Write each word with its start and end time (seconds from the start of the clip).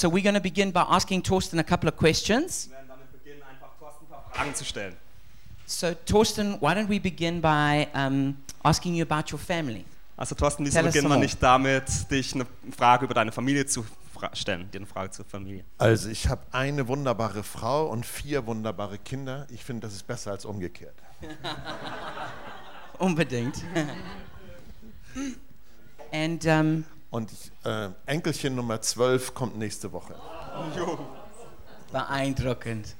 So 0.00 0.08
we're 0.08 0.22
going 0.22 0.34
to 0.34 0.40
begin 0.40 0.70
by 0.70 0.86
asking 0.88 1.20
Torsten 1.20 1.58
a 1.58 1.62
couple 1.62 1.86
of 1.86 1.94
questions. 1.94 2.70
Wir 2.70 2.76
werden 2.76 2.88
damit 2.88 3.12
beginnen, 3.12 3.42
einfach 3.42 3.68
Thorsten 3.78 4.06
ein 4.06 4.08
paar 4.08 4.24
Fragen 4.32 4.54
zu 4.54 4.64
stellen. 4.64 4.96
So 5.66 5.94
Torsten, 6.06 6.58
why 6.58 6.72
don't 6.72 6.88
we 6.88 6.98
begin 6.98 7.42
by 7.42 7.86
um, 7.92 8.38
asking 8.62 8.94
you 8.94 9.02
about 9.02 9.30
your 9.30 9.38
family? 9.38 9.84
Also 10.16 10.34
Thorsten, 10.34 10.64
wieso 10.64 10.82
beginnen 10.82 11.06
wir 11.06 11.18
nicht 11.18 11.42
damit, 11.42 11.84
dich 12.10 12.34
eine 12.34 12.46
Frage 12.74 13.04
über 13.04 13.12
deine 13.12 13.30
Familie 13.30 13.66
zu 13.66 13.84
stellen, 14.32 14.70
dir 14.70 14.78
eine 14.78 14.86
Frage 14.86 15.10
zur 15.10 15.26
Familie? 15.26 15.64
Also 15.76 16.08
ich 16.08 16.28
habe 16.28 16.40
eine 16.50 16.88
wunderbare 16.88 17.42
Frau 17.42 17.88
und 17.88 18.06
vier 18.06 18.46
wunderbare 18.46 18.96
Kinder. 18.96 19.46
Ich 19.50 19.62
finde, 19.62 19.86
das 19.86 19.94
ist 19.94 20.06
besser 20.06 20.30
als 20.30 20.46
umgekehrt. 20.46 20.96
Unbedingt. 22.98 23.62
and 26.10 26.46
um, 26.46 26.86
Und 27.10 27.32
ich, 27.32 27.50
äh, 27.64 27.88
Enkelchen 28.06 28.54
Nummer 28.54 28.80
12 28.80 29.34
kommt 29.34 29.58
nächste 29.58 29.92
Woche. 29.92 30.14
beeindruckend. 31.92 32.94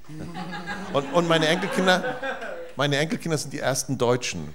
Und, 0.92 1.12
und 1.12 1.28
meine 1.28 1.46
Enkelkinder, 1.46 2.16
meine 2.76 2.96
Enkelkinder 2.98 3.38
sind 3.38 3.52
die 3.52 3.60
ersten 3.60 3.98
Deutschen. 3.98 4.52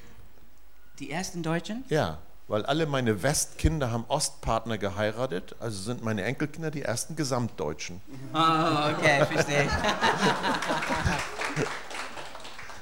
Die 1.00 1.12
ersten 1.12 1.42
Deutschen? 1.44 1.86
Ja, 1.90 2.18
weil 2.48 2.66
alle 2.66 2.86
meine 2.86 3.24
Westkinder 3.24 3.92
haben 3.92 4.06
Ostpartner 4.08 4.78
geheiratet, 4.78 5.56
also 5.60 5.82
sind 5.82 6.04
meine 6.04 6.24
Enkelkinder 6.24 6.70
die 6.70 6.84
ersten 6.84 7.16
Gesamtdeutschen. 7.16 8.02
Oh, 8.34 8.38
okay, 8.38 9.26
verstehe. 9.26 9.70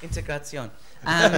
Integration. 0.02 0.70
Um, 1.06 1.32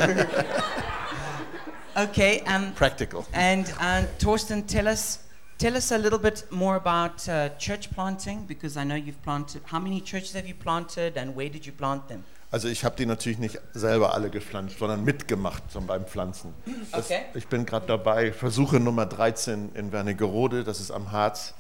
okay, 1.96 2.42
um, 2.48 2.72
Practical. 2.74 3.26
and 3.34 3.66
uh, 3.80 4.04
Torsten, 4.20 4.66
tell 4.68 4.88
us, 4.88 5.20
tell 5.58 5.76
us 5.76 5.92
a 5.92 5.98
little 5.98 6.20
bit 6.20 6.46
more 6.52 6.76
about 6.76 7.28
uh, 7.28 7.50
church 7.58 7.92
planting 7.92 8.46
because 8.46 8.78
I 8.78 8.84
know 8.84 8.96
you've 8.96 9.22
planted. 9.24 9.62
How 9.66 9.80
many 9.80 10.02
churches 10.02 10.34
have 10.34 10.48
you 10.48 10.56
planted, 10.56 11.18
and 11.18 11.36
where 11.36 11.50
did 11.50 11.66
you 11.66 11.72
plant 11.72 12.08
them? 12.08 12.24
Also 12.52 12.70
ich 12.70 12.86
habe 12.86 12.96
die 12.96 13.06
natürlich 13.06 13.40
nicht 13.40 13.60
selber 13.74 14.14
alle 14.14 14.30
gepflanzt, 14.30 14.80
sondern 14.80 15.04
mitgemacht 15.04 15.64
beim 15.88 16.06
Pflanzen. 16.06 16.54
Das, 16.92 17.06
Okay. 17.06 17.24
Ich 17.34 17.48
bin 17.48 17.66
gerade 17.66 17.88
dabei, 17.88 18.32
Versuche 18.32 18.80
Nummer 18.80 19.06
13 19.06 19.72
in 19.74 19.92
Wernigerode, 19.92 20.64
das 20.64 20.80
ist 20.80 20.92
am 20.92 21.12
Harz. 21.12 21.54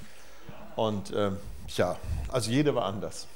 Und 0.77 1.11
ähm, 1.13 1.37
ja, 1.75 1.97
also 2.29 2.49
jede 2.51 2.75
war 2.75 2.85
anders. 2.85 3.27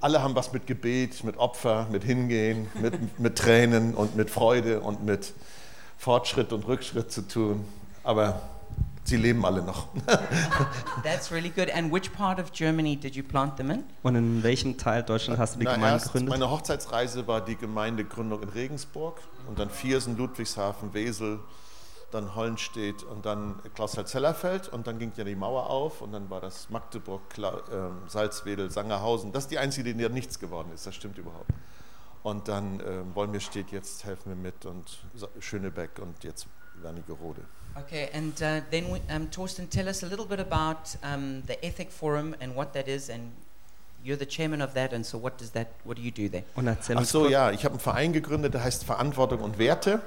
Alle 0.00 0.22
haben 0.22 0.34
was 0.34 0.52
mit 0.52 0.66
Gebet, 0.66 1.22
mit 1.24 1.38
Opfer, 1.38 1.86
mit 1.90 2.02
Hingehen, 2.02 2.68
mit, 2.74 3.18
mit 3.18 3.38
Tränen 3.38 3.94
und 3.94 4.16
mit 4.16 4.28
Freude 4.30 4.80
und 4.80 5.04
mit 5.04 5.32
Fortschritt 6.02 6.52
und 6.52 6.66
Rückschritt 6.66 7.12
zu 7.12 7.28
tun. 7.28 7.64
Aber 8.02 8.40
sie 9.04 9.16
leben 9.16 9.46
alle 9.46 9.62
noch. 9.62 9.86
That's 11.04 11.30
really 11.30 11.48
good. 11.48 11.72
And 11.72 11.92
which 11.92 12.12
part 12.12 12.40
of 12.40 12.50
Germany 12.50 12.96
did 12.96 13.14
you 13.14 13.22
plant 13.22 13.56
them 13.56 13.70
in? 13.70 13.84
Und 14.02 14.16
in 14.16 14.42
welchem 14.42 14.76
Teil 14.76 15.04
Deutschland 15.04 15.38
hast 15.38 15.54
du 15.54 15.60
die 15.60 15.64
Na, 15.64 15.74
Gemeinde 15.74 15.94
erst 15.94 16.06
gegründet? 16.06 16.30
meine 16.30 16.50
Hochzeitsreise 16.50 17.28
war 17.28 17.40
die 17.40 17.54
Gemeindegründung 17.54 18.42
in 18.42 18.48
Regensburg 18.48 19.20
und 19.46 19.60
dann 19.60 19.70
Viersen, 19.70 20.16
Ludwigshafen, 20.16 20.92
Wesel, 20.92 21.38
dann 22.10 22.34
Hollenstedt 22.34 23.04
und 23.04 23.24
dann 23.24 23.60
Klausthal-Zellerfeld 23.72 24.70
und 24.70 24.88
dann 24.88 24.98
ging 24.98 25.12
ja 25.16 25.22
die 25.22 25.36
Mauer 25.36 25.70
auf 25.70 26.02
und 26.02 26.10
dann 26.10 26.28
war 26.30 26.40
das 26.40 26.68
Magdeburg, 26.68 27.30
Kla 27.30 27.60
ähm, 27.72 27.98
Salzwedel, 28.08 28.72
Sangerhausen. 28.72 29.30
Das 29.30 29.44
ist 29.44 29.52
die 29.52 29.58
einzige, 29.58 29.94
die 29.94 30.02
ja 30.02 30.08
nichts 30.08 30.40
geworden 30.40 30.72
ist, 30.74 30.84
das 30.84 30.96
stimmt 30.96 31.16
überhaupt. 31.16 31.48
Und 32.22 32.46
dann 32.48 32.80
ähm, 32.80 33.14
Wolmir 33.14 33.40
steht 33.40 33.72
jetzt, 33.72 34.04
helfen 34.04 34.30
wir 34.30 34.36
mit 34.36 34.64
und 34.64 35.00
Schönebeck 35.40 35.98
und 36.00 36.22
jetzt 36.22 36.46
Wernigerode. 36.82 37.42
Okay, 37.74 38.10
and 38.12 38.40
uh, 38.42 38.60
then 38.70 38.92
we, 38.92 39.00
um, 39.14 39.30
Torsten, 39.30 39.68
tell 39.70 39.86
us 39.86 40.02
a 40.02 40.06
little 40.06 40.26
bit 40.26 40.40
about 40.40 40.96
um, 41.02 41.42
the 41.46 41.62
Ethic 41.64 41.90
Forum 41.90 42.34
and 42.40 42.54
what 42.54 42.74
that 42.74 42.86
is, 42.86 43.08
and 43.08 43.32
you're 44.04 44.18
the 44.18 44.26
chairman 44.26 44.60
of 44.60 44.74
that, 44.74 44.92
and 44.92 45.06
so 45.06 45.16
what 45.16 45.38
does 45.38 45.50
that? 45.52 45.68
What 45.84 45.96
do 45.96 46.02
you 46.02 46.10
do 46.10 46.28
there? 46.28 46.44
Und 46.54 46.68
Ach 46.68 47.04
so, 47.04 47.28
ja, 47.28 47.50
ich 47.50 47.64
habe 47.64 47.74
einen 47.74 47.80
Verein 47.80 48.12
gegründet, 48.12 48.54
der 48.54 48.62
heißt 48.62 48.84
Verantwortung 48.84 49.40
und 49.40 49.58
Werte 49.58 50.02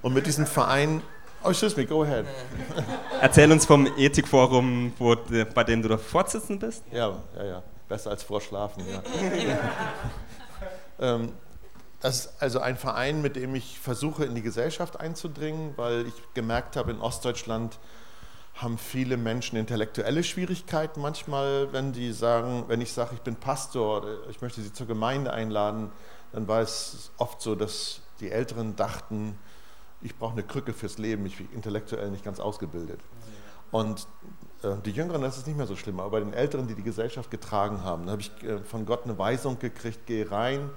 und 0.00 0.14
mit 0.14 0.26
diesem 0.26 0.46
Verein, 0.46 1.02
oh, 1.42 1.50
excuse 1.50 1.76
me, 1.76 1.86
go 1.86 2.04
ahead. 2.04 2.24
Erzähl 3.20 3.50
uns 3.50 3.66
vom 3.66 3.88
Ethikforum, 3.96 4.92
wo, 4.98 5.16
bei 5.54 5.64
dem 5.64 5.82
du 5.82 5.88
der 5.88 5.98
Vorsitzende 5.98 6.66
bist. 6.66 6.84
Ja, 6.92 7.16
ja, 7.36 7.44
ja. 7.44 7.62
Besser 7.88 8.10
als 8.10 8.22
vorschlafen, 8.22 8.84
ja. 8.88 9.02
ähm, 11.14 11.32
das 12.00 12.26
ist 12.26 12.42
also 12.42 12.60
ein 12.60 12.76
Verein, 12.76 13.22
mit 13.22 13.36
dem 13.36 13.54
ich 13.54 13.78
versuche, 13.78 14.24
in 14.24 14.34
die 14.34 14.42
Gesellschaft 14.42 15.00
einzudringen, 15.00 15.72
weil 15.76 16.06
ich 16.06 16.14
gemerkt 16.34 16.76
habe, 16.76 16.92
in 16.92 17.00
Ostdeutschland 17.00 17.78
haben 18.54 18.78
viele 18.78 19.16
Menschen 19.16 19.56
intellektuelle 19.56 20.24
Schwierigkeiten 20.24 21.00
manchmal, 21.00 21.72
wenn 21.72 21.92
die 21.92 22.12
sagen, 22.12 22.64
wenn 22.68 22.80
ich 22.80 22.92
sage, 22.92 23.10
ich 23.14 23.20
bin 23.20 23.36
Pastor 23.36 24.04
ich 24.30 24.40
möchte 24.40 24.60
sie 24.60 24.72
zur 24.72 24.86
Gemeinde 24.86 25.32
einladen, 25.32 25.92
dann 26.32 26.48
war 26.48 26.60
es 26.60 27.10
oft 27.18 27.40
so, 27.40 27.54
dass 27.54 28.00
die 28.20 28.30
Älteren 28.30 28.74
dachten, 28.76 29.38
ich 30.02 30.16
brauche 30.16 30.32
eine 30.32 30.42
Krücke 30.42 30.72
fürs 30.72 30.98
Leben, 30.98 31.26
ich 31.26 31.36
bin 31.36 31.48
intellektuell 31.52 32.10
nicht 32.10 32.24
ganz 32.24 32.40
ausgebildet. 32.40 33.00
Und 33.70 34.06
äh, 34.62 34.76
die 34.84 34.92
Jüngeren, 34.92 35.22
das 35.22 35.36
ist 35.38 35.46
nicht 35.46 35.56
mehr 35.56 35.66
so 35.66 35.76
schlimm, 35.76 36.00
aber 36.00 36.10
bei 36.10 36.20
den 36.20 36.32
Älteren, 36.32 36.66
die 36.68 36.74
die 36.74 36.82
Gesellschaft 36.82 37.30
getragen 37.30 37.82
haben, 37.84 38.06
da 38.06 38.12
habe 38.12 38.22
ich 38.22 38.42
äh, 38.42 38.58
von 38.58 38.86
Gott 38.86 39.04
eine 39.04 39.18
Weisung 39.18 39.58
gekriegt, 39.58 40.00
geh 40.06 40.24
rein, 40.24 40.70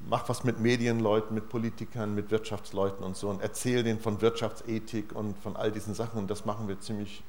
mach 0.00 0.28
was 0.28 0.44
mit 0.44 0.60
Medienleuten, 0.60 1.34
mit 1.34 1.48
Politikern, 1.48 2.14
mit 2.14 2.30
Wirtschaftsleuten 2.30 3.04
und 3.04 3.16
so 3.16 3.28
und 3.28 3.42
erzähl 3.42 3.82
denen 3.82 4.00
von 4.00 4.20
Wirtschaftsethik 4.20 5.14
und 5.14 5.36
von 5.38 5.56
all 5.56 5.72
diesen 5.72 5.94
Sachen 5.94 6.18
und 6.18 6.30
das 6.30 6.44
machen 6.44 6.68
wir 6.68 6.80
ziemlich 6.80 7.22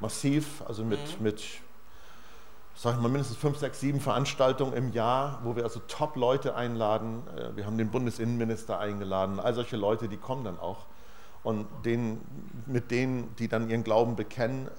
massiv, 0.00 0.62
also 0.66 0.84
mit, 0.84 1.20
mit 1.20 1.42
sag 2.74 2.96
ich 2.96 3.00
mal, 3.00 3.08
mindestens 3.08 3.36
fünf, 3.36 3.58
sechs, 3.58 3.80
sieben 3.80 4.00
Veranstaltungen 4.00 4.72
im 4.72 4.92
Jahr, 4.92 5.40
wo 5.44 5.54
wir 5.56 5.64
also 5.64 5.80
Top-Leute 5.86 6.56
einladen. 6.56 7.22
Äh, 7.36 7.56
Wir 7.56 7.66
haben 7.66 7.78
den 7.78 7.90
Bundesinnenminister 7.90 8.78
eingeladen, 8.78 9.40
all 9.40 9.54
solche 9.54 9.76
Leute, 9.76 10.08
die 10.08 10.16
kommen 10.16 10.44
dann 10.44 10.58
auch. 10.58 10.86
Und 11.42 11.66
denen, 11.84 12.20
mit 12.66 12.90
denen, 12.90 13.34
die 13.36 13.48
dann 13.48 13.68
ihren 13.68 13.84
Glauben 13.84 14.16
bekennen, 14.16 14.66
äh, 14.66 14.70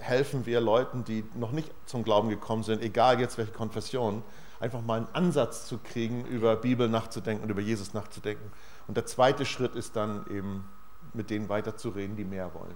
helfen 0.00 0.46
wir 0.46 0.60
Leuten, 0.60 1.04
die 1.04 1.24
noch 1.34 1.52
nicht 1.52 1.70
zum 1.86 2.04
Glauben 2.04 2.28
gekommen 2.28 2.62
sind, 2.62 2.82
egal 2.82 3.20
jetzt 3.20 3.36
welche 3.36 3.52
Konfession, 3.52 4.22
einfach 4.60 4.82
mal 4.82 4.98
einen 4.98 5.08
Ansatz 5.12 5.66
zu 5.66 5.78
kriegen, 5.78 6.24
über 6.26 6.56
Bibel 6.56 6.88
nachzudenken 6.88 7.44
und 7.44 7.50
über 7.50 7.60
Jesus 7.60 7.94
nachzudenken. 7.94 8.50
Und 8.86 8.96
der 8.96 9.06
zweite 9.06 9.44
Schritt 9.44 9.74
ist 9.74 9.96
dann 9.96 10.26
eben, 10.30 10.68
mit 11.12 11.30
denen 11.30 11.48
weiterzureden, 11.48 12.16
die 12.16 12.24
mehr 12.24 12.52
wollen. 12.54 12.74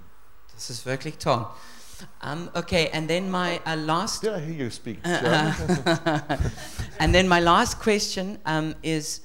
This 0.54 0.70
is 0.70 0.86
wirklich 0.86 1.18
toll. 1.18 1.46
Um, 2.22 2.48
okay, 2.54 2.90
and 2.92 3.08
then 3.08 3.28
my 3.28 3.60
uh, 3.66 3.74
last, 3.74 4.22
Did 4.22 4.32
I 4.32 4.40
hear 4.40 4.54
you 4.54 4.70
speak 4.70 5.02
German? 5.02 5.52
and 7.00 7.12
then 7.12 7.26
my 7.28 7.40
last 7.40 7.80
question 7.80 8.38
um, 8.46 8.74
is, 8.82 9.22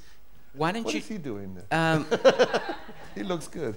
why 0.53 0.71
don't 0.71 0.83
What 0.85 0.93
you? 0.93 0.99
is 0.99 1.07
he 1.07 1.19
doing 1.19 1.55
there? 1.55 1.95
Um, 1.95 2.05
He 3.15 3.21
looks 3.21 3.47
good. 3.47 3.75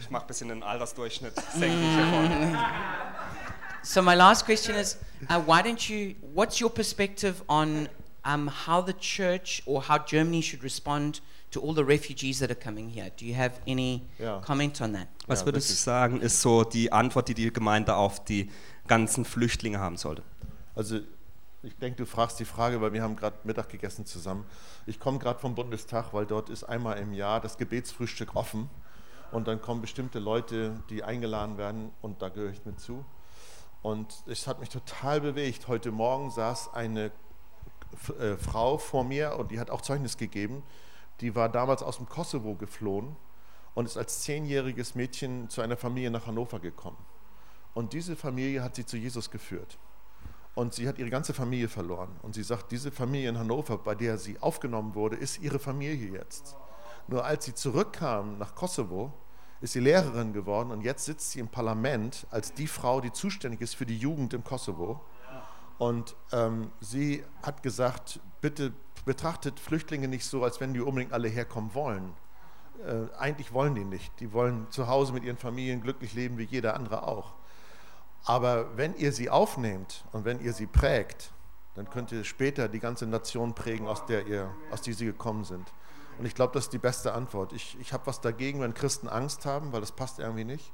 Ich 0.00 0.08
mache 0.10 0.24
ein 0.24 0.26
bisschen 0.26 0.48
den 0.48 0.62
Altersdurchschnitt, 0.62 1.34
senke 1.52 1.66
ich 1.66 1.94
hier 1.94 2.06
vorne. 2.06 2.58
So 3.88 4.02
my 4.02 4.14
last 4.14 4.44
question 4.44 4.76
is, 4.76 4.98
uh, 5.30 5.40
why 5.40 5.62
don't 5.62 5.88
you? 5.88 6.14
What's 6.34 6.60
your 6.60 6.68
perspective 6.68 7.42
on 7.48 7.88
um, 8.22 8.46
how 8.66 8.82
the 8.82 8.92
church 8.92 9.62
or 9.64 9.80
how 9.80 9.96
Germany 9.96 10.42
should 10.42 10.62
respond 10.62 11.22
to 11.52 11.60
all 11.62 11.72
the 11.72 11.86
refugees 11.86 12.38
that 12.40 12.50
are 12.50 12.62
coming 12.62 12.90
here? 12.90 13.10
Do 13.16 13.24
you 13.24 13.34
have 13.34 13.52
any 13.66 14.02
Ja. 14.18 14.40
comment 14.40 14.78
on 14.82 14.92
that? 14.92 15.08
Was 15.26 15.40
Ja, 15.40 15.46
würdest 15.46 15.70
du 15.70 15.74
sagen, 15.74 16.20
ist 16.20 16.42
so 16.42 16.64
die 16.64 16.92
Antwort, 16.92 17.28
die 17.28 17.34
die 17.34 17.50
Gemeinde 17.50 17.96
auf 17.96 18.22
die 18.26 18.50
ganzen 18.86 19.24
Flüchtlinge 19.24 19.78
haben 19.78 19.96
sollte? 19.96 20.22
Also 20.74 21.00
ich 21.62 21.74
denke, 21.76 21.96
du 21.96 22.04
fragst 22.04 22.38
die 22.40 22.44
Frage, 22.44 22.82
weil 22.82 22.92
wir 22.92 23.02
haben 23.02 23.16
gerade 23.16 23.36
Mittag 23.44 23.70
gegessen 23.70 24.04
zusammen. 24.04 24.44
Ich 24.84 25.00
komme 25.00 25.18
gerade 25.18 25.38
vom 25.38 25.54
Bundestag, 25.54 26.12
weil 26.12 26.26
dort 26.26 26.50
ist 26.50 26.62
einmal 26.62 26.98
im 26.98 27.14
Jahr 27.14 27.40
das 27.40 27.56
Gebetsfrühstück 27.56 28.36
offen. 28.36 28.68
Und 29.32 29.48
dann 29.48 29.62
kommen 29.62 29.80
bestimmte 29.80 30.18
Leute, 30.18 30.78
die 30.90 31.02
eingeladen 31.02 31.56
werden 31.56 31.90
und 32.02 32.20
da 32.20 32.28
gehöre 32.28 32.52
ich 32.52 32.66
mit 32.66 32.78
zu. 32.80 33.02
Und 33.82 34.24
es 34.26 34.46
hat 34.46 34.60
mich 34.60 34.68
total 34.68 35.20
bewegt. 35.20 35.68
Heute 35.68 35.90
Morgen 35.90 36.30
saß 36.30 36.74
eine 36.74 37.12
äh, 38.18 38.36
Frau 38.36 38.78
vor 38.78 39.04
mir 39.04 39.36
und 39.38 39.50
die 39.50 39.60
hat 39.60 39.70
auch 39.70 39.80
Zeugnis 39.80 40.16
gegeben. 40.16 40.62
Die 41.20 41.34
war 41.34 41.48
damals 41.48 41.82
aus 41.82 41.96
dem 41.96 42.08
Kosovo 42.08 42.54
geflohen 42.54 43.16
und 43.74 43.86
ist 43.86 43.96
als 43.96 44.22
zehnjähriges 44.22 44.94
Mädchen 44.94 45.48
zu 45.48 45.60
einer 45.60 45.76
Familie 45.76 46.10
nach 46.10 46.26
Hannover 46.26 46.60
gekommen. 46.60 46.98
Und 47.74 47.92
diese 47.92 48.16
Familie 48.16 48.62
hat 48.62 48.74
sie 48.74 48.84
zu 48.84 48.96
Jesus 48.96 49.30
geführt. 49.30 49.78
Und 50.54 50.74
sie 50.74 50.88
hat 50.88 50.98
ihre 50.98 51.10
ganze 51.10 51.32
Familie 51.32 51.68
verloren. 51.68 52.10
Und 52.22 52.34
sie 52.34 52.42
sagt, 52.42 52.72
diese 52.72 52.90
Familie 52.90 53.28
in 53.28 53.38
Hannover, 53.38 53.78
bei 53.78 53.94
der 53.94 54.18
sie 54.18 54.40
aufgenommen 54.40 54.96
wurde, 54.96 55.14
ist 55.14 55.38
ihre 55.38 55.60
Familie 55.60 56.10
jetzt. 56.10 56.56
Nur 57.06 57.24
als 57.24 57.44
sie 57.44 57.54
zurückkam 57.54 58.38
nach 58.38 58.56
Kosovo, 58.56 59.12
ist 59.60 59.72
sie 59.72 59.80
Lehrerin 59.80 60.32
geworden 60.32 60.70
und 60.70 60.82
jetzt 60.82 61.04
sitzt 61.04 61.32
sie 61.32 61.40
im 61.40 61.48
Parlament 61.48 62.26
als 62.30 62.52
die 62.52 62.66
Frau, 62.66 63.00
die 63.00 63.12
zuständig 63.12 63.60
ist 63.60 63.74
für 63.74 63.86
die 63.86 63.98
Jugend 63.98 64.34
im 64.34 64.44
Kosovo. 64.44 65.00
Und 65.78 66.16
ähm, 66.32 66.72
sie 66.80 67.24
hat 67.42 67.62
gesagt, 67.62 68.20
bitte 68.40 68.72
betrachtet 69.04 69.58
Flüchtlinge 69.60 70.08
nicht 70.08 70.24
so, 70.24 70.44
als 70.44 70.60
wenn 70.60 70.74
die 70.74 70.80
unbedingt 70.80 71.12
alle 71.12 71.28
herkommen 71.28 71.74
wollen. 71.74 72.14
Äh, 72.84 73.16
eigentlich 73.16 73.52
wollen 73.52 73.74
die 73.74 73.84
nicht. 73.84 74.12
Die 74.20 74.32
wollen 74.32 74.66
zu 74.70 74.88
Hause 74.88 75.12
mit 75.12 75.24
ihren 75.24 75.36
Familien 75.36 75.80
glücklich 75.80 76.14
leben, 76.14 76.38
wie 76.38 76.44
jeder 76.44 76.74
andere 76.74 77.06
auch. 77.06 77.34
Aber 78.24 78.76
wenn 78.76 78.94
ihr 78.96 79.12
sie 79.12 79.30
aufnehmt 79.30 80.04
und 80.12 80.24
wenn 80.24 80.40
ihr 80.40 80.52
sie 80.52 80.66
prägt, 80.66 81.30
dann 81.74 81.88
könnt 81.88 82.10
ihr 82.12 82.24
später 82.24 82.68
die 82.68 82.80
ganze 82.80 83.06
Nation 83.06 83.54
prägen, 83.54 83.86
aus 83.86 84.04
der 84.06 84.26
ihr, 84.26 84.50
aus 84.70 84.82
die 84.82 84.92
sie 84.92 85.06
gekommen 85.06 85.44
sind. 85.44 85.72
Und 86.18 86.26
ich 86.26 86.34
glaube, 86.34 86.52
das 86.54 86.64
ist 86.64 86.72
die 86.72 86.78
beste 86.78 87.14
Antwort. 87.14 87.52
Ich, 87.52 87.76
ich 87.80 87.92
habe 87.92 88.06
was 88.06 88.20
dagegen, 88.20 88.60
wenn 88.60 88.74
Christen 88.74 89.08
Angst 89.08 89.46
haben, 89.46 89.72
weil 89.72 89.80
das 89.80 89.92
passt 89.92 90.18
irgendwie 90.18 90.44
nicht. 90.44 90.72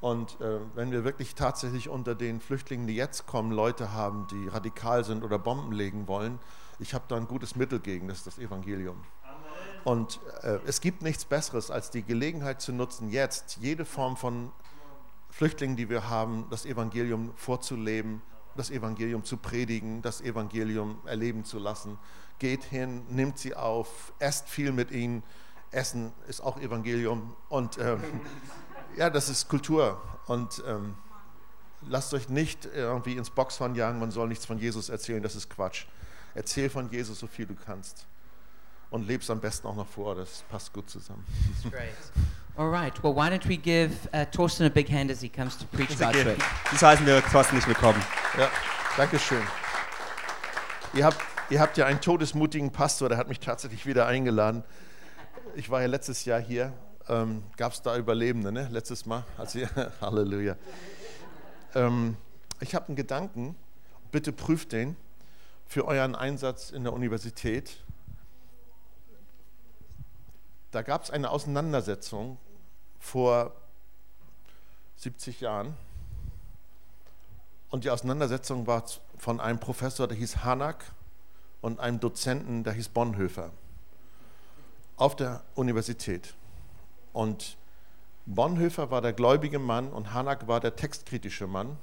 Und 0.00 0.40
äh, 0.40 0.58
wenn 0.74 0.90
wir 0.90 1.04
wirklich 1.04 1.36
tatsächlich 1.36 1.88
unter 1.88 2.16
den 2.16 2.40
Flüchtlingen, 2.40 2.88
die 2.88 2.96
jetzt 2.96 3.26
kommen, 3.26 3.52
Leute 3.52 3.92
haben, 3.92 4.26
die 4.32 4.48
radikal 4.48 5.04
sind 5.04 5.22
oder 5.22 5.38
Bomben 5.38 5.70
legen 5.70 6.08
wollen, 6.08 6.40
ich 6.80 6.94
habe 6.94 7.04
da 7.06 7.16
ein 7.16 7.28
gutes 7.28 7.54
Mittel 7.54 7.78
gegen, 7.78 8.08
das 8.08 8.18
ist 8.18 8.26
das 8.26 8.38
Evangelium. 8.38 9.00
Und 9.84 10.18
äh, 10.42 10.58
es 10.66 10.80
gibt 10.80 11.02
nichts 11.02 11.24
Besseres, 11.24 11.70
als 11.70 11.90
die 11.90 12.02
Gelegenheit 12.02 12.60
zu 12.60 12.72
nutzen, 12.72 13.10
jetzt 13.10 13.58
jede 13.60 13.84
Form 13.84 14.16
von 14.16 14.50
Flüchtlingen, 15.30 15.76
die 15.76 15.88
wir 15.88 16.08
haben, 16.08 16.46
das 16.50 16.66
Evangelium 16.66 17.32
vorzuleben, 17.36 18.22
das 18.56 18.70
Evangelium 18.70 19.24
zu 19.24 19.36
predigen, 19.36 20.02
das 20.02 20.20
Evangelium 20.20 20.98
erleben 21.06 21.44
zu 21.44 21.58
lassen. 21.58 21.98
Geht 22.38 22.64
hin, 22.64 23.04
nimmt 23.08 23.38
sie 23.38 23.54
auf, 23.54 24.12
esst 24.18 24.48
viel 24.48 24.72
mit 24.72 24.90
ihnen. 24.90 25.22
Essen 25.70 26.12
ist 26.28 26.40
auch 26.40 26.58
Evangelium. 26.60 27.34
Und 27.48 27.78
ähm, 27.78 28.00
ja, 28.96 29.10
das 29.10 29.28
ist 29.28 29.48
Kultur. 29.48 30.00
Und 30.26 30.62
ähm, 30.66 30.94
lasst 31.88 32.12
euch 32.14 32.28
nicht 32.28 32.66
irgendwie 32.66 33.16
ins 33.16 33.30
Boxhorn 33.30 33.74
jagen, 33.74 33.98
man 33.98 34.10
soll 34.10 34.28
nichts 34.28 34.46
von 34.46 34.58
Jesus 34.58 34.88
erzählen, 34.88 35.22
das 35.22 35.36
ist 35.36 35.48
Quatsch. 35.48 35.86
Erzähl 36.34 36.70
von 36.70 36.90
Jesus 36.90 37.18
so 37.18 37.26
viel 37.26 37.46
du 37.46 37.54
kannst. 37.54 38.06
Und 38.90 39.06
lebst 39.06 39.30
am 39.30 39.40
besten 39.40 39.66
auch 39.66 39.74
noch 39.74 39.86
vor, 39.86 40.14
das 40.14 40.44
passt 40.50 40.72
gut 40.72 40.90
zusammen. 40.90 41.24
That's 41.62 41.72
great. 41.72 41.94
All 42.54 42.68
right. 42.68 42.92
Well, 43.02 43.14
why 43.14 43.30
don't 43.30 43.46
we 43.46 43.56
give 43.56 44.08
uh, 44.12 44.26
Torsten 44.30 44.66
a 44.66 44.70
big 44.70 44.86
hand 44.86 45.10
as 45.10 45.22
he 45.22 45.30
comes 45.30 45.56
to 45.56 45.64
preach 45.64 45.98
God's 45.98 46.22
word? 46.22 46.38
Das 46.70 46.82
heißen 46.82 47.06
wir 47.06 47.22
Thorsten 47.22 47.56
nicht 47.56 47.66
willkommen. 47.66 47.98
Ja, 48.38 48.50
danke 48.98 49.18
schön. 49.18 49.42
Ihr 50.92 51.06
habt, 51.06 51.16
ihr 51.48 51.60
habt 51.60 51.78
ja 51.78 51.86
einen 51.86 52.02
todesmutigen 52.02 52.70
Pastor, 52.70 53.08
der 53.08 53.16
hat 53.16 53.28
mich 53.28 53.40
tatsächlich 53.40 53.86
wieder 53.86 54.06
eingeladen. 54.06 54.64
Ich 55.54 55.70
war 55.70 55.80
ja 55.80 55.86
letztes 55.86 56.26
Jahr 56.26 56.40
hier. 56.40 56.74
Ähm, 57.08 57.42
Gab 57.56 57.72
es 57.72 57.80
da 57.80 57.96
Überlebende, 57.96 58.52
ne? 58.52 58.68
Letztes 58.70 59.06
Mal. 59.06 59.24
Als 59.38 59.54
ihr, 59.54 59.70
Halleluja. 60.02 60.56
Ähm, 61.74 62.18
ich 62.60 62.74
habe 62.74 62.88
einen 62.88 62.96
Gedanken, 62.96 63.56
bitte 64.10 64.30
prüft 64.30 64.72
den 64.72 64.96
für 65.66 65.86
euren 65.86 66.14
Einsatz 66.14 66.68
in 66.68 66.84
der 66.84 66.92
Universität. 66.92 67.78
Da 70.72 70.82
gab 70.82 71.04
es 71.04 71.10
eine 71.10 71.30
Auseinandersetzung 71.30 72.38
vor 72.98 73.52
70 74.96 75.40
Jahren. 75.40 75.76
Und 77.68 77.84
die 77.84 77.90
Auseinandersetzung 77.90 78.66
war 78.66 78.84
von 79.18 79.38
einem 79.38 79.60
Professor, 79.60 80.08
der 80.08 80.16
hieß 80.16 80.44
Hanak, 80.44 80.84
und 81.60 81.78
einem 81.78 82.00
Dozenten, 82.00 82.64
der 82.64 82.72
hieß 82.72 82.88
Bonhoeffer, 82.88 83.50
auf 84.96 85.14
der 85.14 85.42
Universität. 85.54 86.34
Und 87.12 87.56
Bonhoeffer 88.26 88.90
war 88.90 89.00
der 89.00 89.12
gläubige 89.12 89.58
Mann 89.58 89.90
und 89.90 90.12
Hanak 90.12 90.48
war 90.48 90.58
der 90.58 90.74
textkritische 90.74 91.46
Mann. 91.46 91.78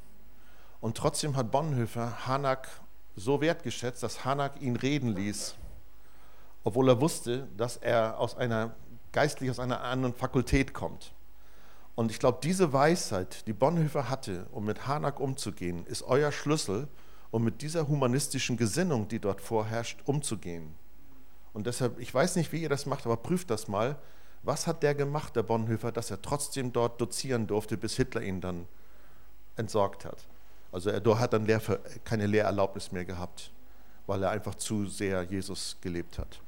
Und 0.82 0.98
trotzdem 0.98 1.36
hat 1.36 1.52
Bonhoeffer 1.52 2.28
Hanak 2.28 2.70
so 3.16 3.40
wertgeschätzt, 3.40 4.04
dass 4.04 4.26
Hanak 4.26 4.62
ihn 4.62 4.76
reden 4.76 5.16
ließ, 5.16 5.56
obwohl 6.64 6.90
er 6.90 7.02
wusste, 7.02 7.48
dass 7.58 7.78
er 7.78 8.20
aus 8.20 8.36
einer 8.36 8.76
geistlich 9.12 9.50
aus 9.50 9.60
einer 9.60 9.82
anderen 9.82 10.14
Fakultät 10.14 10.74
kommt. 10.74 11.14
Und 11.96 12.12
ich 12.12 12.20
glaube, 12.20 12.40
diese 12.44 12.72
Weisheit, 12.72 13.46
die 13.48 13.54
Bonhoeffer 13.54 14.10
hatte, 14.10 14.46
um 14.52 14.66
mit 14.66 14.88
Hanak 14.88 15.20
umzugehen, 15.20 15.86
ist 15.86 16.04
euer 16.04 16.32
Schlüssel, 16.32 16.88
um 17.32 17.44
mit 17.44 17.62
dieser 17.62 17.88
humanistischen 17.88 18.58
Gesinnung, 18.58 19.08
die 19.08 19.20
dort 19.20 19.42
vorherrscht, 19.42 20.00
umzugehen. 20.06 20.76
Und 21.54 21.68
deshalb, 21.68 22.00
ich 22.00 22.14
weiß 22.14 22.36
nicht, 22.36 22.52
wie 22.52 22.62
ihr 22.62 22.70
das 22.70 22.86
macht, 22.86 23.06
aber 23.06 23.18
prüft 23.18 23.50
das 23.50 23.68
mal. 23.68 23.98
Was 24.44 24.68
hat 24.68 24.84
der 24.84 24.96
gemacht, 24.96 25.36
der 25.36 25.44
Bonhoeffer, 25.44 25.92
dass 25.92 26.10
er 26.12 26.22
trotzdem 26.22 26.72
dort 26.72 27.02
dozieren 27.02 27.48
durfte, 27.48 27.78
bis 27.78 27.96
Hitler 27.96 28.22
ihn 28.22 28.40
dann 28.40 28.68
entsorgt 29.58 30.06
hat? 30.06 30.28
Also 30.72 30.92
er 30.92 31.20
hat 31.20 31.34
dann 31.34 31.48
keine 32.06 32.28
Lehrerlaubnis 32.28 32.92
mehr 32.92 33.04
gehabt, 33.04 33.52
weil 34.08 34.24
er 34.24 34.30
einfach 34.30 34.56
zu 34.56 34.86
sehr 34.86 35.24
Jesus 35.24 35.78
gelebt 35.82 36.18
hat. 36.20 36.40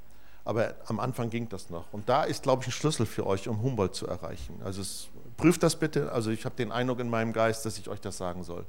Aber 0.43 0.75
am 0.87 0.99
Anfang 0.99 1.29
ging 1.29 1.47
das 1.49 1.69
noch. 1.69 1.85
Und 1.91 2.09
da 2.09 2.23
ist, 2.23 2.43
glaube 2.43 2.63
ich, 2.63 2.69
ein 2.69 2.71
Schlüssel 2.71 3.05
für 3.05 3.27
euch, 3.27 3.47
um 3.47 3.61
Humboldt 3.61 3.93
zu 3.93 4.07
erreichen. 4.07 4.59
Also 4.63 4.81
es, 4.81 5.09
prüft 5.37 5.63
das 5.63 5.75
bitte. 5.75 6.11
Also 6.11 6.31
ich 6.31 6.45
habe 6.45 6.55
den 6.55 6.71
Eindruck 6.71 6.99
in 6.99 7.09
meinem 7.09 7.33
Geist, 7.33 7.65
dass 7.65 7.77
ich 7.77 7.89
euch 7.89 8.01
das 8.01 8.17
sagen 8.17 8.43
soll. 8.43 8.65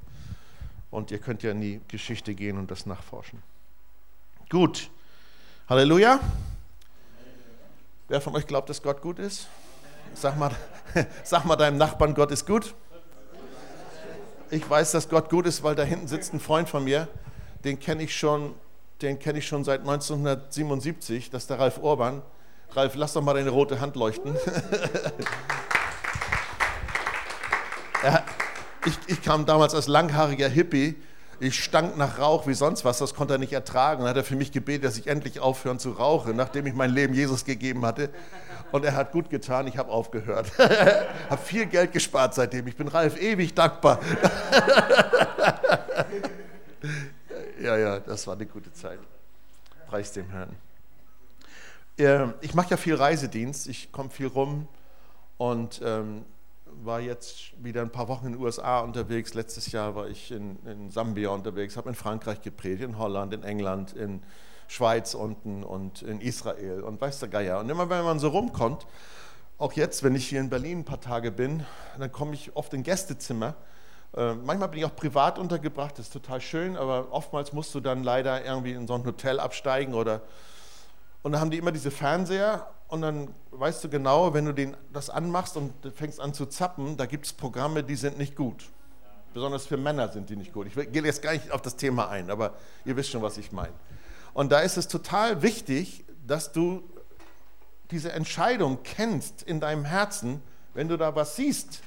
Und 0.91 1.11
ihr 1.11 1.19
könnt 1.19 1.43
ja 1.43 1.51
in 1.53 1.61
die 1.61 1.81
Geschichte 1.89 2.35
gehen 2.35 2.59
und 2.59 2.71
das 2.71 2.85
nachforschen. 2.85 3.43
Gut. 4.51 4.91
Halleluja. 5.69 6.21
Wer 8.09 8.21
von 8.21 8.37
euch 8.37 8.47
glaubt, 8.47 8.69
dass 8.69 8.83
Gott 8.83 9.01
gut 9.01 9.19
ist? 9.19 9.49
Sag 10.15 10.39
mal, 10.39 10.55
sag 11.25 11.47
mal 11.47 11.57
deinem 11.57 11.79
Nachbarn, 11.79 12.15
Gott 12.15 12.31
ist 12.31 12.47
gut. 12.47 12.75
Ich 14.51 14.69
weiß, 14.69 14.93
dass 14.93 15.09
Gott 15.09 15.31
gut 15.31 15.47
ist, 15.47 15.63
weil 15.63 15.75
da 15.75 15.83
hinten 15.83 16.09
sitzt 16.09 16.35
ein 16.35 16.41
Freund 16.41 16.69
von 16.69 16.85
mir, 16.85 17.09
den 17.65 17.81
kenne 17.81 18.03
ich 18.03 18.15
schon, 18.15 18.55
den 19.03 19.19
kenne 19.19 19.41
ich 19.41 19.47
schon 19.47 19.65
seit 19.65 19.81
1977, 19.81 21.31
das 21.31 21.43
ist 21.43 21.51
der 21.51 21.59
Ralf 21.59 21.79
Urban. 21.79 22.23
Ralf, 22.75 22.95
lass 22.95 23.13
doch 23.13 23.23
mal 23.23 23.35
deine 23.35 23.51
rote 23.51 23.81
Hand 23.81 23.97
leuchten. 23.97 24.35
er, 28.03 28.25
ich, 28.87 28.99
ich 29.09 29.21
kam 29.23 29.45
damals 29.45 29.75
als 29.75 29.89
langhaariger 29.89 30.49
Hippie, 30.49 30.97
ich 31.41 31.63
stank 31.63 31.97
nach 31.97 32.21
Rauch 32.21 32.47
wie 32.47 32.55
sonst 32.55 32.85
was, 32.85 32.99
das 32.99 33.15
konnte 33.15 33.35
er 33.35 33.39
nicht 33.39 33.53
ertragen. 33.53 34.03
Dann 34.03 34.11
hat 34.11 34.17
er 34.17 34.23
für 34.23 34.37
mich 34.37 34.53
gebetet, 34.53 34.85
dass 34.85 34.97
ich 34.97 35.09
endlich 35.09 35.41
aufhören 35.41 35.81
zu 35.81 35.91
rauchen, 35.91 36.37
nachdem 36.37 36.67
ich 36.67 36.75
mein 36.75 36.91
Leben 36.91 37.15
Jesus 37.15 37.45
gegeben 37.45 37.85
hatte. 37.85 38.11
Und 38.71 38.85
er 38.85 38.95
hat 38.95 39.11
gut 39.11 39.29
getan, 39.29 39.67
ich 39.67 39.77
habe 39.77 39.91
aufgehört. 39.91 40.53
habe 40.59 41.43
viel 41.43 41.67
Geld 41.67 41.93
gespart 41.93 42.35
seitdem. 42.35 42.69
Ich 42.69 42.77
bin 42.77 42.87
Ralf 42.87 43.21
ewig 43.21 43.55
dankbar. 43.55 43.99
ja, 47.63 47.77
ja, 47.77 48.01
das 48.01 48.27
war 48.27 48.35
eine 48.35 48.47
gute 48.47 48.73
Zeit. 48.73 48.99
Preis 49.87 50.13
dem 50.13 50.29
Herrn. 50.31 50.57
Ähm, 51.97 52.35
Ich 52.41 52.55
mache 52.55 52.71
ja 52.71 52.77
viel 52.77 52.95
Reisedienst, 52.95 53.69
ich 53.69 53.93
komme 53.93 54.11
viel 54.11 54.27
rum 54.27 54.67
und 55.39 55.81
ähm, 55.85 56.25
war 56.83 57.01
jetzt 57.01 57.53
wieder 57.63 57.83
ein 57.83 57.91
paar 57.91 58.09
Wochen 58.09 58.27
in 58.27 58.33
den 58.33 58.41
USA 58.41 58.81
unterwegs. 58.81 59.35
Letztes 59.35 59.71
Jahr 59.71 59.95
war 59.95 60.09
ich 60.09 60.33
in, 60.33 60.59
in 60.67 60.91
Sambia 60.91 61.31
unterwegs, 61.31 61.77
habe 61.77 61.89
in 61.91 61.95
Frankreich 61.95 62.41
gepredigt, 62.41 62.83
in 62.83 62.99
Holland, 62.99 63.33
in 63.33 63.45
England, 63.45 63.93
in 63.93 64.23
Schweiz 64.67 65.15
unten 65.15 65.63
und 65.63 66.03
in 66.03 66.21
Israel 66.21 66.81
und 66.83 67.01
weiß 67.01 67.21
der 67.21 67.29
Geier. 67.29 67.61
Und 67.61 67.69
immer 67.69 67.89
wenn 67.91 68.05
man 68.05 68.19
so 68.19 68.29
rumkommt, 68.29 68.87
auch 69.59 69.75
jetzt, 69.75 70.03
wenn 70.03 70.17
ich 70.17 70.29
hier 70.29 70.41
in 70.41 70.51
Berlin 70.51 70.81
ein 70.81 70.85
paar 70.85 71.01
Tage 71.01 71.31
bin, 71.31 71.65
dann 71.99 72.11
komme 72.11 72.35
ich 72.35 72.57
oft 72.57 72.75
in 72.75 72.83
Gästezimmer. 72.83 73.55
Äh, 74.15 74.35
manchmal 74.35 74.69
bin 74.69 74.81
ich 74.81 74.85
auch 74.85 74.95
privat 74.95 75.39
untergebracht, 75.39 75.99
das 75.99 76.07
ist 76.07 76.13
total 76.13 76.41
schön, 76.41 76.77
aber 76.77 77.09
oftmals 77.11 77.53
musst 77.53 77.75
du 77.75 77.81
dann 77.81 78.03
leider 78.03 78.45
irgendwie 78.45 78.73
in 78.73 78.87
so 78.87 78.95
ein 78.95 79.05
Hotel 79.05 79.41
absteigen 79.41 79.95
oder 79.95 80.23
und 81.23 81.33
dann 81.33 81.41
haben 81.41 81.51
die 81.51 81.59
immer 81.59 81.73
diese 81.73 81.91
Fernseher 81.91 82.67
und 82.89 83.03
dann 83.03 83.29
weißt 83.53 83.85
du 83.85 83.89
genau, 83.89 84.35
wenn 84.35 84.45
du 84.45 84.53
den, 84.53 84.77
das 84.93 85.09
anmachst 85.09 85.57
und 85.57 85.73
fängst 85.95 86.21
an 86.21 86.35
zu 86.35 86.47
zappen, 86.47 86.97
da 86.97 87.07
gibt 87.07 87.27
es 87.27 87.33
Programme, 87.33 87.85
die 87.85 87.95
sind 87.95 88.19
nicht 88.19 88.35
gut. 88.35 88.69
Besonders 89.33 89.67
für 89.67 89.77
Männer 89.77 90.09
sind 90.09 90.29
die 90.29 90.37
nicht 90.37 90.53
gut. 90.53 90.67
Ich 90.67 90.75
gehe 90.75 91.03
jetzt 91.03 91.23
gar 91.23 91.33
nicht 91.33 91.51
auf 91.53 91.63
das 91.63 91.77
Thema 91.77 92.09
ein, 92.09 92.29
aber 92.29 92.55
ihr 92.85 92.97
wisst 92.97 93.11
schon, 93.11 93.23
was 93.23 93.39
ich 93.39 93.53
meine. 93.53 93.73
Und 94.35 94.53
da 94.53 94.61
ist 94.61 94.77
es 94.77 94.89
total 94.89 95.43
wichtig, 95.43 96.05
dass 96.27 96.53
du 96.53 96.83
diese 97.91 98.13
Entscheidung 98.13 98.83
kennst 98.83 99.43
in 99.43 99.61
deinem 99.61 99.85
Herzen, 99.85 100.43
wenn 100.75 100.89
du 100.89 100.97
da 100.97 101.15
was 101.15 101.37
siehst. 101.37 101.83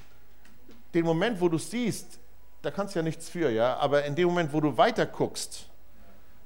Den 0.96 1.06
Moment, 1.06 1.42
wo 1.42 1.50
du 1.50 1.58
siehst, 1.58 2.20
da 2.62 2.72
kannst 2.72 2.96
du 2.96 3.00
ja 3.00 3.04
nichts 3.04 3.30
für, 3.30 3.52
ja, 3.52 3.76
aber 3.78 4.06
in 4.06 4.16
dem 4.16 4.30
Moment, 4.30 4.54
wo 4.54 4.62
du 4.62 4.76
weiter 4.78 5.06
guckst, 5.06 5.68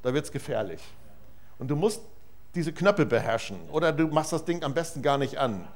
da 0.01 0.13
wird 0.13 0.25
es 0.25 0.31
gefährlich. 0.31 0.81
Und 1.59 1.67
du 1.67 1.75
musst 1.75 2.01
diese 2.55 2.73
Knöpfe 2.73 3.05
beherrschen 3.05 3.57
oder 3.69 3.91
du 3.93 4.07
machst 4.07 4.33
das 4.33 4.43
Ding 4.43 4.63
am 4.63 4.73
besten 4.73 5.03
gar 5.03 5.19
nicht 5.19 5.37
an. 5.37 5.67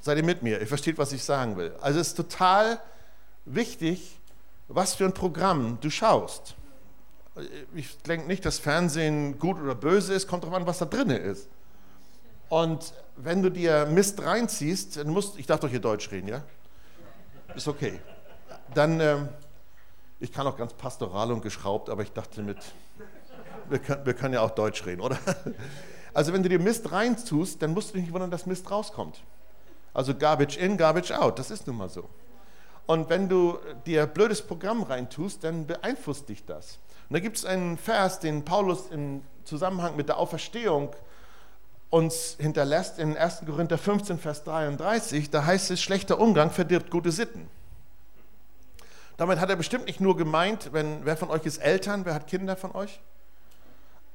Seid 0.00 0.18
ihr 0.18 0.24
mit 0.24 0.42
mir? 0.42 0.60
Ihr 0.60 0.66
versteht, 0.66 0.98
was 0.98 1.12
ich 1.12 1.24
sagen 1.24 1.56
will. 1.56 1.74
Also 1.80 1.98
es 1.98 2.08
ist 2.08 2.14
total 2.14 2.78
wichtig, 3.46 4.20
was 4.68 4.94
für 4.94 5.06
ein 5.06 5.14
Programm 5.14 5.78
du 5.80 5.88
schaust. 5.88 6.56
Ich 7.74 7.96
denke 8.02 8.26
nicht, 8.26 8.44
dass 8.44 8.58
Fernsehen 8.58 9.38
gut 9.38 9.58
oder 9.58 9.74
böse 9.74 10.12
ist, 10.12 10.28
kommt 10.28 10.44
darauf 10.44 10.56
an, 10.56 10.66
was 10.66 10.78
da 10.78 10.84
drin 10.84 11.10
ist. 11.10 11.48
Und 12.50 12.92
wenn 13.16 13.42
du 13.42 13.50
dir 13.50 13.86
Mist 13.86 14.22
reinziehst, 14.22 14.98
dann 14.98 15.08
musst, 15.08 15.38
ich 15.38 15.46
darf 15.46 15.60
doch 15.60 15.68
hier 15.68 15.80
Deutsch 15.80 16.10
reden, 16.10 16.28
ja? 16.28 16.42
Ist 17.58 17.66
okay. 17.66 17.98
Dann, 18.72 19.00
ähm, 19.00 19.28
ich 20.20 20.32
kann 20.32 20.46
auch 20.46 20.56
ganz 20.56 20.72
pastoral 20.74 21.32
und 21.32 21.42
geschraubt, 21.42 21.90
aber 21.90 22.04
ich 22.04 22.12
dachte 22.12 22.40
mit, 22.40 22.58
wir 23.68 23.80
können, 23.80 24.06
wir 24.06 24.14
können 24.14 24.34
ja 24.34 24.42
auch 24.42 24.52
Deutsch 24.52 24.86
reden, 24.86 25.00
oder? 25.00 25.18
Also 26.14 26.32
wenn 26.32 26.42
du 26.44 26.48
dir 26.48 26.60
Mist 26.60 26.90
reintust, 26.90 27.60
dann 27.60 27.74
musst 27.74 27.90
du 27.90 27.94
dich 27.94 28.02
nicht 28.04 28.12
wundern, 28.12 28.30
dass 28.30 28.46
Mist 28.46 28.70
rauskommt. 28.70 29.22
Also 29.92 30.14
Garbage 30.14 30.56
in, 30.56 30.76
Garbage 30.76 31.10
out, 31.10 31.38
das 31.38 31.50
ist 31.50 31.66
nun 31.66 31.76
mal 31.76 31.88
so. 31.88 32.08
Und 32.86 33.10
wenn 33.10 33.28
du 33.28 33.58
dir 33.86 34.06
blödes 34.06 34.40
Programm 34.40 34.84
reintust, 34.84 35.42
dann 35.42 35.66
beeinflusst 35.66 36.28
dich 36.28 36.44
das. 36.46 36.78
Und 37.08 37.14
da 37.14 37.20
gibt 37.20 37.38
es 37.38 37.44
einen 37.44 37.76
Vers, 37.76 38.20
den 38.20 38.44
Paulus 38.44 38.88
im 38.90 39.22
Zusammenhang 39.44 39.96
mit 39.96 40.08
der 40.08 40.18
Auferstehung 40.18 40.90
uns 41.90 42.36
hinterlässt 42.38 42.98
in 42.98 43.16
1. 43.16 43.42
Korinther 43.46 43.78
15, 43.78 44.18
Vers 44.18 44.44
33. 44.44 45.30
Da 45.30 45.44
heißt 45.44 45.70
es, 45.70 45.80
schlechter 45.80 46.20
Umgang 46.20 46.50
verdirbt 46.50 46.90
gute 46.90 47.12
Sitten. 47.12 47.48
Damit 49.16 49.40
hat 49.40 49.50
er 49.50 49.56
bestimmt 49.56 49.86
nicht 49.86 50.00
nur 50.00 50.16
gemeint, 50.16 50.72
wenn, 50.72 51.04
wer 51.04 51.16
von 51.16 51.30
euch 51.30 51.44
ist 51.44 51.58
Eltern, 51.58 52.04
wer 52.04 52.14
hat 52.14 52.28
Kinder 52.28 52.56
von 52.56 52.72
euch? 52.72 53.00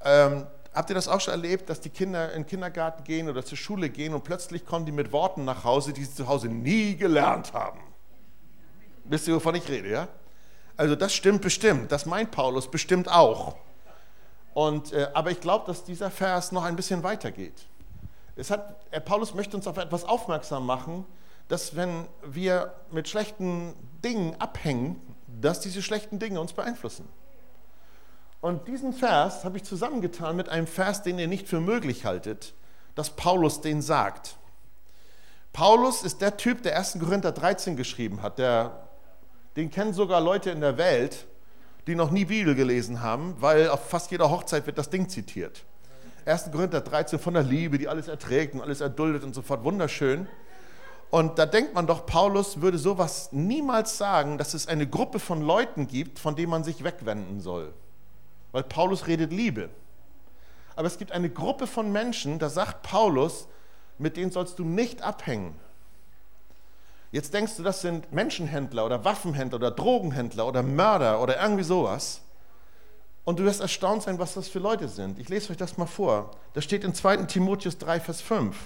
Ähm, 0.03 0.47
habt 0.73 0.89
ihr 0.89 0.93
das 0.93 1.07
auch 1.07 1.19
schon 1.19 1.33
erlebt, 1.33 1.69
dass 1.69 1.81
die 1.81 1.89
Kinder 1.89 2.31
in 2.31 2.43
den 2.43 2.47
Kindergarten 2.47 3.03
gehen 3.03 3.29
oder 3.29 3.43
zur 3.43 3.57
Schule 3.57 3.89
gehen 3.89 4.13
und 4.13 4.23
plötzlich 4.23 4.65
kommen 4.65 4.85
die 4.85 4.91
mit 4.91 5.11
Worten 5.11 5.43
nach 5.43 5.63
Hause, 5.65 5.91
die 5.91 6.05
sie 6.05 6.15
zu 6.15 6.27
Hause 6.27 6.47
nie 6.47 6.95
gelernt 6.95 7.53
haben? 7.53 7.79
Wisst 9.03 9.27
ihr, 9.27 9.35
wovon 9.35 9.55
ich 9.55 9.67
rede, 9.67 9.89
ja? 9.89 10.07
Also 10.77 10.95
das 10.95 11.13
stimmt 11.13 11.41
bestimmt, 11.41 11.91
das 11.91 12.05
meint 12.05 12.31
Paulus 12.31 12.71
bestimmt 12.71 13.09
auch. 13.09 13.55
Und, 14.53 14.93
äh, 14.93 15.09
aber 15.13 15.31
ich 15.31 15.41
glaube, 15.41 15.65
dass 15.65 15.83
dieser 15.83 16.11
Vers 16.11 16.51
noch 16.51 16.63
ein 16.63 16.75
bisschen 16.75 17.03
weitergeht. 17.03 17.65
Es 18.35 18.51
hat, 18.51 18.85
äh, 18.91 19.01
Paulus 19.01 19.33
möchte 19.33 19.57
uns 19.57 19.67
auf 19.67 19.77
etwas 19.77 20.05
aufmerksam 20.05 20.65
machen, 20.65 21.05
dass 21.47 21.75
wenn 21.75 22.07
wir 22.23 22.73
mit 22.91 23.07
schlechten 23.07 23.73
Dingen 24.03 24.35
abhängen, 24.39 25.01
dass 25.41 25.59
diese 25.59 25.81
schlechten 25.81 26.19
Dinge 26.19 26.39
uns 26.39 26.53
beeinflussen. 26.53 27.07
Und 28.41 28.67
diesen 28.67 28.93
Vers 28.93 29.43
habe 29.45 29.57
ich 29.57 29.63
zusammengetan 29.63 30.35
mit 30.35 30.49
einem 30.49 30.67
Vers, 30.67 31.01
den 31.01 31.17
ihr 31.17 31.27
nicht 31.27 31.47
für 31.47 31.61
möglich 31.61 32.05
haltet, 32.05 32.53
dass 32.95 33.11
Paulus 33.11 33.61
den 33.61 33.81
sagt. 33.81 34.35
Paulus 35.53 36.03
ist 36.03 36.21
der 36.21 36.37
Typ, 36.37 36.63
der 36.63 36.77
1. 36.77 36.99
Korinther 36.99 37.31
13 37.31 37.75
geschrieben 37.75 38.21
hat, 38.21 38.39
der 38.39 38.87
den 39.55 39.69
kennen 39.69 39.93
sogar 39.93 40.19
Leute 40.19 40.49
in 40.49 40.61
der 40.61 40.77
Welt, 40.77 41.25
die 41.87 41.95
noch 41.95 42.11
nie 42.11 42.25
Bibel 42.25 42.55
gelesen 42.55 43.01
haben, 43.01 43.35
weil 43.39 43.69
auf 43.69 43.89
fast 43.89 44.11
jeder 44.11 44.29
Hochzeit 44.29 44.65
wird 44.65 44.77
das 44.77 44.89
Ding 44.89 45.09
zitiert. 45.09 45.63
1. 46.25 46.51
Korinther 46.51 46.81
13 46.81 47.19
von 47.19 47.33
der 47.33 47.43
Liebe, 47.43 47.77
die 47.77 47.87
alles 47.87 48.07
erträgt 48.07 48.53
und 48.53 48.61
alles 48.61 48.81
erduldet 48.81 49.23
und 49.23 49.35
so 49.35 49.41
fort. 49.41 49.63
Wunderschön. 49.63 50.27
Und 51.09 51.37
da 51.37 51.45
denkt 51.45 51.75
man 51.75 51.85
doch, 51.85 52.05
Paulus 52.05 52.61
würde 52.61 52.77
sowas 52.77 53.29
niemals 53.31 53.97
sagen, 53.97 54.37
dass 54.37 54.53
es 54.53 54.67
eine 54.67 54.87
Gruppe 54.87 55.19
von 55.19 55.41
Leuten 55.41 55.87
gibt, 55.87 56.17
von 56.17 56.35
denen 56.35 56.49
man 56.49 56.63
sich 56.63 56.83
wegwenden 56.83 57.39
soll. 57.39 57.73
Weil 58.51 58.63
Paulus 58.63 59.05
redet 59.07 59.31
Liebe. 59.31 59.69
Aber 60.75 60.87
es 60.87 60.97
gibt 60.97 61.11
eine 61.11 61.29
Gruppe 61.29 61.67
von 61.67 61.91
Menschen, 61.91 62.39
da 62.39 62.49
sagt 62.49 62.81
Paulus, 62.81 63.47
mit 63.99 64.17
denen 64.17 64.31
sollst 64.31 64.57
du 64.57 64.63
nicht 64.63 65.03
abhängen. 65.03 65.55
Jetzt 67.13 67.31
denkst 67.31 67.57
du, 67.57 67.63
das 67.63 67.81
sind 67.81 68.11
Menschenhändler 68.11 68.87
oder 68.87 69.05
Waffenhändler 69.05 69.57
oder 69.57 69.69
Drogenhändler 69.69 70.47
oder 70.47 70.63
Mörder 70.63 71.21
oder 71.21 71.39
irgendwie 71.39 71.63
sowas. 71.63 72.21
Und 73.23 73.37
du 73.37 73.43
wirst 73.43 73.61
erstaunt 73.61 74.01
sein, 74.01 74.17
was 74.17 74.33
das 74.33 74.47
für 74.47 74.57
Leute 74.57 74.87
sind. 74.87 75.19
Ich 75.19 75.29
lese 75.29 75.51
euch 75.51 75.57
das 75.57 75.77
mal 75.77 75.85
vor. 75.85 76.31
Das 76.55 76.63
steht 76.63 76.83
in 76.83 76.95
2. 76.95 77.17
Timotheus 77.17 77.77
3, 77.77 77.99
Vers 77.99 78.21
5. 78.21 78.57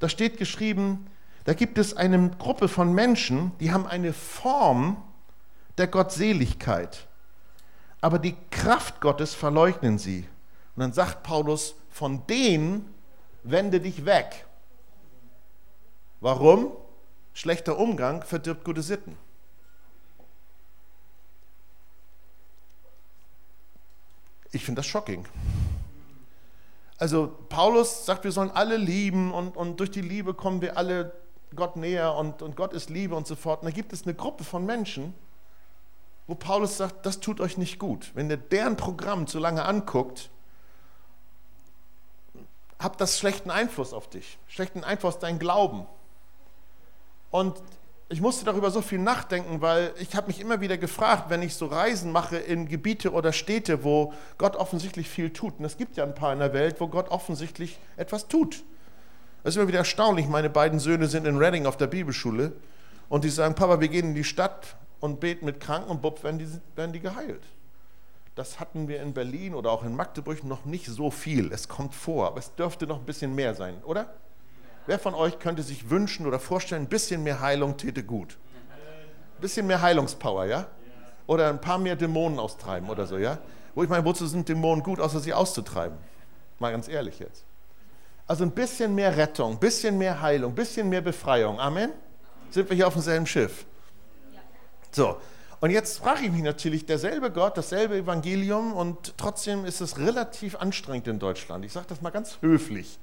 Da 0.00 0.10
steht 0.10 0.36
geschrieben, 0.36 1.06
da 1.44 1.54
gibt 1.54 1.78
es 1.78 1.96
eine 1.96 2.32
Gruppe 2.38 2.68
von 2.68 2.92
Menschen, 2.92 3.52
die 3.58 3.72
haben 3.72 3.86
eine 3.86 4.12
Form 4.12 5.02
der 5.78 5.86
Gottseligkeit. 5.86 7.06
Aber 8.02 8.18
die 8.18 8.36
Kraft 8.50 9.00
Gottes 9.00 9.32
verleugnen 9.32 9.96
sie. 9.96 10.28
Und 10.76 10.80
dann 10.80 10.92
sagt 10.92 11.22
Paulus, 11.22 11.74
von 11.88 12.26
denen 12.26 12.92
wende 13.44 13.80
dich 13.80 14.04
weg. 14.04 14.44
Warum? 16.20 16.72
Schlechter 17.34 17.78
Umgang 17.78 18.22
verdirbt 18.22 18.64
gute 18.64 18.82
Sitten. 18.82 19.16
Ich 24.50 24.64
finde 24.64 24.80
das 24.80 24.86
shocking. 24.86 25.26
Also 26.98 27.36
Paulus 27.48 28.06
sagt, 28.06 28.24
wir 28.24 28.32
sollen 28.32 28.50
alle 28.50 28.76
lieben 28.76 29.32
und, 29.32 29.56
und 29.56 29.80
durch 29.80 29.90
die 29.90 30.02
Liebe 30.02 30.34
kommen 30.34 30.60
wir 30.60 30.76
alle 30.76 31.12
Gott 31.56 31.76
näher 31.76 32.14
und, 32.14 32.42
und 32.42 32.54
Gott 32.54 32.72
ist 32.72 32.90
Liebe 32.90 33.14
und 33.14 33.26
so 33.26 33.34
fort. 33.34 33.62
Und 33.62 33.66
da 33.66 33.72
gibt 33.72 33.92
es 33.92 34.04
eine 34.04 34.14
Gruppe 34.14 34.44
von 34.44 34.64
Menschen, 34.64 35.14
wo 36.26 36.34
Paulus 36.34 36.76
sagt, 36.76 37.04
das 37.04 37.20
tut 37.20 37.40
euch 37.40 37.58
nicht 37.58 37.78
gut. 37.78 38.12
Wenn 38.14 38.30
ihr 38.30 38.36
deren 38.36 38.76
Programm 38.76 39.26
zu 39.26 39.38
lange 39.38 39.64
anguckt, 39.64 40.30
habt 42.78 43.00
das 43.00 43.18
schlechten 43.18 43.50
Einfluss 43.50 43.92
auf 43.92 44.08
dich, 44.08 44.38
schlechten 44.46 44.84
Einfluss 44.84 45.14
auf 45.14 45.20
deinen 45.20 45.38
Glauben. 45.38 45.86
Und 47.32 47.60
ich 48.10 48.20
musste 48.20 48.44
darüber 48.44 48.70
so 48.70 48.82
viel 48.82 48.98
nachdenken, 48.98 49.62
weil 49.62 49.94
ich 49.98 50.14
habe 50.14 50.26
mich 50.26 50.38
immer 50.38 50.60
wieder 50.60 50.76
gefragt, 50.76 51.30
wenn 51.30 51.40
ich 51.40 51.54
so 51.54 51.64
Reisen 51.64 52.12
mache 52.12 52.36
in 52.36 52.68
Gebiete 52.68 53.10
oder 53.10 53.32
Städte, 53.32 53.84
wo 53.84 54.12
Gott 54.36 54.54
offensichtlich 54.54 55.08
viel 55.08 55.32
tut. 55.32 55.58
Und 55.58 55.64
es 55.64 55.78
gibt 55.78 55.96
ja 55.96 56.04
ein 56.04 56.14
paar 56.14 56.34
in 56.34 56.40
der 56.40 56.52
Welt, 56.52 56.76
wo 56.78 56.88
Gott 56.88 57.08
offensichtlich 57.08 57.78
etwas 57.96 58.28
tut. 58.28 58.62
Das 59.42 59.54
ist 59.54 59.56
immer 59.56 59.66
wieder 59.66 59.78
erstaunlich. 59.78 60.28
Meine 60.28 60.50
beiden 60.50 60.78
Söhne 60.78 61.06
sind 61.06 61.26
in 61.26 61.38
Reading 61.38 61.64
auf 61.64 61.78
der 61.78 61.86
Bibelschule 61.86 62.52
und 63.08 63.24
die 63.24 63.30
sagen, 63.30 63.54
Papa, 63.54 63.80
wir 63.80 63.88
gehen 63.88 64.10
in 64.10 64.14
die 64.14 64.24
Stadt 64.24 64.76
und 65.00 65.18
beten 65.18 65.46
mit 65.46 65.58
Kranken 65.58 65.90
und 65.90 66.02
bupp, 66.02 66.22
werden 66.22 66.38
die, 66.38 66.48
werden 66.76 66.92
die 66.92 67.00
geheilt. 67.00 67.42
Das 68.34 68.60
hatten 68.60 68.88
wir 68.88 69.00
in 69.00 69.14
Berlin 69.14 69.54
oder 69.54 69.70
auch 69.70 69.84
in 69.84 69.96
Magdeburg 69.96 70.44
noch 70.44 70.66
nicht 70.66 70.86
so 70.86 71.10
viel. 71.10 71.50
Es 71.50 71.66
kommt 71.66 71.94
vor, 71.94 72.26
aber 72.26 72.38
es 72.38 72.54
dürfte 72.54 72.86
noch 72.86 72.98
ein 72.98 73.06
bisschen 73.06 73.34
mehr 73.34 73.54
sein, 73.54 73.82
oder? 73.84 74.12
Wer 74.86 74.98
von 74.98 75.14
euch 75.14 75.38
könnte 75.38 75.62
sich 75.62 75.90
wünschen 75.90 76.26
oder 76.26 76.40
vorstellen, 76.40 76.82
ein 76.82 76.88
bisschen 76.88 77.22
mehr 77.22 77.40
Heilung 77.40 77.76
täte 77.76 78.02
gut? 78.02 78.36
Ein 79.36 79.40
bisschen 79.40 79.66
mehr 79.66 79.80
Heilungspower, 79.80 80.46
ja? 80.46 80.66
Oder 81.26 81.48
ein 81.48 81.60
paar 81.60 81.78
mehr 81.78 81.94
Dämonen 81.94 82.38
austreiben 82.38 82.90
oder 82.90 83.06
so, 83.06 83.16
ja? 83.16 83.38
Wo 83.74 83.82
ich 83.82 83.88
meine, 83.88 84.04
wozu 84.04 84.26
sind 84.26 84.48
Dämonen 84.48 84.82
gut, 84.82 85.00
außer 85.00 85.20
sie 85.20 85.32
auszutreiben? 85.32 85.96
Mal 86.58 86.72
ganz 86.72 86.88
ehrlich 86.88 87.20
jetzt. 87.20 87.44
Also 88.26 88.44
ein 88.44 88.50
bisschen 88.50 88.94
mehr 88.94 89.16
Rettung, 89.16 89.52
ein 89.52 89.58
bisschen 89.58 89.98
mehr 89.98 90.20
Heilung, 90.20 90.52
ein 90.52 90.54
bisschen 90.54 90.88
mehr 90.88 91.00
Befreiung. 91.00 91.60
Amen? 91.60 91.90
Sind 92.50 92.68
wir 92.68 92.76
hier 92.76 92.88
auf 92.88 92.94
demselben 92.94 93.26
Schiff? 93.26 93.66
So, 94.90 95.16
und 95.60 95.70
jetzt 95.70 95.98
frage 95.98 96.24
ich 96.24 96.32
mich 96.32 96.42
natürlich, 96.42 96.86
derselbe 96.86 97.30
Gott, 97.30 97.56
dasselbe 97.56 97.96
Evangelium 97.96 98.72
und 98.72 99.16
trotzdem 99.16 99.64
ist 99.64 99.80
es 99.80 99.96
relativ 99.96 100.56
anstrengend 100.56 101.06
in 101.06 101.18
Deutschland. 101.18 101.64
Ich 101.64 101.72
sage 101.72 101.86
das 101.88 102.02
mal 102.02 102.10
ganz 102.10 102.38
höflich 102.40 102.98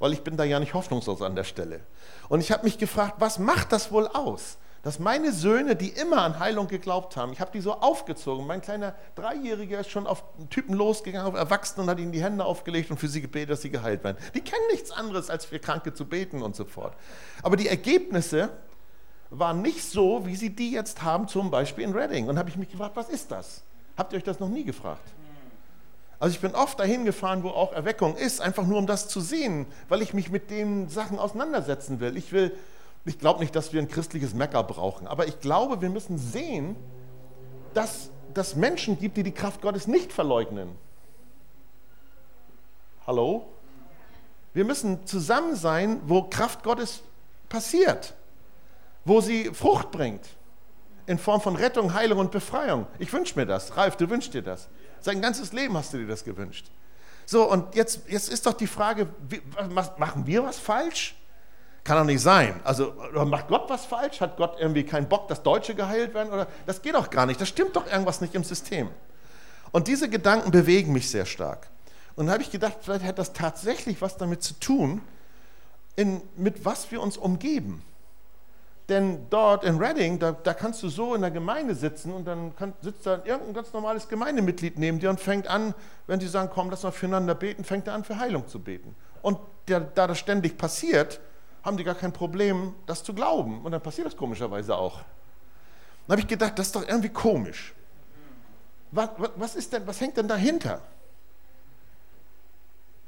weil 0.00 0.12
ich 0.12 0.22
bin 0.22 0.36
da 0.36 0.42
ja 0.42 0.58
nicht 0.58 0.74
hoffnungslos 0.74 1.22
an 1.22 1.36
der 1.36 1.44
Stelle. 1.44 1.80
Und 2.28 2.40
ich 2.40 2.50
habe 2.50 2.64
mich 2.64 2.78
gefragt, 2.78 3.14
was 3.18 3.38
macht 3.38 3.70
das 3.70 3.92
wohl 3.92 4.08
aus? 4.08 4.58
Dass 4.82 4.98
meine 4.98 5.30
Söhne, 5.30 5.76
die 5.76 5.90
immer 5.90 6.22
an 6.22 6.38
Heilung 6.38 6.66
geglaubt 6.66 7.14
haben, 7.14 7.32
ich 7.32 7.40
habe 7.40 7.50
die 7.52 7.60
so 7.60 7.74
aufgezogen. 7.74 8.46
Mein 8.46 8.62
kleiner 8.62 8.94
Dreijähriger 9.14 9.80
ist 9.80 9.90
schon 9.90 10.06
auf 10.06 10.24
einen 10.38 10.48
Typen 10.48 10.74
losgegangen, 10.74 11.28
auf 11.28 11.34
Erwachsene 11.34 11.82
und 11.82 11.90
hat 11.90 11.98
ihnen 11.98 12.12
die 12.12 12.22
Hände 12.22 12.46
aufgelegt 12.46 12.90
und 12.90 12.96
für 12.96 13.08
sie 13.08 13.20
gebetet, 13.20 13.50
dass 13.50 13.62
sie 13.62 13.70
geheilt 13.70 14.02
werden. 14.02 14.16
Die 14.34 14.40
kennen 14.40 14.64
nichts 14.72 14.90
anderes, 14.90 15.28
als 15.28 15.44
für 15.44 15.58
Kranke 15.58 15.92
zu 15.92 16.06
beten 16.06 16.40
und 16.40 16.56
so 16.56 16.64
fort. 16.64 16.94
Aber 17.42 17.58
die 17.58 17.68
Ergebnisse 17.68 18.48
waren 19.28 19.60
nicht 19.60 19.84
so, 19.84 20.24
wie 20.24 20.34
sie 20.34 20.56
die 20.56 20.72
jetzt 20.72 21.02
haben, 21.02 21.28
zum 21.28 21.50
Beispiel 21.50 21.84
in 21.84 21.92
Reading. 21.92 22.28
Und 22.28 22.38
habe 22.38 22.48
ich 22.48 22.56
mich 22.56 22.70
gefragt, 22.70 22.96
was 22.96 23.10
ist 23.10 23.30
das? 23.30 23.62
Habt 23.98 24.14
ihr 24.14 24.16
euch 24.16 24.24
das 24.24 24.40
noch 24.40 24.48
nie 24.48 24.64
gefragt? 24.64 25.06
Also 26.20 26.34
ich 26.34 26.40
bin 26.40 26.54
oft 26.54 26.78
dahin 26.78 27.06
gefahren, 27.06 27.42
wo 27.42 27.48
auch 27.48 27.72
Erweckung 27.72 28.14
ist, 28.14 28.42
einfach 28.42 28.66
nur 28.66 28.76
um 28.78 28.86
das 28.86 29.08
zu 29.08 29.20
sehen, 29.20 29.66
weil 29.88 30.02
ich 30.02 30.12
mich 30.12 30.30
mit 30.30 30.50
den 30.50 30.90
Sachen 30.90 31.18
auseinandersetzen 31.18 31.98
will. 31.98 32.14
Ich 32.18 32.30
will, 32.30 32.54
ich 33.06 33.18
glaube 33.18 33.40
nicht, 33.40 33.56
dass 33.56 33.72
wir 33.72 33.80
ein 33.80 33.88
christliches 33.88 34.34
Mecker 34.34 34.62
brauchen, 34.62 35.06
aber 35.06 35.26
ich 35.26 35.40
glaube, 35.40 35.80
wir 35.80 35.88
müssen 35.88 36.18
sehen, 36.18 36.76
dass 37.72 38.10
es 38.34 38.54
Menschen 38.54 38.98
gibt, 38.98 39.16
die 39.16 39.22
die 39.22 39.32
Kraft 39.32 39.62
Gottes 39.62 39.86
nicht 39.86 40.12
verleugnen. 40.12 40.68
Hallo? 43.06 43.46
Wir 44.52 44.66
müssen 44.66 45.06
zusammen 45.06 45.56
sein, 45.56 46.02
wo 46.04 46.24
Kraft 46.24 46.62
Gottes 46.62 47.02
passiert, 47.48 48.14
wo 49.06 49.22
sie 49.22 49.46
Frucht 49.54 49.90
bringt, 49.90 50.28
in 51.06 51.18
Form 51.18 51.40
von 51.40 51.56
Rettung, 51.56 51.94
Heilung 51.94 52.18
und 52.18 52.30
Befreiung. 52.30 52.86
Ich 52.98 53.10
wünsche 53.10 53.38
mir 53.38 53.46
das. 53.46 53.76
Ralf, 53.78 53.96
du 53.96 54.10
wünschst 54.10 54.34
dir 54.34 54.42
das. 54.42 54.68
Sein 55.00 55.20
ganzes 55.20 55.52
Leben 55.52 55.76
hast 55.76 55.92
du 55.92 55.98
dir 55.98 56.06
das 56.06 56.24
gewünscht. 56.24 56.66
So, 57.26 57.48
und 57.50 57.74
jetzt, 57.74 58.00
jetzt 58.08 58.28
ist 58.28 58.46
doch 58.46 58.54
die 58.54 58.66
Frage, 58.66 59.08
wie, 59.28 59.40
machen 59.98 60.26
wir 60.26 60.42
was 60.42 60.58
falsch? 60.58 61.14
Kann 61.84 61.96
doch 61.96 62.04
nicht 62.04 62.20
sein. 62.20 62.60
Also 62.64 62.92
macht 63.24 63.48
Gott 63.48 63.70
was 63.70 63.86
falsch? 63.86 64.20
Hat 64.20 64.36
Gott 64.36 64.56
irgendwie 64.58 64.84
keinen 64.84 65.08
Bock, 65.08 65.28
dass 65.28 65.42
Deutsche 65.42 65.74
geheilt 65.74 66.12
werden? 66.12 66.32
Oder 66.32 66.46
das 66.66 66.82
geht 66.82 66.94
doch 66.94 67.08
gar 67.08 67.26
nicht. 67.26 67.40
Da 67.40 67.46
stimmt 67.46 67.76
doch 67.76 67.86
irgendwas 67.86 68.20
nicht 68.20 68.34
im 68.34 68.44
System. 68.44 68.90
Und 69.72 69.86
diese 69.86 70.08
Gedanken 70.08 70.50
bewegen 70.50 70.92
mich 70.92 71.08
sehr 71.08 71.24
stark. 71.24 71.68
Und 72.16 72.26
da 72.26 72.32
habe 72.32 72.42
ich 72.42 72.50
gedacht, 72.50 72.78
vielleicht 72.82 73.04
hat 73.04 73.18
das 73.18 73.32
tatsächlich 73.32 74.02
was 74.02 74.16
damit 74.16 74.42
zu 74.42 74.54
tun, 74.54 75.00
in, 75.96 76.20
mit 76.36 76.64
was 76.64 76.90
wir 76.90 77.00
uns 77.00 77.16
umgeben. 77.16 77.82
Denn 78.90 79.26
dort 79.30 79.64
in 79.64 79.78
Reading, 79.78 80.18
da, 80.18 80.32
da, 80.32 80.52
kannst 80.52 80.82
du 80.82 80.88
so 80.88 81.14
in 81.14 81.20
der 81.20 81.30
Gemeinde 81.30 81.76
sitzen 81.76 82.12
und 82.12 82.24
dann 82.24 82.56
kann, 82.56 82.72
sitzt 82.82 83.06
da 83.06 83.22
irgendein 83.24 83.54
ganz 83.54 83.72
normales 83.72 84.08
Gemeindemitglied 84.08 84.80
neben 84.80 84.98
dir 84.98 85.10
und 85.10 85.20
fängt 85.20 85.46
an, 85.46 85.74
wenn 86.08 86.18
sie 86.18 86.26
sagen, 86.26 86.50
komm, 86.52 86.70
lass 86.70 86.82
mal 86.82 86.90
füreinander 86.90 87.36
beten, 87.36 87.62
fängt 87.62 87.86
er 87.86 87.94
an, 87.94 88.02
für 88.02 88.18
Heilung 88.18 88.48
zu 88.48 88.58
beten. 88.58 88.96
Und 89.22 89.38
der, 89.68 89.78
da 89.78 90.08
das 90.08 90.18
ständig 90.18 90.58
passiert, 90.58 91.20
haben 91.62 91.76
die 91.76 91.84
gar 91.84 91.94
kein 91.94 92.12
Problem, 92.12 92.74
das 92.86 93.04
zu 93.04 93.14
glauben. 93.14 93.64
Und 93.64 93.70
dann 93.70 93.80
passiert 93.80 94.08
das 94.08 94.16
komischerweise 94.16 94.76
auch. 94.76 94.96
Dann 96.06 96.14
habe 96.14 96.22
ich 96.22 96.26
gedacht, 96.26 96.58
das 96.58 96.66
ist 96.66 96.74
doch 96.74 96.86
irgendwie 96.86 97.10
komisch. 97.10 97.74
Was, 98.90 99.10
was, 99.36 99.54
ist 99.54 99.72
denn, 99.72 99.86
was 99.86 100.00
hängt 100.00 100.16
denn 100.16 100.26
dahinter? 100.26 100.82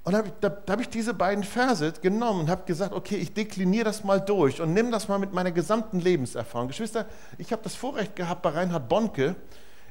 Und 0.04 0.16
hab 0.16 0.40
da, 0.40 0.48
da 0.48 0.72
habe 0.72 0.82
ich 0.82 0.88
diese 0.88 1.14
beiden 1.14 1.44
Verse 1.44 1.92
genommen 2.02 2.40
und 2.40 2.50
habe 2.50 2.64
gesagt, 2.66 2.92
okay, 2.92 3.16
ich 3.16 3.34
dekliniere 3.34 3.84
das 3.84 4.02
mal 4.02 4.20
durch 4.20 4.60
und 4.60 4.72
nimm 4.72 4.90
das 4.90 5.06
mal 5.06 5.18
mit 5.18 5.32
meiner 5.32 5.52
gesamten 5.52 6.00
Lebenserfahrung. 6.00 6.68
Geschwister, 6.68 7.06
ich 7.38 7.52
habe 7.52 7.62
das 7.62 7.76
Vorrecht 7.76 8.16
gehabt, 8.16 8.42
bei 8.42 8.50
Reinhard 8.50 8.88
Bonke 8.88 9.36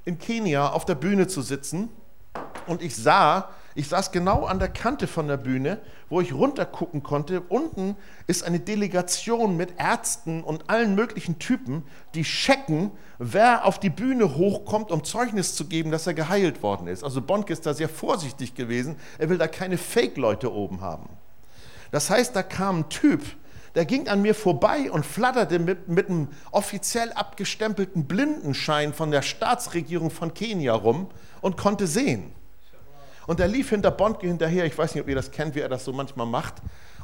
in 0.04 0.20
Kenia 0.20 0.70
auf 0.70 0.84
der 0.84 0.96
Bühne 0.96 1.28
zu 1.28 1.42
sitzen 1.42 1.90
und 2.68 2.82
ich 2.82 2.96
sah, 2.96 3.50
ich 3.74 3.88
saß 3.88 4.12
genau 4.12 4.46
an 4.46 4.60
der 4.60 4.68
Kante 4.68 5.08
von 5.08 5.28
der 5.28 5.38
Bühne, 5.38 5.80
wo 6.10 6.20
ich 6.20 6.34
runtergucken 6.34 7.04
konnte. 7.04 7.42
Unten 7.42 7.96
ist 8.28 8.44
eine 8.44 8.60
Delegation 8.60 9.56
mit 9.56 9.74
Ärzten 9.78 10.44
und 10.44 10.70
allen 10.70 10.96
möglichen 10.96 11.40
Typen, 11.40 11.84
die 12.14 12.24
checken, 12.24 12.92
wer 13.18 13.66
auf 13.66 13.80
die 13.80 13.90
Bühne 13.90 14.36
hochkommt, 14.36 14.92
um 14.92 15.04
Zeugnis 15.04 15.56
zu 15.56 15.66
geben, 15.66 15.92
dass 15.92 16.08
er 16.08 16.14
geheilt 16.14 16.64
worden 16.64 16.88
ist. 16.88 17.04
Also 17.04 17.22
Bonke 17.22 17.54
ist 17.54 17.66
da 17.66 17.74
sehr 17.74 17.90
vorsichtig 17.90 18.56
gewesen. 18.56 18.98
Er 19.18 19.30
will 19.30 19.38
da 19.38 19.48
keine 19.48 19.78
Fake-Leute 19.78 20.54
oben 20.54 20.82
haben. 20.82 21.10
Das 21.92 22.10
heißt, 22.10 22.36
da 22.36 22.44
kam 22.44 22.80
ein 22.80 22.90
Typ, 22.90 23.22
der 23.76 23.86
ging 23.86 24.10
an 24.10 24.22
mir 24.22 24.36
vorbei 24.36 24.92
und 24.92 25.06
flatterte 25.06 25.60
mit, 25.60 25.88
mit 25.88 26.10
einem 26.10 26.28
offiziell 26.52 27.12
abgestempelten 27.14 28.06
Blindenschein 28.06 28.94
von 28.94 29.12
der 29.12 29.22
Staatsregierung 29.22 30.12
von 30.12 30.34
Kenia 30.34 30.74
rum 30.74 31.08
und 31.40 31.58
konnte 31.58 31.88
sehen. 31.88 32.34
Und 33.28 33.40
er 33.40 33.48
lief 33.48 33.70
hinter 33.70 33.92
Bondke 33.92 34.28
hinterher. 34.28 34.66
Ich 34.66 34.78
weiß 34.78 34.96
nicht, 34.96 35.04
ob 35.04 35.10
ihr 35.10 35.16
das 35.16 35.32
kennt, 35.32 35.56
wie 35.56 35.60
er 35.60 35.70
das 35.70 35.86
so 35.86 35.94
manchmal 35.94 36.28
macht. 36.28 36.56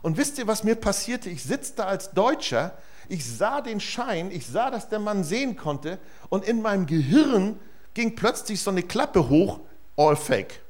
Und 0.02 0.18
wisst 0.18 0.38
ihr, 0.38 0.48
was 0.48 0.64
mir 0.64 0.76
passierte? 0.76 1.30
Ich 1.30 1.44
sitze 1.44 1.74
da 1.76 1.86
als 1.86 2.12
Deutscher, 2.12 2.78
ich 3.10 3.26
sah 3.26 3.62
den 3.62 3.80
Schein, 3.80 4.32
ich 4.32 4.46
sah, 4.48 4.70
dass 4.70 4.90
der 4.90 5.00
Mann 5.00 5.24
sehen 5.24 5.56
konnte 5.56 6.00
und 6.30 6.46
in 6.46 6.62
meinem 6.62 6.86
Gehirn 6.86 7.60
ging 7.94 8.16
plötzlich 8.16 8.62
so 8.62 8.70
eine 8.70 8.84
Klappe 8.84 9.30
hoch, 9.30 9.60
all 9.96 10.16
fake. 10.16 10.62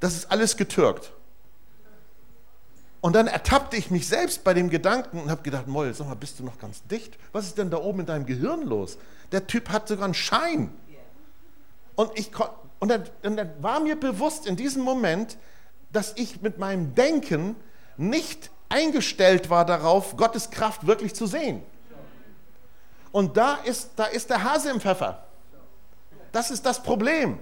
Das 0.00 0.14
ist 0.14 0.30
alles 0.30 0.56
getürkt. 0.56 1.12
Und 3.00 3.14
dann 3.14 3.26
ertappte 3.26 3.76
ich 3.76 3.90
mich 3.90 4.06
selbst 4.06 4.44
bei 4.44 4.54
dem 4.54 4.70
Gedanken 4.70 5.20
und 5.20 5.30
habe 5.30 5.42
gedacht, 5.42 5.66
Moll, 5.66 5.92
sag 5.92 6.06
mal, 6.06 6.14
bist 6.14 6.38
du 6.38 6.44
noch 6.44 6.58
ganz 6.58 6.84
dicht? 6.84 7.18
Was 7.32 7.46
ist 7.46 7.58
denn 7.58 7.70
da 7.70 7.78
oben 7.78 8.00
in 8.00 8.06
deinem 8.06 8.26
Gehirn 8.26 8.62
los? 8.62 8.96
Der 9.32 9.46
Typ 9.48 9.70
hat 9.70 9.88
sogar 9.88 10.04
einen 10.04 10.14
Schein. 10.14 10.72
Und, 11.96 12.10
ich, 12.14 12.30
und, 12.82 12.88
dann, 12.88 13.04
und 13.22 13.36
dann 13.36 13.62
war 13.62 13.78
mir 13.78 13.94
bewusst 13.94 14.44
in 14.44 14.56
diesem 14.56 14.82
Moment, 14.82 15.38
dass 15.92 16.14
ich 16.16 16.42
mit 16.42 16.58
meinem 16.58 16.96
Denken 16.96 17.54
nicht 17.96 18.50
eingestellt 18.68 19.50
war 19.50 19.64
darauf, 19.64 20.16
Gottes 20.16 20.50
Kraft 20.50 20.84
wirklich 20.84 21.14
zu 21.14 21.28
sehen. 21.28 21.62
Und 23.12 23.36
da 23.36 23.54
ist, 23.54 23.90
da 23.94 24.06
ist 24.06 24.30
der 24.30 24.42
Hase 24.42 24.70
im 24.70 24.80
Pfeffer. 24.80 25.22
Das 26.32 26.50
ist 26.50 26.66
das 26.66 26.82
Problem. 26.82 27.38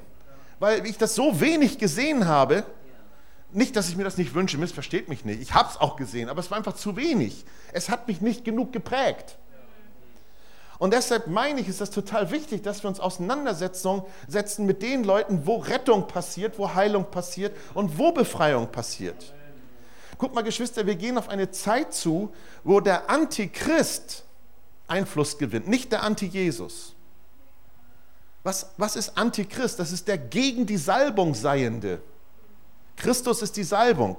Weil 0.58 0.84
ich 0.84 0.98
das 0.98 1.14
so 1.14 1.40
wenig 1.40 1.78
gesehen 1.78 2.28
habe, 2.28 2.66
nicht, 3.50 3.74
dass 3.76 3.88
ich 3.88 3.96
mir 3.96 4.04
das 4.04 4.18
nicht 4.18 4.34
wünsche, 4.34 4.58
missversteht 4.58 5.08
mich 5.08 5.24
nicht. 5.24 5.40
Ich 5.40 5.54
habe 5.54 5.70
es 5.70 5.78
auch 5.78 5.96
gesehen, 5.96 6.28
aber 6.28 6.40
es 6.40 6.50
war 6.50 6.58
einfach 6.58 6.74
zu 6.74 6.96
wenig. 6.96 7.46
Es 7.72 7.88
hat 7.88 8.08
mich 8.08 8.20
nicht 8.20 8.44
genug 8.44 8.74
geprägt. 8.74 9.38
Und 10.80 10.94
deshalb 10.94 11.26
meine 11.26 11.60
ich, 11.60 11.68
ist 11.68 11.82
das 11.82 11.90
total 11.90 12.30
wichtig, 12.30 12.62
dass 12.62 12.82
wir 12.82 12.88
uns 12.88 13.00
auseinandersetzen 13.00 14.02
mit 14.66 14.80
den 14.80 15.04
Leuten, 15.04 15.46
wo 15.46 15.56
Rettung 15.56 16.08
passiert, 16.08 16.58
wo 16.58 16.72
Heilung 16.74 17.04
passiert 17.10 17.54
und 17.74 17.98
wo 17.98 18.12
Befreiung 18.12 18.66
passiert. 18.72 19.34
Guck 20.16 20.34
mal, 20.34 20.40
Geschwister, 20.40 20.86
wir 20.86 20.94
gehen 20.94 21.18
auf 21.18 21.28
eine 21.28 21.50
Zeit 21.50 21.92
zu, 21.92 22.32
wo 22.64 22.80
der 22.80 23.10
Antichrist 23.10 24.24
Einfluss 24.88 25.36
gewinnt, 25.36 25.68
nicht 25.68 25.92
der 25.92 26.02
Anti-Jesus. 26.02 26.94
Was, 28.42 28.70
was 28.78 28.96
ist 28.96 29.18
Antichrist? 29.18 29.78
Das 29.78 29.92
ist 29.92 30.08
der 30.08 30.16
gegen 30.16 30.64
die 30.64 30.78
Salbung 30.78 31.34
Seiende. 31.34 32.00
Christus 32.96 33.42
ist 33.42 33.54
die 33.58 33.64
Salbung. 33.64 34.16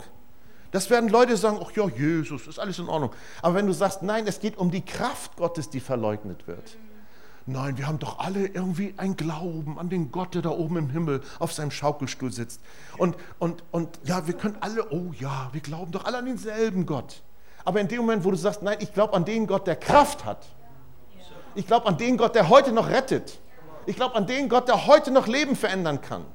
Das 0.72 0.90
werden 0.90 1.10
Leute 1.10 1.36
sagen, 1.36 1.60
ach 1.62 1.72
ja, 1.74 1.88
Jesus, 1.88 2.48
ist 2.48 2.60
alles 2.60 2.80
in 2.80 2.88
Ordnung. 2.88 3.12
Aber 3.42 3.56
wenn 3.56 3.68
du 3.68 3.74
sagst, 3.74 4.04
nein, 4.04 4.26
es 4.26 4.40
geht 4.40 4.58
um 4.58 4.72
die 4.72 4.82
Kraft 4.82 5.36
Gottes, 5.36 5.70
die 5.70 5.82
verleugnet 5.82 6.48
wird. 6.48 6.78
Nein, 7.46 7.78
wir 7.78 7.88
haben 7.88 8.00
doch 8.00 8.20
alle 8.20 8.48
irgendwie 8.48 8.94
ein 8.98 9.18
Glauben 9.18 9.80
an 9.80 9.90
den 9.90 10.12
Gott, 10.12 10.36
der 10.36 10.44
da 10.44 10.50
oben 10.50 10.78
im 10.78 10.90
Himmel 10.90 11.22
auf 11.40 11.52
seinem 11.52 11.72
Schaukelstuhl 11.72 12.32
sitzt. 12.32 12.62
Und, 12.98 13.18
und, 13.40 13.64
und 13.72 14.00
ja, 14.04 14.28
wir 14.28 14.36
können 14.36 14.58
alle, 14.62 14.92
oh 14.92 15.12
ja, 15.20 15.50
wir 15.52 15.62
glauben 15.62 15.92
doch 15.92 16.06
alle 16.06 16.20
an 16.20 16.26
denselben 16.26 16.86
Gott. 16.86 17.22
Aber 17.66 17.82
in 17.82 17.88
dem 17.88 18.02
Moment, 18.02 18.24
wo 18.24 18.32
du 18.32 18.38
sagst, 18.38 18.62
nein, 18.62 18.78
ich 18.80 18.94
glaube 18.94 19.14
an 19.14 19.26
den 19.26 19.48
Gott, 19.48 19.68
der 19.68 19.76
Kraft 19.76 20.24
hat. 20.24 20.46
Ich 21.56 21.68
glaube 21.68 21.88
an 21.88 21.98
den 21.98 22.16
Gott, 22.16 22.36
der 22.36 22.48
heute 22.48 22.72
noch 22.72 22.90
rettet. 22.90 23.40
Ich 23.86 23.96
glaube 23.96 24.16
an 24.16 24.28
den 24.28 24.48
Gott, 24.48 24.68
der 24.68 24.88
heute 24.88 25.12
noch 25.12 25.28
Leben 25.28 25.56
verändern 25.56 26.02
kann. 26.02 26.26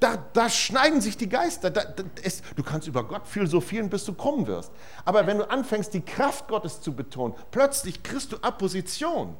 Da, 0.00 0.16
da, 0.32 0.48
schneiden 0.48 1.00
sich 1.00 1.16
die 1.16 1.28
Geister. 1.28 1.70
Da, 1.70 1.84
da, 1.84 2.04
es, 2.22 2.42
du 2.54 2.62
kannst 2.62 2.86
über 2.86 3.02
Gott 3.02 3.26
philosophieren, 3.26 3.90
bis 3.90 4.04
du 4.04 4.12
kommen 4.12 4.46
wirst. 4.46 4.70
Aber 5.04 5.26
wenn 5.26 5.38
du 5.38 5.50
anfängst, 5.50 5.92
die 5.92 6.02
Kraft 6.02 6.46
Gottes 6.46 6.80
zu 6.80 6.94
betonen, 6.94 7.34
plötzlich 7.50 8.02
kriegst 8.02 8.32
du 8.32 8.36
Apposition. 8.38 9.36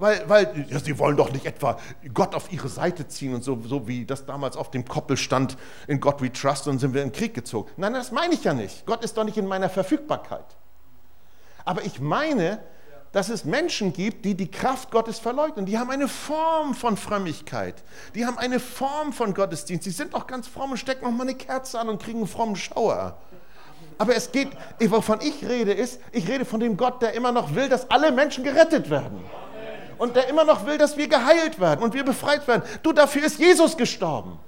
Weil, 0.00 0.26
weil 0.28 0.66
ja, 0.70 0.80
sie 0.80 0.98
wollen 0.98 1.16
doch 1.18 1.30
nicht 1.30 1.44
etwa 1.44 1.78
Gott 2.14 2.34
auf 2.34 2.50
ihre 2.50 2.70
Seite 2.70 3.06
ziehen 3.06 3.34
und 3.34 3.44
so, 3.44 3.60
so 3.62 3.86
wie 3.86 4.06
das 4.06 4.24
damals 4.24 4.56
auf 4.56 4.70
dem 4.70 4.86
Koppel 4.86 5.18
stand, 5.18 5.58
in 5.86 6.00
Gott 6.00 6.22
we 6.22 6.32
trust 6.32 6.66
und 6.68 6.78
sind 6.78 6.94
wir 6.94 7.02
in 7.02 7.10
den 7.10 7.14
Krieg 7.14 7.34
gezogen. 7.34 7.70
Nein, 7.76 7.92
das 7.92 8.10
meine 8.10 8.32
ich 8.32 8.42
ja 8.42 8.54
nicht. 8.54 8.86
Gott 8.86 9.04
ist 9.04 9.18
doch 9.18 9.24
nicht 9.24 9.36
in 9.36 9.46
meiner 9.46 9.68
Verfügbarkeit. 9.68 10.56
Aber 11.66 11.84
ich 11.84 12.00
meine, 12.00 12.60
dass 13.12 13.28
es 13.28 13.44
Menschen 13.44 13.92
gibt, 13.92 14.24
die 14.24 14.34
die 14.34 14.50
Kraft 14.50 14.90
Gottes 14.90 15.18
verleugnen. 15.18 15.66
Die 15.66 15.78
haben 15.78 15.90
eine 15.90 16.06
Form 16.06 16.74
von 16.74 16.96
Frömmigkeit. 16.96 17.74
Die 18.14 18.24
haben 18.24 18.38
eine 18.38 18.60
Form 18.60 19.12
von 19.12 19.34
Gottesdienst. 19.34 19.84
Die 19.84 19.90
sind 19.90 20.14
doch 20.14 20.26
ganz 20.26 20.46
fromm 20.46 20.72
und 20.72 20.76
stecken 20.76 21.04
noch 21.04 21.12
mal 21.12 21.24
eine 21.24 21.34
Kerze 21.34 21.80
an 21.80 21.88
und 21.88 22.00
kriegen 22.00 22.18
einen 22.18 22.28
frommen 22.28 22.56
Schauer. 22.56 23.18
Aber 23.98 24.14
es 24.14 24.30
geht, 24.32 24.48
wovon 24.78 25.20
ich 25.20 25.46
rede, 25.46 25.72
ist, 25.72 26.00
ich 26.12 26.28
rede 26.28 26.44
von 26.44 26.60
dem 26.60 26.76
Gott, 26.76 27.02
der 27.02 27.12
immer 27.12 27.32
noch 27.32 27.54
will, 27.54 27.68
dass 27.68 27.90
alle 27.90 28.12
Menschen 28.12 28.44
gerettet 28.44 28.88
werden. 28.88 29.20
Und 29.98 30.16
der 30.16 30.28
immer 30.28 30.44
noch 30.44 30.64
will, 30.64 30.78
dass 30.78 30.96
wir 30.96 31.08
geheilt 31.08 31.60
werden 31.60 31.82
und 31.82 31.92
wir 31.92 32.04
befreit 32.04 32.48
werden. 32.48 32.62
Du, 32.82 32.92
dafür 32.92 33.24
ist 33.24 33.38
Jesus 33.38 33.76
gestorben. 33.76 34.38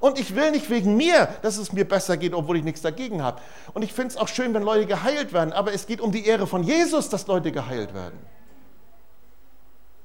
Und 0.00 0.18
ich 0.18 0.34
will 0.34 0.50
nicht 0.50 0.68
wegen 0.70 0.96
mir, 0.96 1.28
dass 1.42 1.56
es 1.56 1.72
mir 1.72 1.86
besser 1.86 2.16
geht, 2.16 2.34
obwohl 2.34 2.58
ich 2.58 2.64
nichts 2.64 2.82
dagegen 2.82 3.22
habe. 3.22 3.40
Und 3.74 3.82
ich 3.82 3.92
finde 3.92 4.08
es 4.08 4.16
auch 4.16 4.28
schön, 4.28 4.52
wenn 4.54 4.62
Leute 4.62 4.86
geheilt 4.86 5.32
werden, 5.32 5.52
aber 5.52 5.72
es 5.72 5.86
geht 5.86 6.00
um 6.00 6.12
die 6.12 6.26
Ehre 6.26 6.46
von 6.46 6.62
Jesus, 6.62 7.08
dass 7.08 7.26
Leute 7.26 7.52
geheilt 7.52 7.94
werden. 7.94 8.18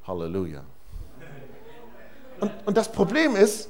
Halleluja. 0.07 0.63
Und, 2.39 2.51
und 2.65 2.77
das 2.77 2.91
Problem 2.91 3.35
ist, 3.35 3.69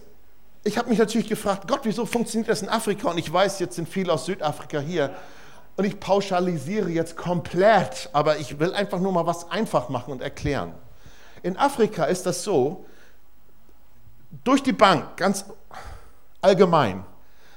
ich 0.64 0.78
habe 0.78 0.90
mich 0.90 1.00
natürlich 1.00 1.28
gefragt, 1.28 1.68
Gott, 1.68 1.82
wieso 1.84 2.06
funktioniert 2.06 2.50
das 2.50 2.62
in 2.62 2.70
Afrika? 2.70 3.10
Und 3.10 3.18
ich 3.18 3.32
weiß, 3.32 3.60
jetzt 3.60 3.76
sind 3.76 3.90
viele 3.90 4.14
aus 4.14 4.26
Südafrika 4.26 4.80
hier. 4.80 5.14
Und 5.76 5.86
ich 5.86 6.00
pauschalisiere 6.00 6.90
jetzt 6.90 7.18
komplett, 7.18 8.10
aber 8.14 8.38
ich 8.38 8.60
will 8.60 8.74
einfach 8.74 9.00
nur 9.00 9.12
mal 9.12 9.26
was 9.26 9.50
einfach 9.50 9.90
machen 9.90 10.12
und 10.12 10.22
erklären. 10.22 10.74
In 11.44 11.58
Afrika 11.58 12.06
ist 12.06 12.26
das 12.26 12.44
so, 12.44 12.86
durch 14.44 14.62
die 14.62 14.74
Bank, 14.74 15.18
ganz 15.18 15.46
allgemein, 16.42 17.06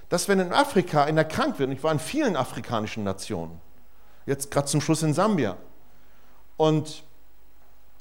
dass 0.09 0.29
wenn 0.29 0.41
in 0.41 0.53
Afrika 0.53 1.05
einer 1.05 1.25
krank 1.25 1.59
wird, 1.59 1.71
und 1.71 1.77
ich 1.77 1.83
war 1.83 1.93
in 1.93 1.99
vielen 1.99 2.37
afrikanischen 2.37 3.05
Nationen, 3.05 3.61
jetzt 4.27 4.51
gerade 4.51 4.67
zum 4.67 4.81
Schluss 4.81 5.03
in 5.03 5.15
Sambia, 5.15 5.57
und 6.57 7.03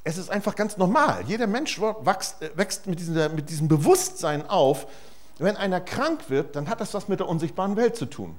es 0.03 0.17
ist 0.17 0.29
einfach 0.29 0.55
ganz 0.55 0.77
normal. 0.77 1.23
Jeder 1.27 1.47
Mensch 1.47 1.79
wächst, 1.79 2.41
äh, 2.41 2.51
wächst 2.55 2.87
mit, 2.87 2.99
diesem, 2.99 3.35
mit 3.35 3.49
diesem 3.49 3.67
Bewusstsein 3.67 4.47
auf, 4.49 4.85
wenn 5.39 5.57
einer 5.57 5.81
krank 5.81 6.29
wird, 6.29 6.55
dann 6.55 6.69
hat 6.69 6.81
das 6.81 6.93
was 6.93 7.07
mit 7.07 7.19
der 7.19 7.27
unsichtbaren 7.27 7.75
Welt 7.75 7.95
zu 7.95 8.05
tun. 8.05 8.37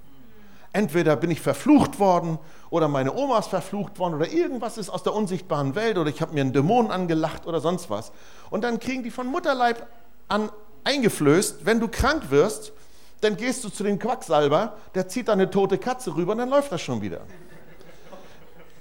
Entweder 0.72 1.16
bin 1.16 1.30
ich 1.30 1.40
verflucht 1.40 1.98
worden 1.98 2.38
oder 2.68 2.88
meine 2.88 3.14
Oma 3.14 3.38
ist 3.38 3.48
verflucht 3.48 3.98
worden 3.98 4.14
oder 4.14 4.28
irgendwas 4.28 4.76
ist 4.76 4.90
aus 4.90 5.02
der 5.04 5.14
unsichtbaren 5.14 5.74
Welt 5.74 5.98
oder 5.98 6.10
ich 6.10 6.20
habe 6.20 6.34
mir 6.34 6.40
einen 6.40 6.52
Dämon 6.52 6.90
angelacht 6.90 7.46
oder 7.46 7.60
sonst 7.60 7.90
was. 7.90 8.12
Und 8.50 8.62
dann 8.64 8.80
kriegen 8.80 9.02
die 9.02 9.10
von 9.10 9.26
Mutterleib 9.26 9.86
an 10.28 10.50
eingeflößt, 10.84 11.64
wenn 11.66 11.80
du 11.80 11.88
krank 11.88 12.30
wirst, 12.30 12.72
dann 13.20 13.36
gehst 13.36 13.64
du 13.64 13.70
zu 13.70 13.82
dem 13.82 13.98
Quacksalber, 13.98 14.76
der 14.94 15.08
zieht 15.08 15.30
eine 15.30 15.50
tote 15.50 15.78
Katze 15.78 16.14
rüber 16.14 16.32
und 16.32 16.38
dann 16.38 16.50
läuft 16.50 16.70
das 16.70 16.82
schon 16.82 17.00
wieder. 17.00 17.22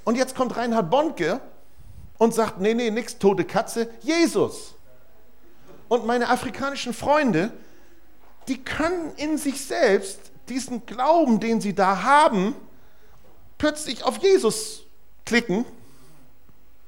Und 0.04 0.16
jetzt 0.16 0.36
kommt 0.36 0.56
Reinhard 0.58 0.90
Bonke 0.90 1.40
und 2.18 2.34
sagt, 2.34 2.60
nee, 2.60 2.74
nee, 2.74 2.92
nix 2.92 3.18
tote 3.18 3.46
Katze, 3.46 3.90
Jesus. 4.02 4.76
Und 5.88 6.06
meine 6.06 6.30
afrikanischen 6.30 6.94
Freunde, 6.94 7.52
die 8.48 8.62
können 8.62 9.14
in 9.16 9.38
sich 9.38 9.66
selbst 9.66 10.20
diesen 10.50 10.86
Glauben, 10.86 11.40
den 11.40 11.62
sie 11.62 11.74
da 11.74 12.04
haben, 12.04 12.56
plötzlich 13.58 14.04
auf 14.04 14.18
Jesus 14.18 14.84
klicken. 15.26 15.66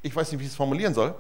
Ich 0.01 0.13
weiß 0.13 0.31
nicht, 0.31 0.39
wie 0.41 0.43
ich 0.43 0.51
es 0.51 0.57
formulieren 0.57 0.93
soll. 0.93 1.15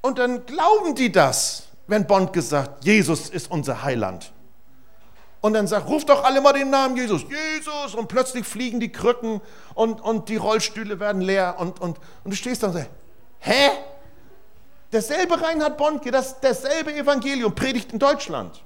Und 0.00 0.18
dann 0.18 0.44
glauben 0.46 0.94
die 0.94 1.12
das 1.12 1.68
wenn 1.90 2.06
Bond 2.06 2.32
gesagt, 2.32 2.84
Jesus 2.84 3.28
ist 3.28 3.50
unser 3.50 3.82
Heiland. 3.82 4.32
Und 5.40 5.54
dann 5.54 5.66
sagt, 5.66 5.88
ruft 5.88 6.08
doch 6.08 6.22
alle 6.22 6.40
mal 6.40 6.52
den 6.52 6.70
Namen 6.70 6.96
Jesus, 6.96 7.22
Jesus, 7.22 7.94
und 7.94 8.08
plötzlich 8.08 8.46
fliegen 8.46 8.78
die 8.78 8.92
Krücken 8.92 9.40
und, 9.74 10.00
und 10.00 10.28
die 10.28 10.36
Rollstühle 10.36 11.00
werden 11.00 11.22
leer 11.22 11.56
und, 11.58 11.80
und, 11.80 11.98
und 12.24 12.30
du 12.30 12.36
stehst 12.36 12.62
da 12.62 12.68
und 12.68 12.74
sagst, 12.74 12.90
hä? 13.40 13.70
Derselbe 14.92 15.40
Reinhard 15.40 15.78
Bonnke, 15.78 16.10
das, 16.10 16.40
dasselbe 16.40 16.94
Evangelium 16.94 17.54
predigt 17.54 17.92
in 17.92 17.98
Deutschland. 17.98 18.62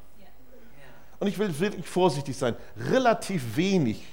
Und 1.20 1.28
ich 1.28 1.38
will 1.38 1.58
wirklich 1.58 1.86
vorsichtig 1.86 2.36
sein. 2.36 2.56
Relativ 2.76 3.56
wenig 3.56 4.04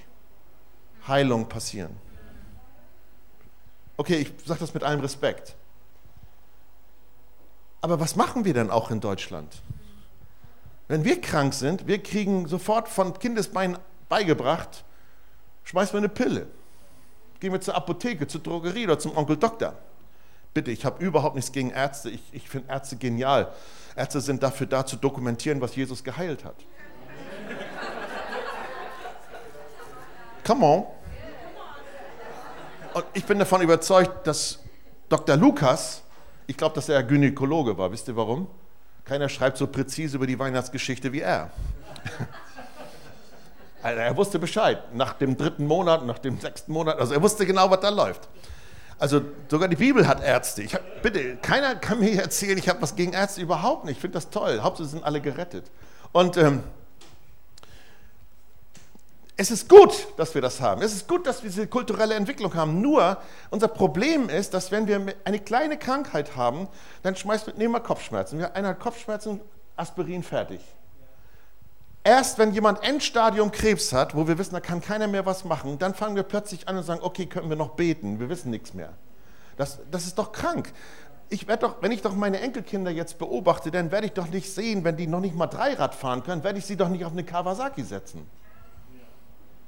Heilung 1.08 1.50
passieren. 1.50 1.96
Okay, 3.98 4.18
ich 4.18 4.34
sage 4.46 4.60
das 4.60 4.74
mit 4.74 4.84
allem 4.84 5.00
Respekt. 5.00 5.56
Aber 7.82 8.00
was 8.00 8.16
machen 8.16 8.46
wir 8.46 8.54
denn 8.54 8.70
auch 8.70 8.92
in 8.92 9.00
Deutschland? 9.00 9.62
Wenn 10.88 11.04
wir 11.04 11.20
krank 11.20 11.54
sind, 11.54 11.88
wir 11.88 12.02
kriegen 12.02 12.48
sofort 12.48 12.88
von 12.88 13.18
Kindesbeinen 13.18 13.78
beigebracht, 14.08 14.84
schmeiß 15.64 15.94
mir 15.94 16.00
eine 16.00 16.10
Pille. 16.10 16.48
Gehen 17.40 17.52
wir 17.54 17.62
zur 17.62 17.76
Apotheke, 17.76 18.28
zur 18.28 18.42
Drogerie 18.42 18.86
oder 18.86 19.00
zum 19.00 19.18
Onkel 19.18 19.38
Doktor. 19.38 19.74
Bitte, 20.54 20.70
ich 20.70 20.86
habe 20.86 21.04
überhaupt 21.04 21.36
nichts 21.36 21.52
gegen 21.52 21.72
Ärzte. 21.72 22.10
Ich, 22.10 22.22
ich 22.34 22.50
finde 22.50 22.72
Ärzte 22.72 22.98
genial. 22.98 23.52
Ärzte 23.96 24.22
sind 24.22 24.44
dafür 24.44 24.68
da, 24.68 24.86
zu 24.86 24.98
dokumentieren, 24.98 25.62
was 25.62 25.76
Jesus 25.76 26.04
geheilt 26.04 26.44
hat. 26.44 26.56
Come 30.46 30.66
on. 30.66 30.86
Und 32.94 33.06
ich 33.14 33.24
bin 33.26 33.40
davon 33.40 33.62
überzeugt, 33.62 34.28
dass 34.28 34.60
Dr. 35.08 35.38
Lukas, 35.38 36.04
ich 36.52 36.58
glaube, 36.58 36.76
dass 36.76 36.90
er 36.90 37.02
Gynäkologe 37.02 37.78
war. 37.78 37.92
Wisst 37.92 38.10
ihr 38.10 38.16
warum? 38.18 38.48
Keiner 39.06 39.30
schreibt 39.30 39.58
so 39.58 39.68
präzise 39.68 40.18
über 40.18 40.28
die 40.28 40.38
Weihnachtsgeschichte 40.38 41.12
wie 41.12 41.22
er. 41.22 41.50
Also 43.84 44.00
er 44.00 44.16
wusste 44.16 44.38
Bescheid. 44.38 44.94
Nach 44.94 45.14
dem 45.14 45.36
dritten 45.36 45.66
Monat, 45.66 46.06
nach 46.06 46.20
dem 46.20 46.40
sechsten 46.40 46.72
Monat, 46.72 47.00
also 47.00 47.16
er 47.16 47.22
wusste 47.24 47.48
genau, 47.48 47.72
was 47.72 47.80
da 47.80 47.90
läuft. 47.90 48.30
Also 49.00 49.22
sogar 49.50 49.68
die 49.68 49.76
Bibel 49.76 50.08
hat 50.08 50.24
Ärzte. 50.24 50.62
Ich 50.62 50.76
hab, 50.76 51.02
bitte, 51.02 51.38
keiner 51.38 51.74
kann 51.74 52.00
mir 52.00 52.22
erzählen, 52.22 52.60
ich 52.60 52.70
habe 52.70 52.80
was 52.84 52.96
gegen 52.96 53.14
Ärzte, 53.14 53.42
überhaupt 53.42 53.86
nicht. 53.86 53.96
Ich 53.96 54.02
finde 54.02 54.14
das 54.14 54.30
toll. 54.30 54.60
Hauptsache 54.62 54.88
sind 54.88 55.04
alle 55.04 55.20
gerettet. 55.20 55.72
Und 56.12 56.38
ähm, 56.38 56.62
es 59.42 59.50
ist 59.50 59.68
gut, 59.68 60.08
dass 60.18 60.36
wir 60.36 60.42
das 60.42 60.62
haben. 60.62 60.84
Es 60.84 60.94
ist 60.94 61.08
gut, 61.08 61.26
dass 61.26 61.42
wir 61.42 61.50
diese 61.50 61.66
kulturelle 61.66 62.14
Entwicklung 62.14 62.54
haben. 62.54 62.80
Nur 62.80 63.18
unser 63.50 63.68
Problem 63.68 64.30
ist, 64.30 64.54
dass 64.54 64.70
wenn 64.70 64.86
wir 64.86 65.16
eine 65.24 65.40
kleine 65.40 65.80
Krankheit 65.80 66.36
haben, 66.36 66.68
dann 67.02 67.16
schmeißt 67.16 67.48
wir, 67.48 67.56
nehmen 67.56 67.74
wir 67.74 67.80
Kopfschmerzen. 67.80 68.46
Einer 68.46 68.68
hat 68.68 68.80
Kopfschmerzen, 68.80 69.42
Aspirin 69.76 70.22
fertig. 70.22 70.62
Erst 72.04 72.38
wenn 72.38 72.54
jemand 72.54 72.84
Endstadium 72.84 73.52
Krebs 73.52 73.94
hat, 73.94 74.16
wo 74.16 74.28
wir 74.28 74.38
wissen, 74.38 74.54
da 74.54 74.60
kann 74.60 74.80
keiner 74.80 75.08
mehr 75.08 75.26
was 75.26 75.44
machen, 75.44 75.80
dann 75.80 75.96
fangen 75.96 76.16
wir 76.16 76.24
plötzlich 76.24 76.68
an 76.68 76.78
und 76.78 76.84
sagen, 76.84 77.02
okay, 77.02 77.26
können 77.26 77.50
wir 77.50 77.58
noch 77.58 77.70
beten? 77.70 78.20
Wir 78.20 78.30
wissen 78.30 78.52
nichts 78.52 78.76
mehr. 78.76 78.94
Das, 79.58 79.80
das 79.90 80.06
ist 80.06 80.20
doch 80.20 80.34
krank. 80.34 80.72
Ich 81.30 81.48
werde 81.48 81.66
doch, 81.66 81.82
wenn 81.82 81.92
ich 81.92 82.04
doch 82.04 82.14
meine 82.14 82.42
Enkelkinder 82.42 82.92
jetzt 82.92 83.18
beobachte, 83.18 83.72
dann 83.72 83.90
werde 83.92 84.06
ich 84.06 84.14
doch 84.14 84.28
nicht 84.28 84.54
sehen, 84.54 84.84
wenn 84.84 84.98
die 84.98 85.08
noch 85.08 85.20
nicht 85.20 85.36
mal 85.36 85.48
Dreirad 85.48 85.96
fahren 85.96 86.22
können, 86.22 86.44
werde 86.44 86.60
ich 86.60 86.66
sie 86.68 86.76
doch 86.76 86.90
nicht 86.90 87.06
auf 87.06 87.12
eine 87.12 87.24
Kawasaki 87.24 87.82
setzen. 87.82 88.30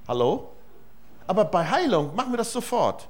Hallo? 0.08 0.52
Aber 1.28 1.46
bei 1.46 1.70
Heilung 1.70 2.16
machen 2.16 2.32
wir 2.32 2.38
das 2.38 2.52
sofort. 2.52 3.08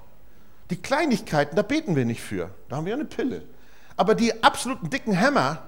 Die 0.70 0.82
Kleinigkeiten, 0.82 1.56
da 1.56 1.62
beten 1.62 1.96
wir 1.96 2.06
nicht 2.06 2.22
für. 2.22 2.50
Da 2.70 2.78
haben 2.78 2.86
wir 2.86 2.94
eine 2.94 3.06
Pille. 3.06 3.44
Aber 3.98 4.16
die 4.16 4.44
absoluten 4.44 4.90
dicken 4.90 5.14
Hämmer, 5.14 5.64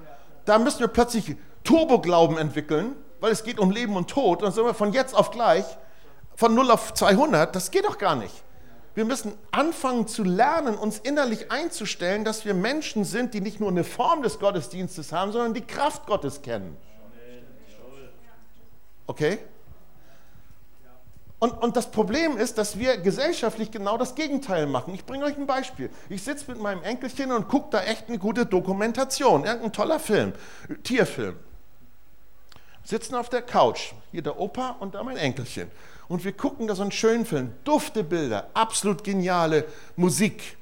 da 0.45 0.57
müssen 0.57 0.79
wir 0.79 0.87
plötzlich 0.87 1.35
Turboglauben 1.63 2.37
entwickeln 2.37 2.95
weil 3.25 3.31
es 3.31 3.43
geht 3.43 3.59
um 3.59 3.71
Leben 3.71 3.95
und 3.95 4.07
Tod. 4.07 4.39
Und 4.39 4.43
dann 4.43 4.51
sind 4.51 4.65
wir 4.65 4.75
von 4.75 4.93
jetzt 4.93 5.15
auf 5.15 5.31
gleich, 5.31 5.65
von 6.35 6.53
0 6.53 6.69
auf 6.69 6.93
200, 6.93 7.55
das 7.55 7.71
geht 7.71 7.85
doch 7.85 7.97
gar 7.97 8.15
nicht. 8.15 8.43
Wir 8.93 9.03
müssen 9.03 9.33
anfangen 9.51 10.07
zu 10.07 10.23
lernen, 10.23 10.75
uns 10.75 10.99
innerlich 10.99 11.51
einzustellen, 11.51 12.23
dass 12.23 12.45
wir 12.45 12.53
Menschen 12.53 13.03
sind, 13.03 13.33
die 13.33 13.41
nicht 13.41 13.59
nur 13.59 13.69
eine 13.69 13.83
Form 13.83 14.21
des 14.21 14.37
Gottesdienstes 14.37 15.11
haben, 15.11 15.31
sondern 15.31 15.55
die 15.55 15.65
Kraft 15.65 16.05
Gottes 16.05 16.41
kennen. 16.43 16.77
Okay? 19.07 19.39
Und, 21.45 21.61
und, 21.61 21.77
das 21.77 21.91
Problem 21.91 22.37
ist, 22.37 22.57
dass 22.57 22.79
wir 22.79 22.97
gesellschaftlich 22.97 23.69
genau 23.69 23.97
das 23.97 24.15
Gegenteil 24.15 24.65
machen. 24.65 24.95
Ich 24.95 25.05
bringe 25.05 25.25
euch 25.25 25.37
ein 25.37 25.45
Beispiel. 25.45 25.91
Ich 26.09 26.23
sitze 26.23 26.49
mit 26.49 26.59
meinem 26.59 26.81
Enkelchen 26.81 27.31
und 27.31 27.47
gucke 27.47 27.67
da 27.69 27.83
echt 27.83 28.07
eine 28.07 28.17
gute 28.17 28.47
Dokumentation, 28.47 29.43
irgendein 29.43 29.71
toller 29.71 29.99
Film, 29.99 30.33
Tierfilm 30.83 31.35
sitzen 32.85 33.15
auf 33.15 33.29
der 33.29 33.41
Couch, 33.41 33.93
hier 34.11 34.21
der 34.21 34.39
Opa 34.39 34.77
und 34.79 34.95
da 34.95 35.03
mein 35.03 35.17
Enkelchen. 35.17 35.69
Und 36.07 36.23
wir 36.23 36.33
gucken 36.33 36.67
da 36.67 36.75
so 36.75 36.83
einen 36.83 36.91
schönen 36.91 37.25
Film, 37.25 37.51
dufte 37.63 38.03
Bilder, 38.03 38.49
absolut 38.53 39.03
geniale 39.03 39.65
Musik. 39.95 40.57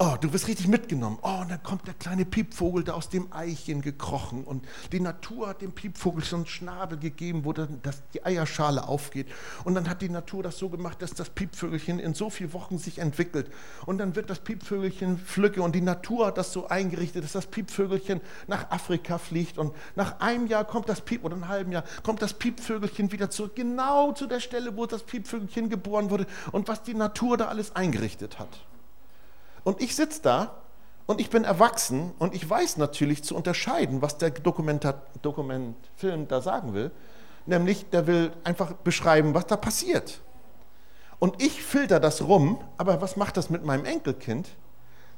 Oh, 0.00 0.14
du 0.20 0.32
wirst 0.32 0.46
richtig 0.46 0.68
mitgenommen. 0.68 1.18
Oh, 1.22 1.40
und 1.40 1.50
dann 1.50 1.60
kommt 1.64 1.88
der 1.88 1.94
kleine 1.94 2.24
Piepvogel 2.24 2.84
da 2.84 2.92
aus 2.92 3.08
dem 3.08 3.32
Eichen 3.32 3.82
gekrochen 3.82 4.44
und 4.44 4.64
die 4.92 5.00
Natur 5.00 5.48
hat 5.48 5.60
dem 5.60 5.72
Piepvogel 5.72 6.22
so 6.22 6.36
einen 6.36 6.46
Schnabel 6.46 7.00
gegeben, 7.00 7.44
wo 7.44 7.52
dann 7.52 7.80
das, 7.82 8.04
die 8.14 8.24
Eierschale 8.24 8.86
aufgeht. 8.86 9.26
Und 9.64 9.74
dann 9.74 9.88
hat 9.88 10.00
die 10.00 10.08
Natur 10.08 10.44
das 10.44 10.56
so 10.56 10.68
gemacht, 10.68 11.02
dass 11.02 11.14
das 11.14 11.30
Piepvögelchen 11.30 11.98
in 11.98 12.14
so 12.14 12.30
vielen 12.30 12.52
Wochen 12.52 12.78
sich 12.78 13.00
entwickelt. 13.00 13.50
Und 13.86 13.98
dann 13.98 14.14
wird 14.14 14.30
das 14.30 14.38
Piepvögelchen 14.38 15.18
pflücke 15.18 15.62
und 15.62 15.74
die 15.74 15.80
Natur 15.80 16.26
hat 16.26 16.38
das 16.38 16.52
so 16.52 16.68
eingerichtet, 16.68 17.24
dass 17.24 17.32
das 17.32 17.46
Piepvögelchen 17.46 18.20
nach 18.46 18.70
Afrika 18.70 19.18
fliegt 19.18 19.58
und 19.58 19.74
nach 19.96 20.20
einem 20.20 20.46
Jahr 20.46 20.64
kommt 20.64 20.88
das 20.88 21.00
Piep 21.00 21.24
oder 21.24 21.34
einem 21.34 21.48
halben 21.48 21.72
Jahr 21.72 21.82
kommt 22.04 22.22
das 22.22 22.34
Piepvögelchen 22.34 23.10
wieder 23.10 23.30
zurück, 23.30 23.56
genau 23.56 24.12
zu 24.12 24.28
der 24.28 24.38
Stelle, 24.38 24.76
wo 24.76 24.86
das 24.86 25.02
Piepvögelchen 25.02 25.68
geboren 25.68 26.10
wurde 26.10 26.26
und 26.52 26.68
was 26.68 26.84
die 26.84 26.94
Natur 26.94 27.36
da 27.36 27.46
alles 27.46 27.74
eingerichtet 27.74 28.38
hat. 28.38 28.60
Und 29.68 29.82
ich 29.82 29.94
sitze 29.94 30.22
da 30.22 30.62
und 31.04 31.20
ich 31.20 31.28
bin 31.28 31.44
erwachsen 31.44 32.14
und 32.18 32.34
ich 32.34 32.48
weiß 32.48 32.78
natürlich 32.78 33.22
zu 33.22 33.36
unterscheiden, 33.36 34.00
was 34.00 34.16
der 34.16 34.30
Dokumentfilm 34.30 36.26
da 36.26 36.40
sagen 36.40 36.72
will. 36.72 36.90
Nämlich, 37.44 37.90
der 37.90 38.06
will 38.06 38.32
einfach 38.44 38.72
beschreiben, 38.72 39.34
was 39.34 39.44
da 39.44 39.58
passiert. 39.58 40.22
Und 41.18 41.42
ich 41.42 41.62
filter 41.62 42.00
das 42.00 42.22
rum, 42.22 42.64
aber 42.78 43.02
was 43.02 43.18
macht 43.18 43.36
das 43.36 43.50
mit 43.50 43.62
meinem 43.62 43.84
Enkelkind? 43.84 44.48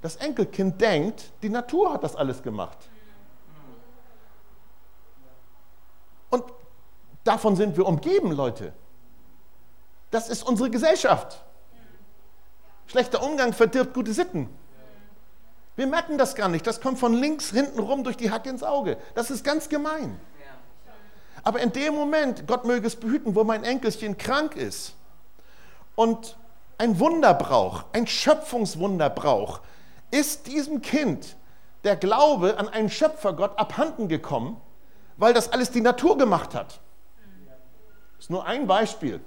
Das 0.02 0.16
Enkelkind 0.16 0.80
denkt, 0.80 1.30
die 1.42 1.48
Natur 1.48 1.92
hat 1.92 2.02
das 2.02 2.16
alles 2.16 2.42
gemacht. 2.42 2.78
Und 6.28 6.42
davon 7.22 7.54
sind 7.54 7.76
wir 7.76 7.86
umgeben, 7.86 8.32
Leute. 8.32 8.72
Das 10.10 10.28
ist 10.28 10.42
unsere 10.42 10.70
Gesellschaft. 10.70 11.40
Schlechter 12.90 13.22
Umgang 13.22 13.52
verdirbt 13.52 13.94
gute 13.94 14.12
Sitten. 14.12 14.48
Wir 15.76 15.86
merken 15.86 16.18
das 16.18 16.34
gar 16.34 16.48
nicht. 16.48 16.66
Das 16.66 16.80
kommt 16.80 16.98
von 16.98 17.14
links 17.14 17.50
hinten 17.50 17.78
rum 17.78 18.02
durch 18.02 18.16
die 18.16 18.32
Hacke 18.32 18.50
ins 18.50 18.64
Auge. 18.64 18.96
Das 19.14 19.30
ist 19.30 19.44
ganz 19.44 19.68
gemein. 19.68 20.18
Aber 21.44 21.60
in 21.60 21.70
dem 21.70 21.94
Moment, 21.94 22.48
Gott 22.48 22.64
möge 22.64 22.88
es 22.88 22.96
behüten, 22.96 23.36
wo 23.36 23.44
mein 23.44 23.62
Enkelchen 23.62 24.18
krank 24.18 24.56
ist 24.56 24.94
und 25.94 26.36
ein 26.78 26.98
Wunder 26.98 27.32
braucht, 27.32 27.86
ein 27.92 28.08
Schöpfungswunder 28.08 29.08
braucht, 29.08 29.62
ist 30.10 30.48
diesem 30.48 30.82
Kind 30.82 31.36
der 31.84 31.94
Glaube 31.94 32.58
an 32.58 32.68
einen 32.68 32.90
Schöpfergott 32.90 33.56
abhanden 33.56 34.08
gekommen, 34.08 34.60
weil 35.16 35.32
das 35.32 35.52
alles 35.52 35.70
die 35.70 35.80
Natur 35.80 36.18
gemacht 36.18 36.56
hat. 36.56 36.80
Das 38.16 38.24
ist 38.24 38.30
nur 38.30 38.44
ein 38.44 38.66
Beispiel, 38.66 39.20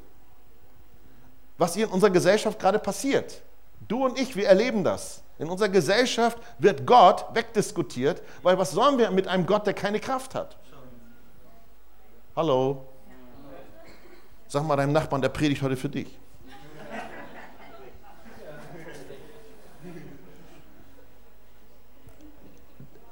was 1.57 1.75
hier 1.75 1.85
in 1.85 1.93
unserer 1.93 2.11
Gesellschaft 2.11 2.59
gerade 2.59 2.77
passiert. 2.77 3.41
Du 3.87 4.05
und 4.05 4.19
ich, 4.19 4.35
wir 4.35 4.47
erleben 4.47 4.83
das. 4.83 5.23
In 5.39 5.49
unserer 5.49 5.69
Gesellschaft 5.69 6.37
wird 6.59 6.85
Gott 6.85 7.25
wegdiskutiert, 7.33 8.21
weil 8.43 8.57
was 8.57 8.71
sollen 8.71 8.97
wir 8.97 9.11
mit 9.11 9.27
einem 9.27 9.45
Gott, 9.45 9.65
der 9.65 9.73
keine 9.73 9.99
Kraft 9.99 10.35
hat? 10.35 10.57
Hallo? 12.35 12.85
Sag 14.47 14.63
mal 14.63 14.75
deinem 14.75 14.93
Nachbarn, 14.93 15.21
der 15.21 15.29
predigt 15.29 15.61
heute 15.61 15.75
für 15.75 15.89
dich. 15.89 16.19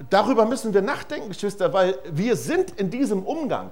Darüber 0.09 0.45
müssen 0.45 0.73
wir 0.73 0.81
nachdenken, 0.81 1.29
Geschwister, 1.29 1.71
weil 1.73 1.97
wir 2.05 2.35
sind 2.35 2.71
in 2.71 2.89
diesem 2.89 3.23
Umgang. 3.23 3.71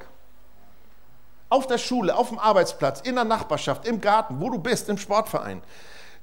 Auf 1.50 1.68
der 1.68 1.78
Schule, 1.78 2.16
auf 2.16 2.30
dem 2.30 2.40
Arbeitsplatz, 2.40 3.02
in 3.02 3.16
der 3.16 3.26
Nachbarschaft, 3.26 3.86
im 3.86 4.00
Garten, 4.00 4.40
wo 4.40 4.50
du 4.50 4.58
bist, 4.58 4.88
im 4.88 4.98
Sportverein. 4.98 5.62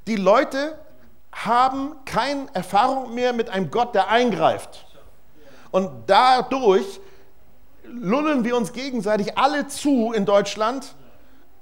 Die 0.06 0.16
Leute 0.16 0.78
haben 1.32 1.96
keine 2.04 2.46
Erfahrung 2.54 3.14
mehr 3.14 3.32
mit 3.32 3.50
einem 3.50 3.70
Gott, 3.70 3.94
der 3.94 4.08
eingreift. 4.08 4.86
Und 5.70 5.90
dadurch 6.06 7.00
lullen 7.84 8.44
wir 8.44 8.56
uns 8.56 8.72
gegenseitig 8.72 9.36
alle 9.36 9.66
zu 9.66 10.12
in 10.12 10.24
Deutschland, 10.24 10.94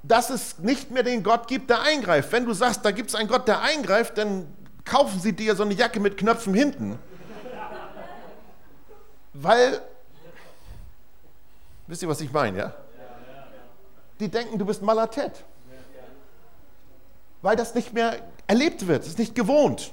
dass 0.02 0.28
es 0.28 0.58
nicht 0.58 0.90
mehr 0.90 1.02
den 1.02 1.22
Gott 1.22 1.48
gibt, 1.48 1.70
der 1.70 1.80
eingreift. 1.80 2.30
Wenn 2.32 2.44
du 2.44 2.52
sagst, 2.52 2.84
da 2.84 2.90
gibt 2.90 3.08
es 3.08 3.14
einen 3.14 3.28
Gott, 3.28 3.48
der 3.48 3.62
eingreift, 3.62 4.18
dann 4.18 4.54
kaufen 4.84 5.18
sie 5.18 5.32
dir 5.32 5.56
so 5.56 5.62
eine 5.62 5.72
Jacke 5.72 5.98
mit 5.98 6.18
Knöpfen 6.18 6.52
hinten. 6.52 6.98
Weil, 9.32 9.80
wisst 11.86 12.02
ihr, 12.02 12.08
was 12.08 12.20
ich 12.20 12.30
meine, 12.30 12.58
ja? 12.58 12.74
Die 14.20 14.28
denken, 14.28 14.58
du 14.58 14.66
bist 14.66 14.82
Malatet 14.82 15.42
weil 17.44 17.56
das 17.56 17.74
nicht 17.74 17.92
mehr 17.92 18.16
erlebt 18.46 18.86
wird, 18.86 19.02
es 19.02 19.10
ist 19.10 19.18
nicht 19.18 19.34
gewohnt. 19.34 19.92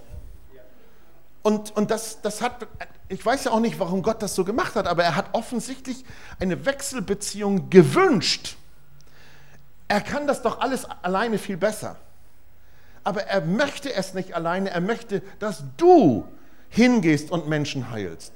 Und, 1.44 1.76
und 1.76 1.90
das, 1.90 2.22
das 2.22 2.42
hat, 2.42 2.68
ich 3.10 3.26
weiß 3.26 3.46
ja 3.46 3.52
auch 3.52 3.60
nicht, 3.60 3.80
warum 3.80 4.04
Gott 4.04 4.22
das 4.22 4.36
so 4.36 4.46
gemacht 4.46 4.76
hat, 4.76 4.88
aber 4.88 5.04
er 5.04 5.16
hat 5.16 5.34
offensichtlich 5.34 6.06
eine 6.40 6.66
Wechselbeziehung 6.66 7.70
gewünscht. 7.70 8.58
Er 9.88 10.02
kann 10.02 10.28
das 10.28 10.42
doch 10.42 10.62
alles 10.62 10.86
alleine 10.86 11.38
viel 11.38 11.58
besser. 11.58 11.98
Aber 13.04 13.24
er 13.24 13.42
möchte 13.42 13.92
es 13.92 14.14
nicht 14.14 14.36
alleine, 14.36 14.70
er 14.70 14.82
möchte, 14.82 15.22
dass 15.40 15.64
du 15.78 16.28
hingehst 16.70 17.32
und 17.32 17.48
Menschen 17.50 17.90
heilst. 17.90 18.32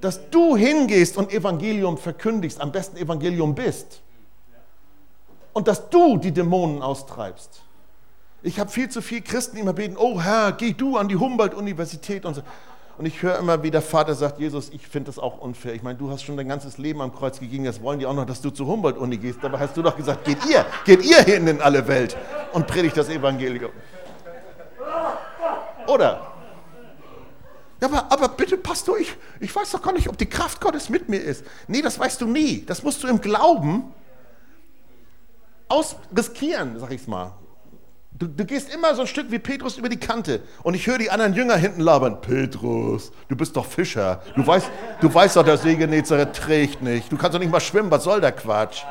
Dass 0.00 0.30
du 0.30 0.56
hingehst 0.56 1.16
und 1.16 1.32
Evangelium 1.32 1.98
verkündigst, 1.98 2.60
am 2.60 2.70
besten 2.70 2.96
Evangelium 2.96 3.56
bist. 3.56 4.00
Und 5.52 5.66
dass 5.66 5.90
du 5.90 6.16
die 6.18 6.30
Dämonen 6.30 6.82
austreibst. 6.82 7.63
Ich 8.44 8.60
habe 8.60 8.70
viel 8.70 8.90
zu 8.90 9.00
viele 9.00 9.22
Christen, 9.22 9.56
die 9.56 9.62
immer 9.62 9.72
beten, 9.72 9.96
oh 9.98 10.20
Herr, 10.20 10.52
geh 10.52 10.74
du 10.74 10.98
an 10.98 11.08
die 11.08 11.16
Humboldt-Universität 11.16 12.26
und 12.26 12.34
so. 12.34 12.42
Und 12.98 13.06
ich 13.06 13.22
höre 13.22 13.38
immer, 13.38 13.62
wie 13.62 13.70
der 13.70 13.80
Vater 13.80 14.14
sagt, 14.14 14.38
Jesus, 14.38 14.68
ich 14.68 14.86
finde 14.86 15.06
das 15.06 15.18
auch 15.18 15.38
unfair. 15.38 15.72
Ich 15.74 15.82
meine, 15.82 15.98
du 15.98 16.10
hast 16.10 16.22
schon 16.22 16.36
dein 16.36 16.46
ganzes 16.46 16.76
Leben 16.76 17.00
am 17.00 17.12
Kreuz 17.12 17.40
gegeben, 17.40 17.64
jetzt 17.64 17.82
wollen 17.82 17.98
die 17.98 18.04
auch 18.04 18.12
noch, 18.12 18.26
dass 18.26 18.42
du 18.42 18.50
zur 18.50 18.66
Humboldt-Uni 18.66 19.16
gehst. 19.16 19.38
Dabei 19.40 19.60
hast 19.60 19.74
du 19.78 19.82
doch 19.82 19.96
gesagt, 19.96 20.26
geht 20.26 20.44
ihr, 20.44 20.66
geht 20.84 21.02
ihr 21.02 21.22
hin 21.22 21.46
in 21.46 21.62
alle 21.62 21.88
Welt 21.88 22.18
und 22.52 22.66
predigt 22.66 22.98
das 22.98 23.08
Evangelium. 23.08 23.72
Oder? 25.86 26.34
Ja, 27.80 27.88
aber, 27.88 28.12
aber 28.12 28.28
bitte, 28.28 28.58
Pastor, 28.58 28.98
ich, 28.98 29.16
ich 29.40 29.56
weiß 29.56 29.70
doch 29.70 29.80
gar 29.80 29.94
nicht, 29.94 30.10
ob 30.10 30.18
die 30.18 30.26
Kraft 30.26 30.60
Gottes 30.60 30.90
mit 30.90 31.08
mir 31.08 31.18
ist. 31.18 31.46
Nee, 31.66 31.80
das 31.80 31.98
weißt 31.98 32.20
du 32.20 32.26
nie. 32.26 32.62
Das 32.66 32.82
musst 32.82 33.02
du 33.02 33.08
im 33.08 33.22
Glauben 33.22 33.84
ausriskieren, 35.66 36.78
sag 36.78 36.90
ich's 36.92 37.06
mal. 37.06 37.32
Du, 38.16 38.28
du, 38.28 38.44
gehst 38.44 38.72
immer 38.72 38.94
so 38.94 39.00
ein 39.00 39.08
Stück 39.08 39.28
wie 39.32 39.40
Petrus 39.40 39.76
über 39.76 39.88
die 39.88 39.98
Kante. 39.98 40.40
Und 40.62 40.74
ich 40.74 40.86
höre 40.86 40.98
die 40.98 41.10
anderen 41.10 41.34
Jünger 41.34 41.56
hinten 41.56 41.80
labern. 41.80 42.20
Petrus, 42.20 43.10
du 43.28 43.34
bist 43.34 43.56
doch 43.56 43.66
Fischer. 43.66 44.22
Du 44.36 44.46
weißt, 44.46 44.70
du 45.00 45.12
weißt 45.12 45.34
doch, 45.34 45.44
der 45.44 45.56
See 45.58 45.74
trägt 46.32 46.80
nicht. 46.80 47.10
Du 47.10 47.16
kannst 47.16 47.34
doch 47.34 47.40
nicht 47.40 47.50
mal 47.50 47.58
schwimmen. 47.58 47.90
Was 47.90 48.04
soll 48.04 48.20
der 48.20 48.30
Quatsch? 48.30 48.84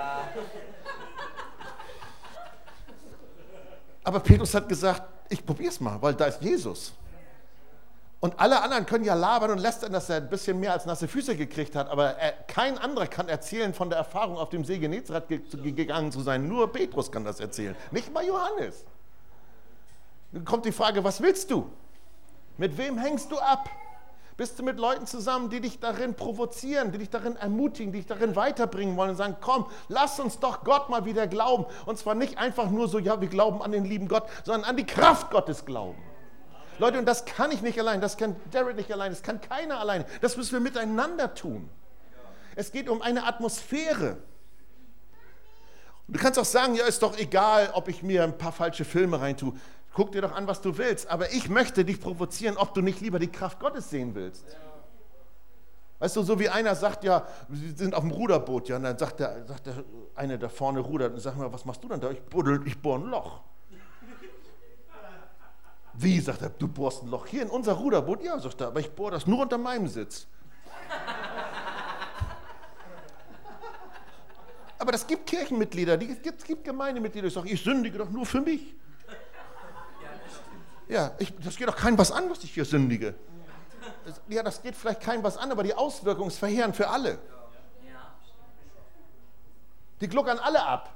Aber 4.03 4.19
Petrus 4.19 4.53
hat 4.53 4.67
gesagt, 4.67 5.03
ich 5.29 5.45
probier's 5.45 5.79
mal, 5.79 5.97
weil 6.01 6.13
da 6.15 6.25
ist 6.25 6.41
Jesus. 6.41 6.91
Und 8.19 8.37
alle 8.39 8.61
anderen 8.61 8.85
können 8.85 9.05
ja 9.05 9.13
labern 9.13 9.51
und 9.51 9.57
lästern, 9.57 9.93
dass 9.93 10.09
er 10.09 10.17
ein 10.17 10.29
bisschen 10.29 10.59
mehr 10.59 10.73
als 10.73 10.85
nasse 10.85 11.07
Füße 11.07 11.37
gekriegt 11.37 11.77
hat. 11.77 11.89
Aber 11.89 12.17
er, 12.17 12.33
kein 12.47 12.77
anderer 12.77 13.07
kann 13.07 13.29
erzählen 13.29 13.73
von 13.73 13.89
der 13.89 13.99
Erfahrung, 13.99 14.37
auf 14.37 14.49
dem 14.49 14.65
See 14.65 14.79
Genezareth 14.79 15.27
gegangen 15.61 16.11
zu 16.11 16.19
sein. 16.19 16.45
Nur 16.47 16.71
Petrus 16.73 17.09
kann 17.09 17.23
das 17.23 17.39
erzählen. 17.39 17.75
Nicht 17.91 18.13
mal 18.13 18.25
Johannes. 18.25 18.85
Kommt 20.45 20.65
die 20.65 20.71
Frage, 20.71 21.03
was 21.03 21.21
willst 21.21 21.51
du? 21.51 21.69
Mit 22.57 22.77
wem 22.77 22.97
hängst 22.97 23.31
du 23.31 23.37
ab? 23.37 23.69
Bist 24.35 24.57
du 24.57 24.63
mit 24.63 24.79
Leuten 24.79 25.05
zusammen, 25.05 25.51
die 25.51 25.61
dich 25.61 25.79
darin 25.79 26.15
provozieren, 26.15 26.91
die 26.91 26.97
dich 26.97 27.11
darin 27.11 27.35
ermutigen, 27.35 27.93
die 27.93 27.99
dich 27.99 28.07
darin 28.07 28.35
weiterbringen 28.35 28.97
wollen 28.97 29.11
und 29.11 29.15
sagen, 29.15 29.37
komm, 29.41 29.67
lass 29.89 30.19
uns 30.19 30.39
doch 30.39 30.63
Gott 30.63 30.89
mal 30.89 31.05
wieder 31.05 31.27
glauben. 31.27 31.65
Und 31.85 31.99
zwar 31.99 32.15
nicht 32.15 32.39
einfach 32.39 32.71
nur 32.71 32.87
so, 32.87 32.97
ja, 32.97 33.21
wir 33.21 33.27
glauben 33.27 33.61
an 33.61 33.71
den 33.71 33.85
lieben 33.85 34.07
Gott, 34.07 34.23
sondern 34.43 34.67
an 34.67 34.75
die 34.75 34.87
Kraft 34.87 35.29
Gottes 35.29 35.65
glauben. 35.65 36.01
Leute, 36.79 36.97
und 36.97 37.05
das 37.05 37.25
kann 37.25 37.51
ich 37.51 37.61
nicht 37.61 37.79
allein, 37.79 38.01
das 38.01 38.17
kann 38.17 38.35
Derek 38.51 38.75
nicht 38.75 38.91
allein, 38.91 39.11
das 39.11 39.21
kann 39.21 39.39
keiner 39.39 39.79
allein. 39.79 40.03
Das 40.21 40.35
müssen 40.35 40.53
wir 40.53 40.59
miteinander 40.59 41.35
tun. 41.35 41.69
Es 42.55 42.71
geht 42.71 42.89
um 42.89 43.03
eine 43.03 43.25
Atmosphäre. 43.25 44.17
Du 46.07 46.19
kannst 46.19 46.39
auch 46.39 46.45
sagen, 46.45 46.73
ja, 46.73 46.85
ist 46.85 47.03
doch 47.03 47.17
egal, 47.17 47.69
ob 47.73 47.87
ich 47.87 48.01
mir 48.01 48.23
ein 48.23 48.37
paar 48.37 48.51
falsche 48.51 48.83
Filme 48.83 49.21
reintue. 49.21 49.53
Guck 49.93 50.11
dir 50.11 50.21
doch 50.21 50.31
an, 50.31 50.47
was 50.47 50.61
du 50.61 50.77
willst. 50.77 51.07
Aber 51.09 51.31
ich 51.31 51.49
möchte 51.49 51.85
dich 51.85 51.99
provozieren, 51.99 52.57
ob 52.57 52.73
du 52.73 52.81
nicht 52.81 53.01
lieber 53.01 53.19
die 53.19 53.31
Kraft 53.31 53.59
Gottes 53.59 53.89
sehen 53.89 54.15
willst. 54.15 54.45
Weißt 55.99 56.15
du, 56.15 56.23
so 56.23 56.37
wie 56.39 56.49
einer 56.49 56.75
sagt, 56.75 57.03
ja, 57.03 57.25
sie 57.49 57.71
sind 57.71 57.95
auf 57.95 58.01
dem 58.01 58.11
Ruderboot, 58.11 58.67
ja, 58.67 58.75
und 58.75 58.83
dann 58.83 58.97
sagt 58.97 59.21
der, 59.21 59.45
sagt 59.45 59.67
der 59.67 59.85
eine 60.15 60.37
da 60.37 60.49
vorne 60.49 60.81
rudert 60.81 61.13
und 61.13 61.19
sagt 61.21 61.37
mal, 61.37 61.53
was 61.53 61.63
machst 61.63 61.81
du 61.81 61.87
denn 61.87 62.01
da? 62.01 62.11
Ich, 62.11 62.21
buddel, 62.21 62.61
ich 62.65 62.77
bohre 62.81 62.99
ein 62.99 63.05
Loch. 63.05 63.39
Wie, 65.93 66.19
sagt 66.19 66.41
er, 66.41 66.49
du 66.49 66.67
bohrst 66.67 67.03
ein 67.03 67.09
Loch 67.09 67.27
hier 67.27 67.43
in 67.43 67.49
unser 67.49 67.73
Ruderboot? 67.73 68.23
Ja, 68.23 68.37
sagt 68.39 68.59
er, 68.59 68.67
aber 68.67 68.79
ich 68.79 68.91
bohre 68.91 69.11
das 69.11 69.27
nur 69.27 69.43
unter 69.43 69.57
meinem 69.57 69.87
Sitz. 69.87 70.27
aber 74.79 74.91
das 74.91 75.07
gibt 75.07 75.27
Kirchenmitglieder, 75.27 75.97
es 76.01 76.21
gibt, 76.21 76.65
Gemeindemitglieder, 76.65 77.27
die 77.29 77.33
sagen, 77.33 77.47
ich 77.47 77.63
sündige 77.63 77.99
doch 77.99 78.09
nur 78.09 78.25
für 78.25 78.41
mich. 78.41 78.75
Ja, 80.87 81.11
ich, 81.19 81.33
das 81.39 81.55
geht 81.55 81.67
doch 81.67 81.75
keinem 81.75 81.97
was 81.97 82.11
an, 82.11 82.29
was 82.29 82.43
ich 82.43 82.53
hier 82.53 82.65
sündige. 82.65 83.15
Ja, 84.27 84.43
das 84.43 84.61
geht 84.61 84.75
vielleicht 84.75 85.01
keinem 85.01 85.23
was 85.23 85.37
an, 85.37 85.51
aber 85.51 85.63
die 85.63 85.73
Auswirkungen 85.73 86.29
ist 86.29 86.37
verheerend 86.37 86.75
für 86.75 86.89
alle. 86.89 87.19
Die 90.01 90.07
gluckern 90.07 90.39
alle 90.39 90.65
ab. 90.65 90.93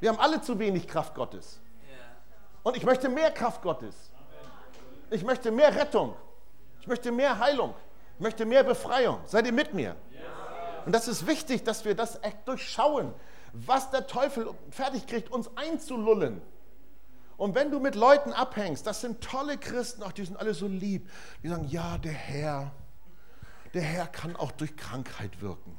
Wir 0.00 0.10
haben 0.10 0.20
alle 0.20 0.40
zu 0.40 0.58
wenig 0.58 0.86
Kraft 0.86 1.14
Gottes. 1.14 1.60
Und 2.62 2.76
ich 2.76 2.84
möchte 2.84 3.08
mehr 3.08 3.30
Kraft 3.30 3.62
Gottes. 3.62 4.10
Ich 5.10 5.24
möchte 5.24 5.50
mehr 5.50 5.74
Rettung. 5.74 6.14
Ich 6.80 6.86
möchte 6.86 7.10
mehr 7.10 7.38
Heilung. 7.38 7.74
Ich 8.16 8.20
möchte 8.20 8.44
mehr 8.44 8.62
Befreiung. 8.62 9.20
Seid 9.26 9.46
ihr 9.46 9.52
mit 9.52 9.72
mir? 9.74 9.96
Und 10.84 10.92
das 10.92 11.08
ist 11.08 11.26
wichtig, 11.26 11.64
dass 11.64 11.84
wir 11.84 11.94
das 11.94 12.22
echt 12.22 12.46
durchschauen, 12.46 13.12
was 13.52 13.90
der 13.90 14.06
Teufel 14.06 14.50
fertig 14.70 15.06
kriegt, 15.06 15.30
uns 15.30 15.50
einzulullen. 15.56 16.42
Und 17.38 17.54
wenn 17.54 17.70
du 17.70 17.78
mit 17.78 17.94
Leuten 17.94 18.32
abhängst, 18.32 18.84
das 18.84 19.00
sind 19.00 19.22
tolle 19.22 19.58
Christen, 19.58 20.02
auch 20.02 20.10
die 20.10 20.24
sind 20.24 20.36
alle 20.36 20.52
so 20.54 20.66
lieb, 20.66 21.08
die 21.42 21.48
sagen, 21.48 21.68
ja, 21.68 21.96
der 21.96 22.12
Herr, 22.12 22.72
der 23.72 23.82
Herr 23.82 24.08
kann 24.08 24.34
auch 24.34 24.50
durch 24.50 24.76
Krankheit 24.76 25.40
wirken. 25.40 25.78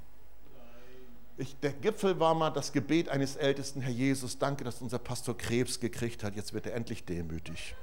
Ich, 1.35 1.59
der 1.59 1.73
Gipfel 1.73 2.17
war 2.17 2.33
mal 2.33 2.49
das 2.49 2.71
Gebet 2.71 3.09
eines 3.09 3.35
Ältesten, 3.35 3.81
Herr 3.81 3.91
Jesus, 3.91 4.39
danke, 4.39 4.63
dass 4.63 4.81
unser 4.81 4.99
Pastor 4.99 5.37
Krebs 5.37 5.81
gekriegt 5.81 6.23
hat, 6.23 6.35
jetzt 6.37 6.53
wird 6.53 6.65
er 6.65 6.75
endlich 6.75 7.05
demütig. 7.05 7.75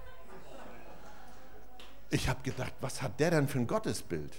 Ich 2.09 2.31
habe 2.31 2.43
gedacht, 2.43 2.73
was 2.81 3.03
hat 3.03 3.21
der 3.21 3.31
denn 3.31 3.47
für 3.47 3.59
ein 3.59 3.67
Gottesbild? 3.67 4.33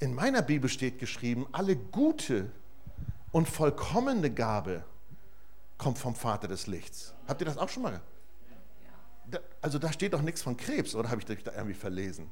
In 0.00 0.14
meiner 0.14 0.40
Bibel 0.40 0.70
steht 0.70 0.98
geschrieben, 0.98 1.46
alle 1.52 1.76
gute 1.76 2.50
und 3.32 3.48
vollkommene 3.48 4.30
Gabe 4.30 4.84
kommt 5.82 5.98
vom 5.98 6.14
Vater 6.14 6.46
des 6.46 6.68
Lichts. 6.68 7.12
Habt 7.26 7.40
ihr 7.42 7.44
das 7.44 7.58
auch 7.58 7.68
schon 7.68 7.82
mal? 7.82 8.00
Da, 9.26 9.40
also 9.60 9.80
da 9.80 9.92
steht 9.92 10.12
doch 10.12 10.22
nichts 10.22 10.40
von 10.40 10.56
Krebs, 10.56 10.94
oder 10.94 11.10
habe 11.10 11.20
ich 11.20 11.26
das 11.26 11.38
da 11.42 11.52
irgendwie 11.52 11.74
verlesen? 11.74 12.30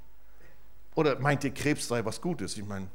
Oder 0.95 1.19
meint 1.19 1.43
ihr, 1.43 1.53
Krebs 1.53 1.89
sei 1.89 2.05
was 2.05 2.21
Gutes? 2.21 2.57
Ich 2.57 2.65
meine, 2.65 2.87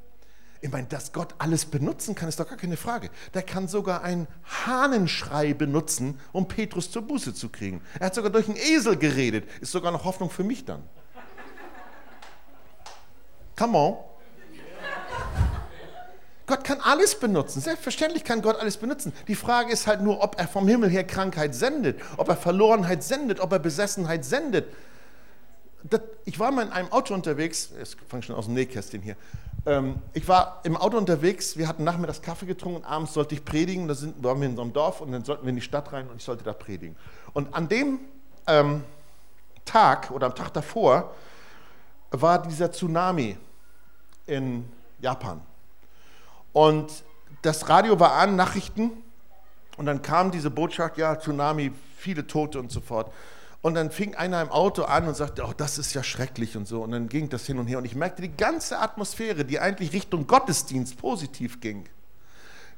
ich 0.61 0.71
meine, 0.71 0.87
dass 0.87 1.11
Gott 1.11 1.35
alles 1.39 1.65
benutzen 1.65 2.15
kann, 2.15 2.29
ist 2.29 2.39
doch 2.39 2.47
gar 2.47 2.57
keine 2.57 2.77
Frage. 2.77 3.09
Der 3.33 3.43
kann 3.43 3.67
sogar 3.67 4.01
einen 4.01 4.27
Hahnenschrei 4.65 5.53
benutzen, 5.53 6.21
um 6.31 6.47
Petrus 6.47 6.89
zur 6.89 7.01
Buße 7.01 7.33
zu 7.33 7.49
kriegen. 7.49 7.81
Er 7.99 8.07
hat 8.07 8.15
sogar 8.15 8.31
durch 8.31 8.47
einen 8.47 8.57
Esel 8.57 8.95
geredet. 8.95 9.49
Ist 9.59 9.73
sogar 9.73 9.91
noch 9.91 10.05
Hoffnung 10.05 10.29
für 10.29 10.45
mich 10.45 10.63
dann. 10.63 10.83
Come 13.57 13.77
on. 13.77 13.97
Gott 16.47 16.63
kann 16.63 16.79
alles 16.81 17.19
benutzen. 17.19 17.59
Selbstverständlich 17.61 18.23
kann 18.23 18.41
Gott 18.41 18.59
alles 18.59 18.77
benutzen. 18.77 19.13
Die 19.27 19.35
Frage 19.35 19.71
ist 19.71 19.87
halt 19.87 20.01
nur, 20.01 20.23
ob 20.23 20.39
er 20.39 20.47
vom 20.47 20.67
Himmel 20.67 20.89
her 20.89 21.03
Krankheit 21.03 21.55
sendet, 21.55 21.99
ob 22.17 22.29
er 22.29 22.37
Verlorenheit 22.37 23.03
sendet, 23.03 23.39
ob 23.39 23.51
er 23.51 23.59
Besessenheit 23.59 24.25
sendet. 24.25 24.67
Das, 25.83 26.01
ich 26.23 26.39
war 26.39 26.51
mal 26.51 26.63
in 26.65 26.71
einem 26.71 26.91
Auto 26.91 27.13
unterwegs, 27.13 27.69
es 27.79 27.95
fange 28.07 28.23
schon 28.23 28.35
aus 28.35 28.45
dem 28.45 28.55
Nähkästchen 28.55 29.01
hier. 29.01 29.15
Ähm, 29.65 30.01
ich 30.13 30.27
war 30.27 30.61
im 30.63 30.77
Auto 30.77 30.97
unterwegs, 30.97 31.57
wir 31.57 31.67
hatten 31.67 31.83
nachmittags 31.83 32.21
Kaffee 32.21 32.45
getrunken 32.45 32.77
und 32.77 32.85
abends 32.85 33.13
sollte 33.13 33.35
ich 33.35 33.45
predigen. 33.45 33.87
Da 33.87 33.95
sind, 33.95 34.23
waren 34.23 34.39
wir 34.39 34.47
in 34.47 34.55
so 34.55 34.61
einem 34.61 34.73
Dorf 34.73 35.01
und 35.01 35.11
dann 35.11 35.23
sollten 35.23 35.43
wir 35.43 35.49
in 35.49 35.55
die 35.55 35.61
Stadt 35.61 35.91
rein 35.93 36.07
und 36.09 36.17
ich 36.17 36.23
sollte 36.23 36.43
da 36.43 36.53
predigen. 36.53 36.95
Und 37.33 37.53
an 37.53 37.67
dem 37.67 37.99
ähm, 38.47 38.83
Tag 39.63 40.11
oder 40.11 40.27
am 40.27 40.35
Tag 40.35 40.53
davor 40.53 41.13
war 42.11 42.41
dieser 42.41 42.71
Tsunami 42.71 43.37
in 44.27 44.69
Japan. 44.99 45.41
Und 46.55 47.03
das 47.41 47.67
Radio 47.67 47.99
war 47.99 48.13
an, 48.13 48.37
Nachrichten. 48.37 48.91
Und 49.75 49.87
dann 49.87 50.01
kam 50.01 50.31
diese 50.31 50.49
Botschaft, 50.49 50.97
ja, 50.97 51.19
Tsunami, 51.19 51.73
viele 51.97 52.25
Tote 52.27 52.61
und 52.61 52.71
so 52.71 52.79
fort. 52.79 53.11
Und 53.61 53.73
dann 53.73 53.91
fing 53.91 54.15
einer 54.15 54.41
im 54.41 54.49
Auto 54.49 54.83
an 54.83 55.05
und 55.05 55.17
sagte, 55.17 55.43
oh, 55.45 55.51
das 55.57 55.77
ist 55.77 55.93
ja 55.93 56.01
schrecklich 56.01 56.55
und 56.55 56.65
so. 56.65 56.81
Und 56.81 56.91
dann 56.91 57.09
ging 57.09 57.27
das 57.27 57.45
hin 57.45 57.59
und 57.59 57.67
her. 57.67 57.79
Und 57.79 57.83
ich 57.83 57.95
merkte 57.95 58.21
die 58.21 58.37
ganze 58.37 58.79
Atmosphäre, 58.79 59.43
die 59.43 59.59
eigentlich 59.59 59.91
Richtung 59.91 60.27
Gottesdienst 60.27 60.97
positiv 60.97 61.59
ging. 61.59 61.89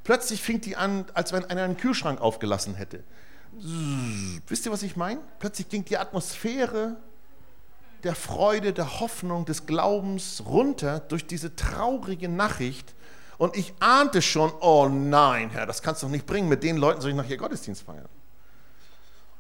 Plötzlich 0.04 0.42
fing 0.42 0.60
die 0.60 0.76
an, 0.76 1.06
als 1.14 1.32
wenn 1.32 1.46
einer 1.46 1.62
einen 1.62 1.78
Kühlschrank 1.78 2.20
aufgelassen 2.20 2.74
hätte. 2.74 3.04
Wisst 4.48 4.66
ihr, 4.66 4.72
was 4.72 4.82
ich 4.82 4.96
meine? 4.96 5.20
Plötzlich 5.38 5.70
ging 5.70 5.86
die 5.86 6.00
Atmosphäre 6.00 6.96
der 8.04 8.16
Freude, 8.16 8.74
der 8.74 9.02
Hoffnung, 9.02 9.46
des 9.46 9.68
Glaubens 9.68 10.42
runter 10.48 11.00
durch 11.00 11.28
diese 11.28 11.56
traurige 11.56 12.28
Nachricht 12.28 12.96
und 13.38 13.56
ich 13.56 13.74
ahnte 13.80 14.22
schon, 14.22 14.52
oh 14.62 14.90
nein, 14.90 15.50
Herr, 15.52 15.66
das 15.66 15.82
kannst 15.82 16.02
du 16.02 16.08
doch 16.08 16.12
nicht 16.12 16.26
bringen. 16.26 16.50
Mit 16.50 16.64
den 16.64 16.78
Leuten 16.78 17.02
soll 17.02 17.12
ich 17.12 17.16
nachher 17.16 17.38
Gottesdienst 17.38 17.84
feiern. 17.84 18.10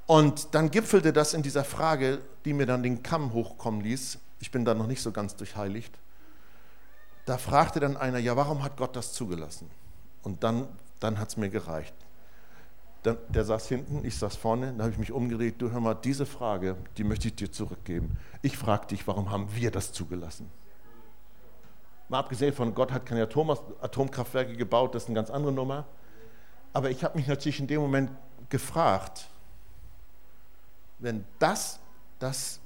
Und 0.06 0.54
dann 0.54 0.72
gipfelte 0.72 1.12
das 1.12 1.34
in 1.34 1.42
dieser 1.42 1.64
Frage, 1.64 2.20
die 2.46 2.54
mir 2.54 2.66
dann 2.66 2.84
den 2.84 3.04
Kamm 3.04 3.34
hochkommen 3.34 3.82
ließ. 3.82 4.20
ich 4.40 4.52
bin 4.52 4.64
da 4.66 4.74
noch 4.74 4.88
nicht 4.88 5.02
so 5.02 5.12
ganz 5.12 5.36
durchheiligt. 5.36 5.94
Da 7.26 7.38
fragte 7.38 7.80
dann 7.80 7.98
einer, 7.98 8.20
ja, 8.20 8.38
warum 8.38 8.64
hat 8.64 8.78
Gott 8.78 8.96
das 8.96 9.12
zugelassen? 9.12 9.70
Und 10.24 10.44
dann, 10.44 10.68
dann 11.00 11.20
hat 11.20 11.30
es 11.30 11.38
mir 11.38 11.50
gereicht. 11.50 11.94
Dann, 13.04 13.18
der 13.28 13.44
saß 13.44 13.68
hinten, 13.68 14.06
ich 14.06 14.18
saß 14.18 14.36
vorne, 14.36 14.68
dann 14.68 14.82
habe 14.82 14.92
ich 14.92 14.98
mich 14.98 15.12
umgedreht, 15.12 15.56
du 15.58 15.72
hör 15.72 15.80
mal, 15.80 15.96
diese 15.96 16.26
Frage, 16.26 16.78
die 16.98 17.04
möchte 17.04 17.28
ich 17.28 17.36
dir 17.36 17.52
zurückgeben. 17.52 18.18
Ich 18.42 18.58
frage 18.58 18.88
dich, 18.88 19.08
warum 19.08 19.30
haben 19.30 19.48
wir 19.56 19.72
das 19.72 19.92
zugelassen? 19.92 20.50
Mal 22.10 22.20
abgesehen 22.20 22.54
von 22.54 22.74
Gott 22.74 22.92
hat 22.92 23.06
keine 23.06 23.24
Atom 23.24 23.52
Atomkraftwerke 23.82 24.56
gebaut, 24.56 24.96
das 24.96 25.04
ist 25.04 25.10
eine 25.10 25.16
ganz 25.16 25.30
andere 25.30 25.52
Nummer. 25.52 25.86
Aber 26.74 26.90
ich 26.90 27.04
habe 27.04 27.18
mich 27.18 27.28
natürlich 27.28 27.60
in 27.60 27.68
dem 27.68 27.82
Moment 27.82 28.12
gefragt, 28.50 29.28
wenn 31.00 31.26
das 31.40 31.80
das 32.20 32.60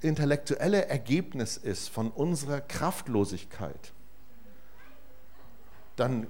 intellektuelle 0.00 0.86
Ergebnis 0.88 1.56
ist 1.56 1.88
von 1.88 2.10
unserer 2.10 2.60
Kraftlosigkeit, 2.60 3.92
dann 5.96 6.26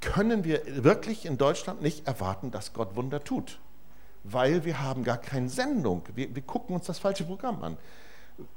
können 0.00 0.44
wir 0.44 0.84
wirklich 0.84 1.24
in 1.24 1.38
Deutschland 1.38 1.82
nicht 1.82 2.06
erwarten, 2.06 2.50
dass 2.50 2.72
Gott 2.72 2.96
Wunder 2.96 3.24
tut, 3.24 3.58
weil 4.24 4.64
wir 4.64 4.82
haben 4.82 5.04
gar 5.04 5.18
keine 5.18 5.48
Sendung. 5.48 6.02
Wir, 6.14 6.34
wir 6.34 6.42
gucken 6.42 6.74
uns 6.74 6.86
das 6.86 6.98
falsche 6.98 7.24
Programm 7.24 7.62
an. 7.62 7.76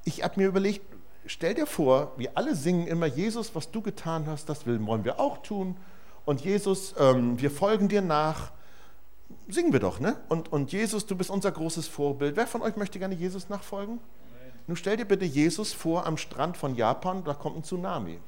Ich 0.04 0.24
habe 0.24 0.40
mir 0.40 0.48
überlegt, 0.48 0.82
stell 1.30 1.54
dir 1.54 1.68
vor, 1.68 2.14
wir 2.18 2.32
alle 2.38 2.56
singen 2.56 2.88
immer, 2.88 3.06
Jesus, 3.06 3.54
was 3.56 3.72
du 3.72 3.82
getan 3.82 4.26
hast, 4.28 4.50
das 4.50 4.66
wollen 4.66 5.04
wir 5.04 5.20
auch 5.20 5.38
tun. 5.42 5.78
Und 6.26 6.42
Jesus, 6.42 6.96
ähm, 6.98 7.40
wir 7.40 7.52
folgen 7.52 7.88
dir 7.88 8.02
nach. 8.02 8.52
Singen 9.48 9.72
wir 9.72 9.80
doch, 9.80 10.00
ne? 10.00 10.18
Und, 10.28 10.52
und 10.52 10.72
Jesus, 10.72 11.06
du 11.06 11.16
bist 11.16 11.30
unser 11.30 11.52
großes 11.52 11.88
Vorbild. 11.88 12.36
Wer 12.36 12.48
von 12.48 12.62
euch 12.62 12.76
möchte 12.76 13.00
gerne 13.00 13.16
Jesus 13.16 13.50
nachfolgen? 13.50 14.00
Nun 14.68 14.76
stell 14.76 14.98
dir 14.98 15.06
bitte 15.06 15.26
Jesus 15.26 15.74
vor 15.74 16.06
am 16.06 16.18
Strand 16.18 16.58
von 16.58 16.76
Japan, 16.76 17.24
da 17.24 17.34
kommt 17.34 17.58
ein 17.58 17.64
Tsunami. 17.64 18.20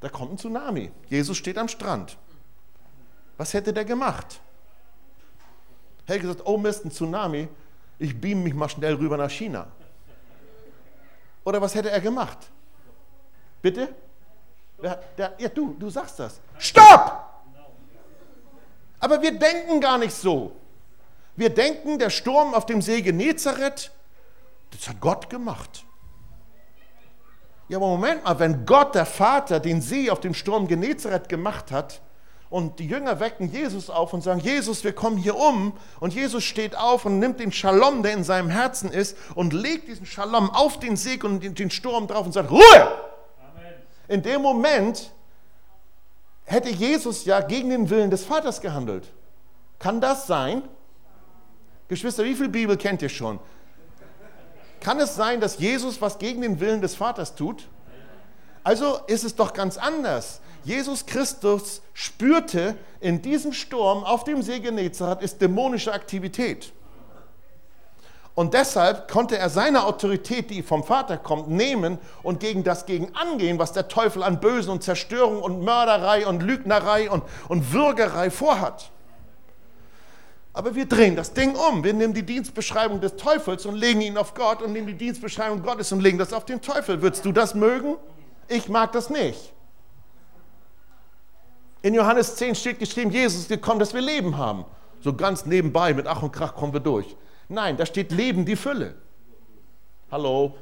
Da 0.00 0.08
kommt 0.08 0.32
ein 0.32 0.38
Tsunami. 0.38 0.92
Jesus 1.08 1.36
steht 1.36 1.58
am 1.58 1.68
Strand. 1.68 2.16
Was 3.36 3.54
hätte 3.54 3.72
der 3.72 3.84
gemacht? 3.84 4.40
Hätte 6.06 6.20
gesagt, 6.20 6.42
oh 6.44 6.58
Mist, 6.58 6.84
ein 6.84 6.90
Tsunami, 6.90 7.48
ich 7.98 8.20
beam 8.20 8.42
mich 8.42 8.54
mal 8.54 8.68
schnell 8.68 8.94
rüber 8.94 9.16
nach 9.16 9.30
China. 9.30 9.66
Oder 11.44 11.60
was 11.60 11.74
hätte 11.74 11.90
er 11.90 12.00
gemacht? 12.00 12.38
Bitte? 13.62 13.94
Der, 14.82 14.96
der, 15.16 15.34
ja, 15.38 15.48
du, 15.48 15.74
du 15.78 15.88
sagst 15.88 16.18
das. 16.18 16.40
Stopp! 16.58 17.24
Aber 18.98 19.22
wir 19.22 19.38
denken 19.38 19.80
gar 19.80 19.98
nicht 19.98 20.14
so. 20.14 20.52
Wir 21.36 21.50
denken, 21.50 21.98
der 21.98 22.10
Sturm 22.10 22.54
auf 22.54 22.66
dem 22.66 22.80
See 22.80 23.02
Genezareth, 23.02 23.92
das 24.70 24.88
hat 24.88 25.00
Gott 25.00 25.30
gemacht. 25.30 25.84
Ja, 27.68 27.78
aber 27.78 27.88
Moment 27.88 28.24
mal, 28.24 28.38
wenn 28.38 28.64
Gott, 28.64 28.94
der 28.94 29.06
Vater, 29.06 29.60
den 29.60 29.82
See 29.82 30.10
auf 30.10 30.20
dem 30.20 30.34
Sturm 30.34 30.66
Genezareth 30.66 31.28
gemacht 31.28 31.70
hat, 31.70 32.00
und 32.48 32.78
die 32.78 32.86
Jünger 32.86 33.18
wecken 33.18 33.50
Jesus 33.50 33.90
auf 33.90 34.12
und 34.12 34.22
sagen, 34.22 34.40
Jesus, 34.40 34.84
wir 34.84 34.92
kommen 34.92 35.16
hier 35.16 35.36
um. 35.36 35.72
Und 35.98 36.14
Jesus 36.14 36.44
steht 36.44 36.76
auf 36.76 37.04
und 37.04 37.18
nimmt 37.18 37.40
den 37.40 37.50
Shalom, 37.50 38.02
der 38.02 38.12
in 38.12 38.22
seinem 38.22 38.50
Herzen 38.50 38.90
ist, 38.90 39.16
und 39.34 39.52
legt 39.52 39.88
diesen 39.88 40.06
Shalom 40.06 40.50
auf 40.50 40.78
den 40.78 40.96
See 40.96 41.20
und 41.22 41.58
den 41.58 41.70
Sturm 41.70 42.06
drauf 42.06 42.24
und 42.24 42.32
sagt, 42.32 42.50
Ruhe! 42.50 42.62
Amen. 42.80 43.74
In 44.06 44.22
dem 44.22 44.42
Moment 44.42 45.10
hätte 46.44 46.68
Jesus 46.68 47.24
ja 47.24 47.40
gegen 47.40 47.70
den 47.70 47.90
Willen 47.90 48.10
des 48.10 48.24
Vaters 48.24 48.60
gehandelt. 48.60 49.12
Kann 49.80 50.00
das 50.00 50.26
sein? 50.28 50.62
Geschwister, 51.88 52.24
wie 52.24 52.34
viel 52.34 52.48
Bibel 52.48 52.76
kennt 52.76 53.02
ihr 53.02 53.08
schon? 53.08 53.40
Kann 54.80 55.00
es 55.00 55.16
sein, 55.16 55.40
dass 55.40 55.58
Jesus 55.58 56.00
was 56.00 56.18
gegen 56.18 56.42
den 56.42 56.60
Willen 56.60 56.80
des 56.80 56.94
Vaters 56.94 57.34
tut? 57.34 57.68
Also 58.62 59.00
ist 59.06 59.24
es 59.24 59.34
doch 59.34 59.52
ganz 59.52 59.76
anders. 59.78 60.40
Jesus 60.66 61.06
Christus 61.06 61.80
spürte 61.94 62.76
in 62.98 63.22
diesem 63.22 63.52
Sturm 63.52 64.02
auf 64.02 64.24
dem 64.24 64.42
See 64.42 64.58
Genezareth 64.58 65.22
ist 65.22 65.40
dämonische 65.40 65.92
Aktivität. 65.92 66.72
Und 68.34 68.52
deshalb 68.52 69.08
konnte 69.08 69.38
er 69.38 69.48
seine 69.48 69.84
Autorität, 69.84 70.50
die 70.50 70.64
vom 70.64 70.82
Vater 70.82 71.18
kommt, 71.18 71.48
nehmen 71.48 71.98
und 72.24 72.40
gegen 72.40 72.64
das 72.64 72.84
gegen 72.84 73.14
angehen, 73.14 73.60
was 73.60 73.74
der 73.74 73.86
Teufel 73.86 74.24
an 74.24 74.40
Bösen 74.40 74.70
und 74.70 74.82
Zerstörung 74.82 75.40
und 75.40 75.62
Mörderei 75.62 76.26
und 76.26 76.42
Lügnerei 76.42 77.10
und, 77.10 77.22
und 77.46 77.72
Würgerei 77.72 78.28
vorhat. 78.28 78.90
Aber 80.52 80.74
wir 80.74 80.86
drehen 80.86 81.14
das 81.14 81.32
Ding 81.32 81.54
um. 81.54 81.84
Wir 81.84 81.94
nehmen 81.94 82.12
die 82.12 82.26
Dienstbeschreibung 82.26 83.00
des 83.00 83.14
Teufels 83.14 83.66
und 83.66 83.76
legen 83.76 84.00
ihn 84.00 84.18
auf 84.18 84.34
Gott 84.34 84.62
und 84.62 84.72
nehmen 84.72 84.88
die 84.88 84.94
Dienstbeschreibung 84.94 85.62
Gottes 85.62 85.92
und 85.92 86.00
legen 86.00 86.18
das 86.18 86.32
auf 86.32 86.44
den 86.44 86.60
Teufel. 86.60 87.02
Würdest 87.02 87.24
du 87.24 87.30
das 87.30 87.54
mögen? 87.54 87.94
Ich 88.48 88.68
mag 88.68 88.90
das 88.90 89.10
nicht. 89.10 89.52
In 91.86 91.94
Johannes 91.94 92.34
10 92.34 92.56
steht 92.56 92.80
geschrieben, 92.80 93.12
Jesus 93.12 93.42
ist 93.42 93.48
gekommen, 93.48 93.78
dass 93.78 93.94
wir 93.94 94.00
Leben 94.00 94.36
haben. 94.36 94.64
So 95.02 95.14
ganz 95.14 95.46
nebenbei, 95.46 95.94
mit 95.94 96.08
Ach 96.08 96.20
und 96.20 96.32
Krach 96.32 96.52
kommen 96.52 96.72
wir 96.72 96.80
durch. 96.80 97.14
Nein, 97.48 97.76
da 97.76 97.86
steht 97.86 98.10
Leben, 98.10 98.44
die 98.44 98.56
Fülle. 98.56 98.96
Hallo? 100.10 100.56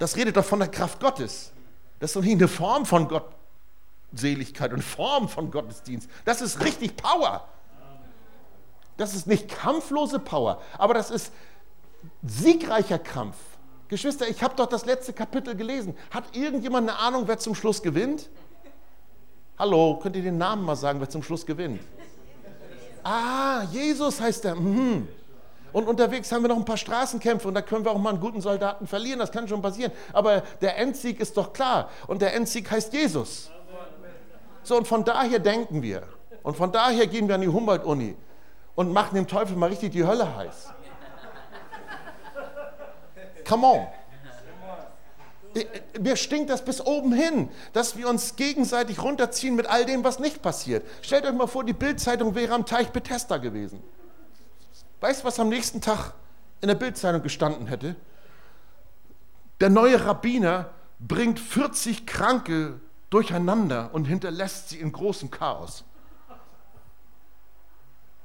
Das 0.00 0.16
redet 0.16 0.36
doch 0.36 0.44
von 0.44 0.58
der 0.58 0.66
Kraft 0.66 0.98
Gottes. 0.98 1.52
Das 2.00 2.10
ist 2.10 2.16
doch 2.16 2.22
nicht 2.22 2.32
eine 2.32 2.48
Form 2.48 2.84
von 2.84 3.06
Gottseligkeit 3.06 4.72
und 4.72 4.82
Form 4.82 5.28
von 5.28 5.52
Gottesdienst. 5.52 6.10
Das 6.24 6.40
ist 6.40 6.60
richtig 6.64 6.96
Power. 6.96 7.46
Das 8.96 9.14
ist 9.14 9.28
nicht 9.28 9.48
kampflose 9.48 10.18
Power, 10.18 10.60
aber 10.78 10.94
das 10.94 11.12
ist 11.12 11.32
siegreicher 12.24 12.98
Kampf. 12.98 13.36
Geschwister, 13.88 14.28
ich 14.28 14.42
habe 14.42 14.54
doch 14.56 14.66
das 14.66 14.84
letzte 14.84 15.12
Kapitel 15.12 15.54
gelesen. 15.54 15.96
Hat 16.10 16.24
irgendjemand 16.32 16.88
eine 16.88 16.98
Ahnung, 16.98 17.24
wer 17.26 17.38
zum 17.38 17.54
Schluss 17.54 17.82
gewinnt? 17.82 18.28
Hallo, 19.58 19.98
könnt 20.02 20.16
ihr 20.16 20.22
den 20.22 20.38
Namen 20.38 20.64
mal 20.64 20.76
sagen, 20.76 21.00
wer 21.00 21.08
zum 21.08 21.22
Schluss 21.22 21.46
gewinnt? 21.46 21.80
Ah, 23.02 23.62
Jesus 23.70 24.20
heißt 24.20 24.44
er. 24.44 24.56
Mhm. 24.56 25.08
Und 25.72 25.88
unterwegs 25.88 26.32
haben 26.32 26.42
wir 26.42 26.48
noch 26.48 26.56
ein 26.56 26.64
paar 26.64 26.76
Straßenkämpfe 26.76 27.46
und 27.46 27.54
da 27.54 27.62
können 27.62 27.84
wir 27.84 27.92
auch 27.92 27.98
mal 27.98 28.10
einen 28.10 28.20
guten 28.20 28.40
Soldaten 28.40 28.86
verlieren, 28.86 29.18
das 29.18 29.30
kann 29.30 29.46
schon 29.46 29.62
passieren. 29.62 29.92
Aber 30.12 30.42
der 30.60 30.78
Endsieg 30.78 31.20
ist 31.20 31.36
doch 31.36 31.52
klar 31.52 31.90
und 32.06 32.22
der 32.22 32.34
Endsieg 32.34 32.70
heißt 32.70 32.92
Jesus. 32.92 33.50
So, 34.62 34.76
und 34.76 34.88
von 34.88 35.04
daher 35.04 35.38
denken 35.38 35.82
wir. 35.82 36.02
Und 36.42 36.56
von 36.56 36.72
daher 36.72 37.06
gehen 37.06 37.28
wir 37.28 37.34
an 37.34 37.40
die 37.40 37.48
Humboldt-Uni 37.48 38.16
und 38.74 38.92
machen 38.92 39.14
dem 39.14 39.26
Teufel 39.26 39.56
mal 39.56 39.68
richtig 39.68 39.92
die 39.92 40.04
Hölle 40.04 40.34
heiß. 40.36 40.72
Come 43.46 43.66
on. 43.66 43.86
Mir 45.98 46.16
stinkt 46.16 46.50
das 46.50 46.62
bis 46.64 46.84
oben 46.84 47.12
hin, 47.12 47.48
dass 47.72 47.96
wir 47.96 48.08
uns 48.08 48.36
gegenseitig 48.36 49.02
runterziehen 49.02 49.54
mit 49.54 49.66
all 49.66 49.86
dem, 49.86 50.04
was 50.04 50.18
nicht 50.18 50.42
passiert. 50.42 50.86
Stellt 51.00 51.24
euch 51.24 51.32
mal 51.32 51.46
vor, 51.46 51.64
die 51.64 51.72
Bildzeitung 51.72 52.34
wäre 52.34 52.52
am 52.52 52.66
Teich 52.66 52.90
Bethesda 52.90 53.38
gewesen. 53.38 53.82
Weißt 55.00 55.22
du, 55.22 55.26
was 55.26 55.40
am 55.40 55.48
nächsten 55.48 55.80
Tag 55.80 56.12
in 56.60 56.68
der 56.68 56.74
Bildzeitung 56.74 57.22
gestanden 57.22 57.68
hätte? 57.68 57.96
Der 59.60 59.70
neue 59.70 60.04
Rabbiner 60.04 60.70
bringt 60.98 61.40
40 61.40 62.06
Kranke 62.06 62.80
durcheinander 63.08 63.90
und 63.94 64.04
hinterlässt 64.04 64.70
sie 64.70 64.80
in 64.80 64.92
großem 64.92 65.30
Chaos. 65.30 65.84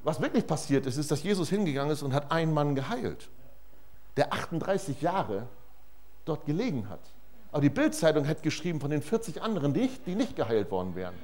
Was 0.04 0.20
wirklich 0.20 0.48
passiert 0.48 0.86
ist, 0.86 0.98
ist, 0.98 1.12
dass 1.12 1.24
Jesus 1.24 1.48
hingegangen 1.50 1.94
ist 1.94 2.02
und 2.02 2.14
hat 2.14 2.32
einen 2.32 2.54
Mann 2.54 2.76
geheilt 2.76 3.30
der 4.17 4.34
38 4.34 5.02
Jahre 5.02 5.47
dort 6.26 6.45
gelegen 6.45 6.89
hat. 6.89 7.00
Aber 7.52 7.62
die 7.62 7.69
Bildzeitung 7.69 8.28
hat 8.28 8.43
geschrieben 8.43 8.80
von 8.80 8.91
den 8.91 9.02
40 9.02 9.41
anderen, 9.41 9.74
die, 9.74 9.89
die 10.06 10.15
nicht 10.15 10.36
geheilt 10.36 10.71
worden 10.71 10.95
wären. 10.95 11.15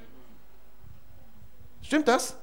Stimmt 1.82 2.08
das? 2.08 2.36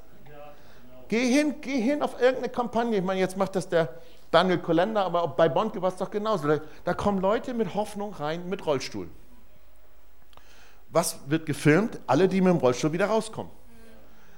Geh 1.08 1.26
hin, 1.26 1.56
geh 1.60 1.80
hin 1.80 2.02
auf 2.02 2.18
irgendeine 2.18 2.48
Kampagne. 2.48 2.98
Ich 2.98 3.04
meine, 3.04 3.20
jetzt 3.20 3.36
macht 3.36 3.56
das 3.56 3.68
der 3.68 3.94
Daniel 4.30 4.58
Kolender, 4.58 5.04
aber 5.04 5.28
bei 5.28 5.48
Bond 5.48 5.80
war 5.80 5.90
es 5.90 5.96
doch 5.96 6.10
genauso. 6.10 6.58
Da 6.84 6.94
kommen 6.94 7.20
Leute 7.20 7.52
mit 7.52 7.74
Hoffnung 7.74 8.14
rein 8.14 8.48
mit 8.48 8.64
Rollstuhl. 8.64 9.08
Was 10.88 11.18
wird 11.26 11.44
gefilmt? 11.44 12.00
Alle, 12.06 12.26
die 12.26 12.40
mit 12.40 12.52
dem 12.52 12.58
Rollstuhl 12.58 12.92
wieder 12.92 13.06
rauskommen. 13.06 13.52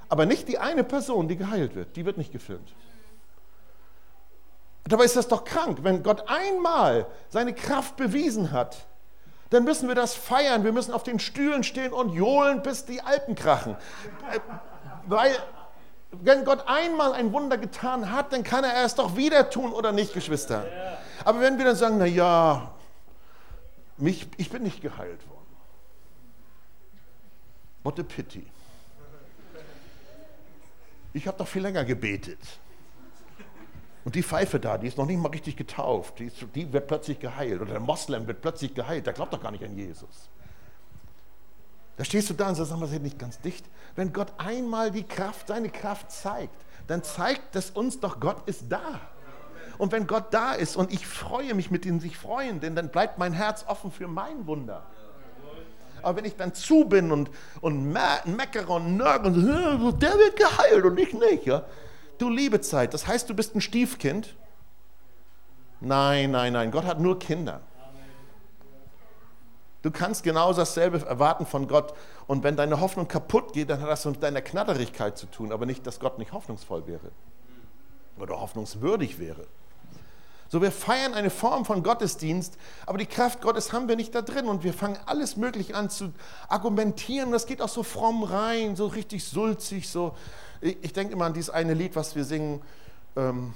Aber 0.09 0.27
nicht 0.27 0.49
die 0.49 0.59
eine 0.59 0.85
Person, 0.85 1.29
die 1.29 1.37
geheilt 1.37 1.75
wird. 1.75 1.95
Die 1.97 2.05
wird 2.05 2.19
nicht 2.19 2.33
gefilmt. 2.33 2.75
Dabei 4.89 5.05
ist 5.05 5.17
das 5.17 5.29
doch 5.29 5.45
krank. 5.45 5.79
Wenn 5.83 6.03
Gott 6.03 6.29
einmal 6.29 7.07
seine 7.29 7.55
Kraft 7.55 7.97
bewiesen 7.97 8.53
hat, 8.53 8.87
dann 9.51 9.65
müssen 9.65 9.89
wir 9.89 9.95
das 9.95 10.15
feiern. 10.15 10.65
Wir 10.65 10.73
müssen 10.73 10.93
auf 10.93 11.03
den 11.03 11.19
Stühlen 11.19 11.65
stehen 11.65 11.93
und 11.93 12.11
johlen, 12.11 12.63
bis 12.63 12.85
die 12.85 13.01
Alpen 13.01 13.35
krachen. 13.35 13.77
Äh, 14.33 14.41
weil, 15.07 15.37
wenn 16.13 16.45
Gott 16.45 16.65
einmal 16.67 17.13
ein 17.13 17.33
Wunder 17.33 17.59
getan 17.59 18.13
hat, 18.13 18.33
dann 18.33 18.43
kann 18.43 18.65
er 18.65 18.85
es 18.85 18.95
doch 18.95 19.17
wieder 19.17 19.51
tun, 19.51 19.73
oder 19.73 19.93
nicht, 19.93 20.15
Geschwister? 20.15 20.67
Aber 21.25 21.41
wenn 21.41 21.59
wir 21.59 21.65
dann 21.65 21.77
sagen, 21.77 21.99
na 21.99 22.07
ja, 22.07 22.73
mich, 23.97 24.29
ich 24.37 24.51
bin 24.51 24.63
nicht 24.63 24.83
geheilt 24.83 25.29
worden. 25.29 25.37
What 27.83 28.01
a 28.01 28.03
pity. 28.03 28.47
Ich 31.13 31.27
habe 31.27 31.39
doch 31.39 31.49
viel 31.49 31.63
länger 31.63 31.85
gebetet. 31.85 32.39
Und 34.07 34.15
die 34.15 34.23
Pfeife 34.23 34.61
da, 34.61 34.79
die 34.79 34.87
ist 34.87 34.97
noch 34.97 35.05
nicht 35.05 35.21
mal 35.21 35.31
richtig 35.31 35.57
getauft, 35.57 36.21
die, 36.21 36.27
ist, 36.27 36.37
die 36.55 36.73
wird 36.73 36.87
plötzlich 36.87 37.19
geheilt. 37.19 37.61
Oder 37.61 37.73
der 37.73 37.81
Moslem 37.81 38.25
wird 38.29 38.41
plötzlich 38.41 38.73
geheilt, 38.73 39.05
der 39.05 39.13
glaubt 39.13 39.33
doch 39.33 39.43
gar 39.43 39.51
nicht 39.51 39.65
an 39.65 39.77
Jesus. 39.77 40.31
Da 41.97 42.05
stehst 42.05 42.31
du 42.31 42.35
da 42.35 42.49
und 42.49 42.55
sagst, 42.55 42.71
sag 42.71 42.79
mal, 42.79 42.87
seid 42.87 43.03
nicht 43.03 43.19
ganz 43.19 43.41
dicht. 43.41 43.67
Wenn 43.97 44.13
Gott 44.13 44.33
einmal 44.39 44.93
die 44.93 45.03
Kraft, 45.03 45.49
seine 45.49 45.71
Kraft 45.71 46.13
zeigt, 46.13 46.55
dann 46.87 47.03
zeigt 47.03 47.57
das 47.57 47.71
uns 47.71 47.99
doch, 47.99 48.21
Gott 48.21 48.49
ist 48.49 48.67
da. 48.69 49.01
Und 49.77 49.91
wenn 49.91 50.07
Gott 50.07 50.33
da 50.33 50.53
ist 50.53 50.77
und 50.77 50.93
ich 50.93 51.05
freue 51.05 51.55
mich 51.55 51.73
mit 51.73 51.85
ihnen 51.85 51.99
sich 51.99 52.17
freuen, 52.17 52.61
denn 52.61 52.77
dann 52.77 52.91
bleibt 52.91 53.19
mein 53.19 53.33
Herz 53.33 53.65
offen 53.67 53.91
für 53.91 54.07
mein 54.07 54.47
Wunder. 54.47 54.87
Aber 56.03 56.19
wenn 56.19 56.27
ich 56.27 56.37
dann 56.37 56.55
zu 56.55 56.85
bin 56.85 57.11
und, 57.11 57.29
und 57.61 57.91
meckere 57.91 58.71
und 58.71 58.97
nörgel 58.99 59.33
und 59.83 60.01
der 60.01 60.15
wird 60.15 60.37
geheilt 60.37 60.85
und 60.85 60.97
ich 60.97 61.13
nicht, 61.13 61.45
ja. 61.45 61.65
Du 62.19 62.31
liebe 62.31 62.61
Zeit, 62.61 62.95
das 62.95 63.07
heißt, 63.07 63.29
du 63.29 63.35
bist 63.35 63.55
ein 63.55 63.61
Stiefkind? 63.61 64.35
Nein, 65.81 66.31
nein, 66.31 66.53
nein, 66.53 66.71
Gott 66.71 66.85
hat 66.85 67.01
nur 67.01 67.19
Kinder. 67.19 67.61
Du 69.83 69.91
kannst 69.93 70.25
genau 70.25 70.53
dasselbe 70.53 71.07
erwarten 71.07 71.47
von 71.47 71.69
Gott. 71.69 71.95
Und 72.27 72.43
wenn 72.43 72.57
deine 72.57 72.81
Hoffnung 72.81 73.07
kaputt 73.07 73.53
geht, 73.53 73.71
dann 73.71 73.81
hat 73.81 73.89
das 73.89 74.05
mit 74.05 74.21
deiner 74.21 74.43
Knatterigkeit 74.43 75.17
zu 75.17 75.27
tun, 75.27 75.53
aber 75.53 75.65
nicht, 75.65 75.87
dass 75.87 76.01
Gott 76.01 76.19
nicht 76.19 76.33
hoffnungsvoll 76.33 76.87
wäre 76.89 77.13
oder 78.19 78.41
hoffnungswürdig 78.41 79.19
wäre. 79.19 79.47
So, 80.49 80.63
wir 80.63 80.73
feiern 80.73 81.15
eine 81.15 81.31
Form 81.31 81.65
von 81.65 81.83
Gottesdienst, 81.83 82.57
aber 82.87 82.99
die 82.99 83.07
Kraft 83.07 83.41
Gottes 83.41 83.73
haben 83.73 83.89
wir 83.89 83.97
nicht 83.97 84.15
da 84.15 84.23
drin 84.23 84.47
und 84.47 84.65
wir 84.65 84.73
fangen 84.73 84.99
alles 85.07 85.37
Mögliche 85.37 85.75
an 85.75 85.91
zu 85.91 86.13
argumentieren. 86.49 87.33
Das 87.33 87.47
geht 87.47 87.61
auch 87.61 87.69
so 87.69 87.83
fromm 87.83 88.23
rein, 88.23 88.77
so 88.77 88.87
richtig 88.87 89.25
sulzig. 89.25 89.89
So. 89.89 90.15
Ich, 90.61 90.77
ich 90.83 90.93
denke 90.93 91.13
immer 91.13 91.27
an 91.27 91.35
dieses 91.35 91.51
eine 91.51 91.75
Lied, 91.75 91.97
was 91.97 92.15
wir 92.17 92.25
singen. 92.25 92.63
Ähm, 93.17 93.55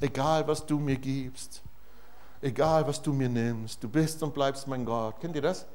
egal, 0.00 0.46
was 0.46 0.66
du 0.66 0.78
mir 0.78 0.96
gibst, 0.96 1.62
egal, 2.40 2.86
was 2.86 3.00
du 3.00 3.12
mir 3.12 3.28
nimmst, 3.28 3.82
du 3.82 3.88
bist 3.88 4.22
und 4.22 4.34
bleibst 4.34 4.66
mein 4.66 4.84
Gott. 4.84 5.20
Kennt 5.20 5.36
ihr 5.36 5.42
das? 5.42 5.66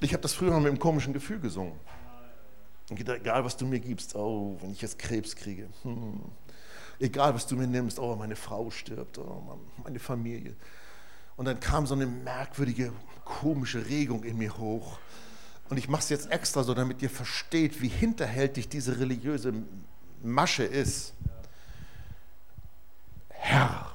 Ich 0.00 0.12
habe 0.12 0.22
das 0.22 0.32
früher 0.34 0.50
mal 0.50 0.60
mit 0.60 0.68
einem 0.68 0.78
komischen 0.78 1.12
Gefühl 1.12 1.40
gesungen. 1.40 1.74
Egal, 2.90 3.44
was 3.44 3.56
du 3.56 3.64
mir 3.64 3.80
gibst, 3.80 4.14
oh, 4.16 4.56
wenn 4.60 4.72
ich 4.72 4.82
jetzt 4.82 4.98
Krebs 4.98 5.36
kriege. 5.36 5.68
Hm 5.82 6.20
egal 7.02 7.34
was 7.34 7.46
du 7.46 7.56
mir 7.56 7.66
nimmst, 7.66 7.98
oh, 7.98 8.16
meine 8.16 8.36
Frau 8.36 8.70
stirbt, 8.70 9.18
oh, 9.18 9.58
meine 9.82 9.98
Familie. 9.98 10.54
Und 11.36 11.46
dann 11.46 11.58
kam 11.60 11.86
so 11.86 11.94
eine 11.94 12.06
merkwürdige, 12.06 12.92
komische 13.24 13.86
Regung 13.86 14.22
in 14.24 14.38
mir 14.38 14.56
hoch. 14.56 14.98
Und 15.72 15.78
ich 15.78 15.88
mache 15.88 16.02
es 16.02 16.10
jetzt 16.10 16.30
extra 16.30 16.64
so, 16.64 16.74
damit 16.74 17.00
ihr 17.00 17.08
versteht, 17.08 17.80
wie 17.80 17.88
hinterhältig 17.88 18.68
diese 18.68 19.00
religiöse 19.00 19.54
Masche 20.22 20.64
ist. 20.64 21.14
Herr, 23.30 23.90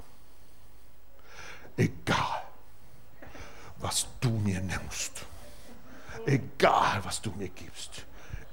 egal, 1.77 2.41
was 3.77 4.07
du 4.21 4.31
mir 4.31 4.59
nimmst, 4.59 5.27
egal, 6.25 7.01
was 7.03 7.21
du 7.21 7.29
mir 7.37 7.49
gibst, 7.49 8.07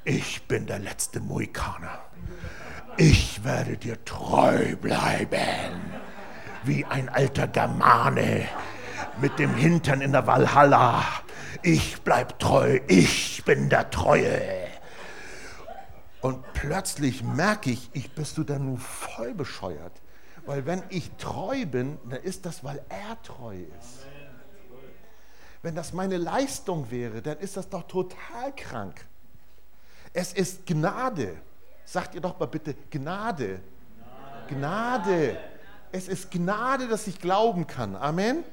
ich 0.04 0.42
bin 0.42 0.66
der 0.66 0.80
letzte 0.80 1.20
Mohikaner 1.20 2.04
ich 2.96 3.42
werde 3.42 3.76
dir 3.76 4.04
treu 4.04 4.76
bleiben, 4.76 5.80
wie 6.62 6.84
ein 6.84 7.08
alter 7.08 7.48
Germane 7.48 8.48
mit 9.20 9.38
dem 9.38 9.54
Hintern 9.54 10.00
in 10.00 10.12
der 10.12 10.26
Walhalla. 10.26 11.02
Ich 11.62 12.02
bleib 12.02 12.38
treu, 12.38 12.80
ich 12.88 13.44
bin 13.44 13.68
der 13.68 13.90
Treue. 13.90 14.68
Und 16.20 16.42
plötzlich 16.54 17.22
merke 17.22 17.70
ich, 17.70 17.90
ich 17.92 18.14
bist 18.14 18.38
du 18.38 18.44
dann 18.44 18.64
nun 18.64 18.78
voll 18.78 19.34
bescheuert. 19.34 19.92
Weil 20.46 20.66
wenn 20.66 20.82
ich 20.88 21.10
treu 21.18 21.66
bin, 21.66 21.98
dann 22.08 22.22
ist 22.22 22.46
das, 22.46 22.64
weil 22.64 22.82
er 22.88 23.20
treu 23.22 23.56
ist. 23.78 24.06
Wenn 25.62 25.74
das 25.74 25.92
meine 25.92 26.18
Leistung 26.18 26.90
wäre, 26.90 27.22
dann 27.22 27.38
ist 27.38 27.56
das 27.56 27.68
doch 27.68 27.84
total 27.84 28.54
krank. 28.54 29.06
Es 30.12 30.32
ist 30.32 30.66
Gnade. 30.66 31.36
Sagt 31.84 32.14
ihr 32.14 32.20
doch 32.20 32.38
mal 32.38 32.46
bitte 32.46 32.74
Gnade. 32.90 33.60
Gnade. 34.48 35.38
Es 35.92 36.08
ist 36.08 36.30
Gnade, 36.30 36.88
dass 36.88 37.06
ich 37.06 37.18
glauben 37.18 37.66
kann. 37.66 37.96
Amen. 37.96 38.44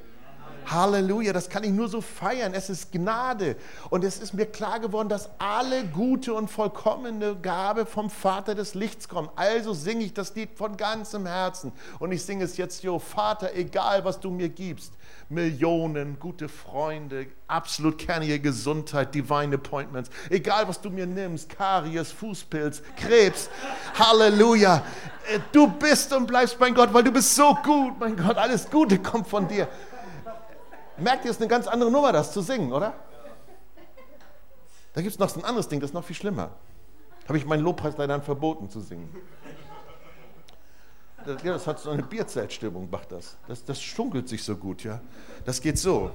Halleluja, 0.66 1.34
das 1.34 1.50
kann 1.50 1.64
ich 1.64 1.72
nur 1.72 1.88
so 1.88 2.02
feiern. 2.02 2.54
Es 2.54 2.70
ist 2.70 2.92
Gnade. 2.92 3.56
Und 3.90 4.04
es 4.04 4.20
ist 4.20 4.34
mir 4.34 4.46
klar 4.46 4.80
geworden, 4.80 5.10
dass 5.10 5.30
alle 5.38 5.86
gute 5.86 6.34
und 6.34 6.50
vollkommene 6.50 7.36
Gabe 7.36 7.86
vom 7.86 8.10
Vater 8.10 8.56
des 8.56 8.74
Lichts 8.74 9.08
kommt. 9.08 9.32
Also 9.36 9.74
singe 9.74 10.06
ich 10.06 10.14
das 10.14 10.36
Lied 10.36 10.52
von 10.56 10.78
ganzem 10.78 11.26
Herzen. 11.26 11.72
Und 12.00 12.12
ich 12.12 12.24
singe 12.24 12.46
es 12.46 12.58
jetzt, 12.58 12.84
Jo, 12.84 13.00
Vater, 13.00 13.54
egal 13.56 14.06
was 14.06 14.20
du 14.20 14.30
mir 14.30 14.50
gibst. 14.50 14.94
Millionen, 15.30 16.20
gute 16.20 16.50
Freunde, 16.50 17.28
absolut 17.48 17.98
kernige 17.98 18.40
Gesundheit, 18.40 19.16
Divine 19.16 19.56
Appointments. 19.56 20.10
Egal 20.30 20.68
was 20.68 20.82
du 20.82 20.90
mir 20.90 21.08
nimmst, 21.08 21.50
Karies, 21.50 22.12
Fußpilz, 22.12 22.82
Krebs. 22.98 23.50
Halleluja. 23.98 24.84
Äh, 25.34 25.40
du 25.52 25.68
bist 25.68 26.12
und 26.14 26.28
bleibst 26.28 26.60
mein 26.60 26.74
Gott, 26.74 26.94
weil 26.94 27.04
du 27.04 27.12
bist 27.12 27.36
so 27.36 27.56
gut, 27.64 28.00
mein 28.00 28.16
Gott. 28.18 28.38
Alles 28.38 28.70
Gute 28.70 29.00
kommt 29.00 29.28
von 29.28 29.48
dir. 29.48 29.68
Merkt 31.02 31.26
ihr, 31.26 31.32
es 31.32 31.38
ist 31.38 31.42
eine 31.42 31.50
ganz 31.50 31.68
andere 31.68 31.92
Nummer, 31.92 32.12
das 32.12 32.32
zu 32.32 32.42
singen, 32.42 32.72
oder? 32.72 32.94
Da 34.94 35.02
gibt 35.02 35.14
es 35.14 35.20
noch 35.20 35.30
so 35.30 35.40
ein 35.40 35.46
anderes 35.46 35.68
Ding, 35.68 35.80
das 35.80 35.92
ist 35.92 35.94
noch 35.94 36.04
viel 36.04 36.16
schlimmer. 36.16 36.52
Habe 37.28 37.38
ich 37.38 37.46
meinen 37.46 37.64
Lobpreis 37.64 37.96
leider 37.98 38.22
verboten 38.22 38.70
zu 38.70 38.82
singen. 38.82 39.10
Das, 41.26 41.42
ja, 41.44 41.54
das 41.54 41.68
hat 41.68 41.80
so 41.80 41.92
eine 41.92 42.04
Bierzeltstimmung, 42.04 42.90
macht 42.90 43.12
das. 43.12 43.38
das. 43.48 43.64
Das 43.64 43.82
schunkelt 43.82 44.28
sich 44.28 44.44
so 44.44 44.56
gut, 44.56 44.84
ja. 44.84 45.02
Das 45.46 45.62
geht 45.62 45.78
so. 45.78 46.12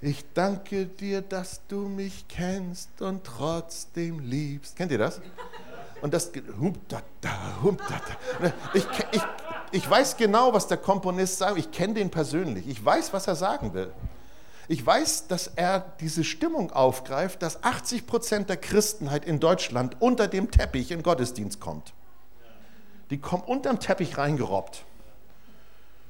Ich 0.00 0.24
danke 0.32 0.86
dir, 0.86 1.22
dass 1.22 1.66
du 1.66 1.88
mich 1.88 2.26
kennst 2.28 3.02
und 3.02 3.24
trotzdem 3.24 4.20
liebst. 4.20 4.76
Kennt 4.76 4.92
ihr 4.92 4.98
das? 4.98 5.20
Und 6.00 6.14
das 6.14 6.30
da. 7.20 7.32
Ich, 8.74 8.86
ich, 9.12 9.22
ich 9.72 9.90
weiß 9.90 10.16
genau, 10.16 10.52
was 10.52 10.66
der 10.66 10.78
Komponist 10.78 11.38
sagt. 11.38 11.58
Ich 11.58 11.70
kenne 11.70 11.94
den 11.94 12.10
persönlich. 12.10 12.66
Ich 12.68 12.84
weiß, 12.84 13.12
was 13.12 13.26
er 13.26 13.36
sagen 13.36 13.74
will. 13.74 13.92
Ich 14.68 14.84
weiß, 14.84 15.28
dass 15.28 15.46
er 15.48 15.80
diese 16.00 16.24
Stimmung 16.24 16.70
aufgreift, 16.72 17.42
dass 17.42 17.64
80 17.64 18.06
Prozent 18.06 18.50
der 18.50 18.58
Christenheit 18.58 19.24
in 19.24 19.40
Deutschland 19.40 19.96
unter 20.00 20.28
dem 20.28 20.50
Teppich 20.50 20.90
in 20.90 21.02
Gottesdienst 21.02 21.58
kommt. 21.58 21.94
Die 23.10 23.18
kommen 23.18 23.42
unter 23.44 23.70
dem 23.70 23.80
Teppich 23.80 24.18
reingerobbt. 24.18 24.84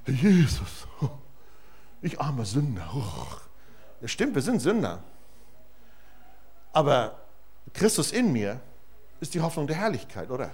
Jesus, 0.07 0.89
ich 2.03 2.21
armer 2.21 2.45
Sünder. 2.45 2.89
Das 4.01 4.11
stimmt, 4.11 4.35
wir 4.35 4.43
sind 4.43 4.61
Sünder. 4.61 5.03
Aber 6.73 7.19
Christus 7.73 8.11
in 8.11 8.33
mir 8.33 8.61
ist 9.21 9.35
die 9.35 9.41
Hoffnung 9.41 9.67
der 9.67 9.77
Herrlichkeit, 9.77 10.31
oder? 10.31 10.51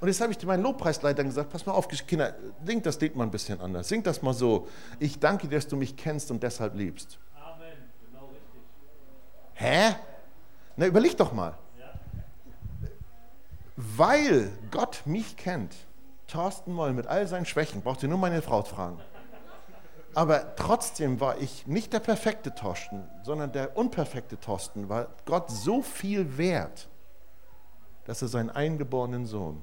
Und 0.00 0.08
jetzt 0.08 0.20
habe 0.20 0.32
ich 0.32 0.44
meinen 0.44 0.62
Lobpreisleitern 0.62 1.26
gesagt, 1.26 1.50
pass 1.50 1.64
mal 1.64 1.72
auf, 1.72 1.88
Kinder, 1.88 2.34
singt 2.64 2.84
das 2.84 3.00
Lied 3.00 3.16
mal 3.16 3.24
ein 3.24 3.30
bisschen 3.30 3.60
anders. 3.60 3.88
Singt 3.88 4.06
das 4.06 4.20
mal 4.20 4.34
so. 4.34 4.68
Ich 4.98 5.18
danke 5.18 5.48
dir, 5.48 5.56
dass 5.56 5.66
du 5.66 5.76
mich 5.76 5.96
kennst 5.96 6.30
und 6.30 6.42
deshalb 6.42 6.74
liebst. 6.74 7.18
Amen. 7.34 7.72
Genau 8.10 8.26
richtig. 8.26 8.60
Hä? 9.54 9.94
Na, 10.76 10.86
überleg 10.86 11.16
doch 11.16 11.32
mal. 11.32 11.56
Ja. 11.78 11.94
Weil 13.76 14.50
Gott 14.70 15.02
mich 15.06 15.36
kennt, 15.36 15.74
Thorsten 16.26 16.72
Moll 16.72 16.92
mit 16.92 17.06
all 17.06 17.26
seinen 17.26 17.46
Schwächen, 17.46 17.80
braucht 17.80 18.02
ihr 18.02 18.08
nur 18.08 18.18
meine 18.18 18.42
Frau 18.42 18.62
fragen. 18.62 19.00
Aber 20.14 20.54
trotzdem 20.54 21.18
war 21.20 21.38
ich 21.40 21.66
nicht 21.66 21.92
der 21.92 22.00
perfekte 22.00 22.54
Thorsten, 22.54 23.04
sondern 23.22 23.52
der 23.52 23.76
unperfekte 23.76 24.38
Thorsten, 24.38 24.88
war 24.88 25.08
Gott 25.24 25.50
so 25.50 25.82
viel 25.82 26.38
wert, 26.38 26.88
dass 28.04 28.22
er 28.22 28.28
seinen 28.28 28.50
eingeborenen 28.50 29.26
Sohn 29.26 29.62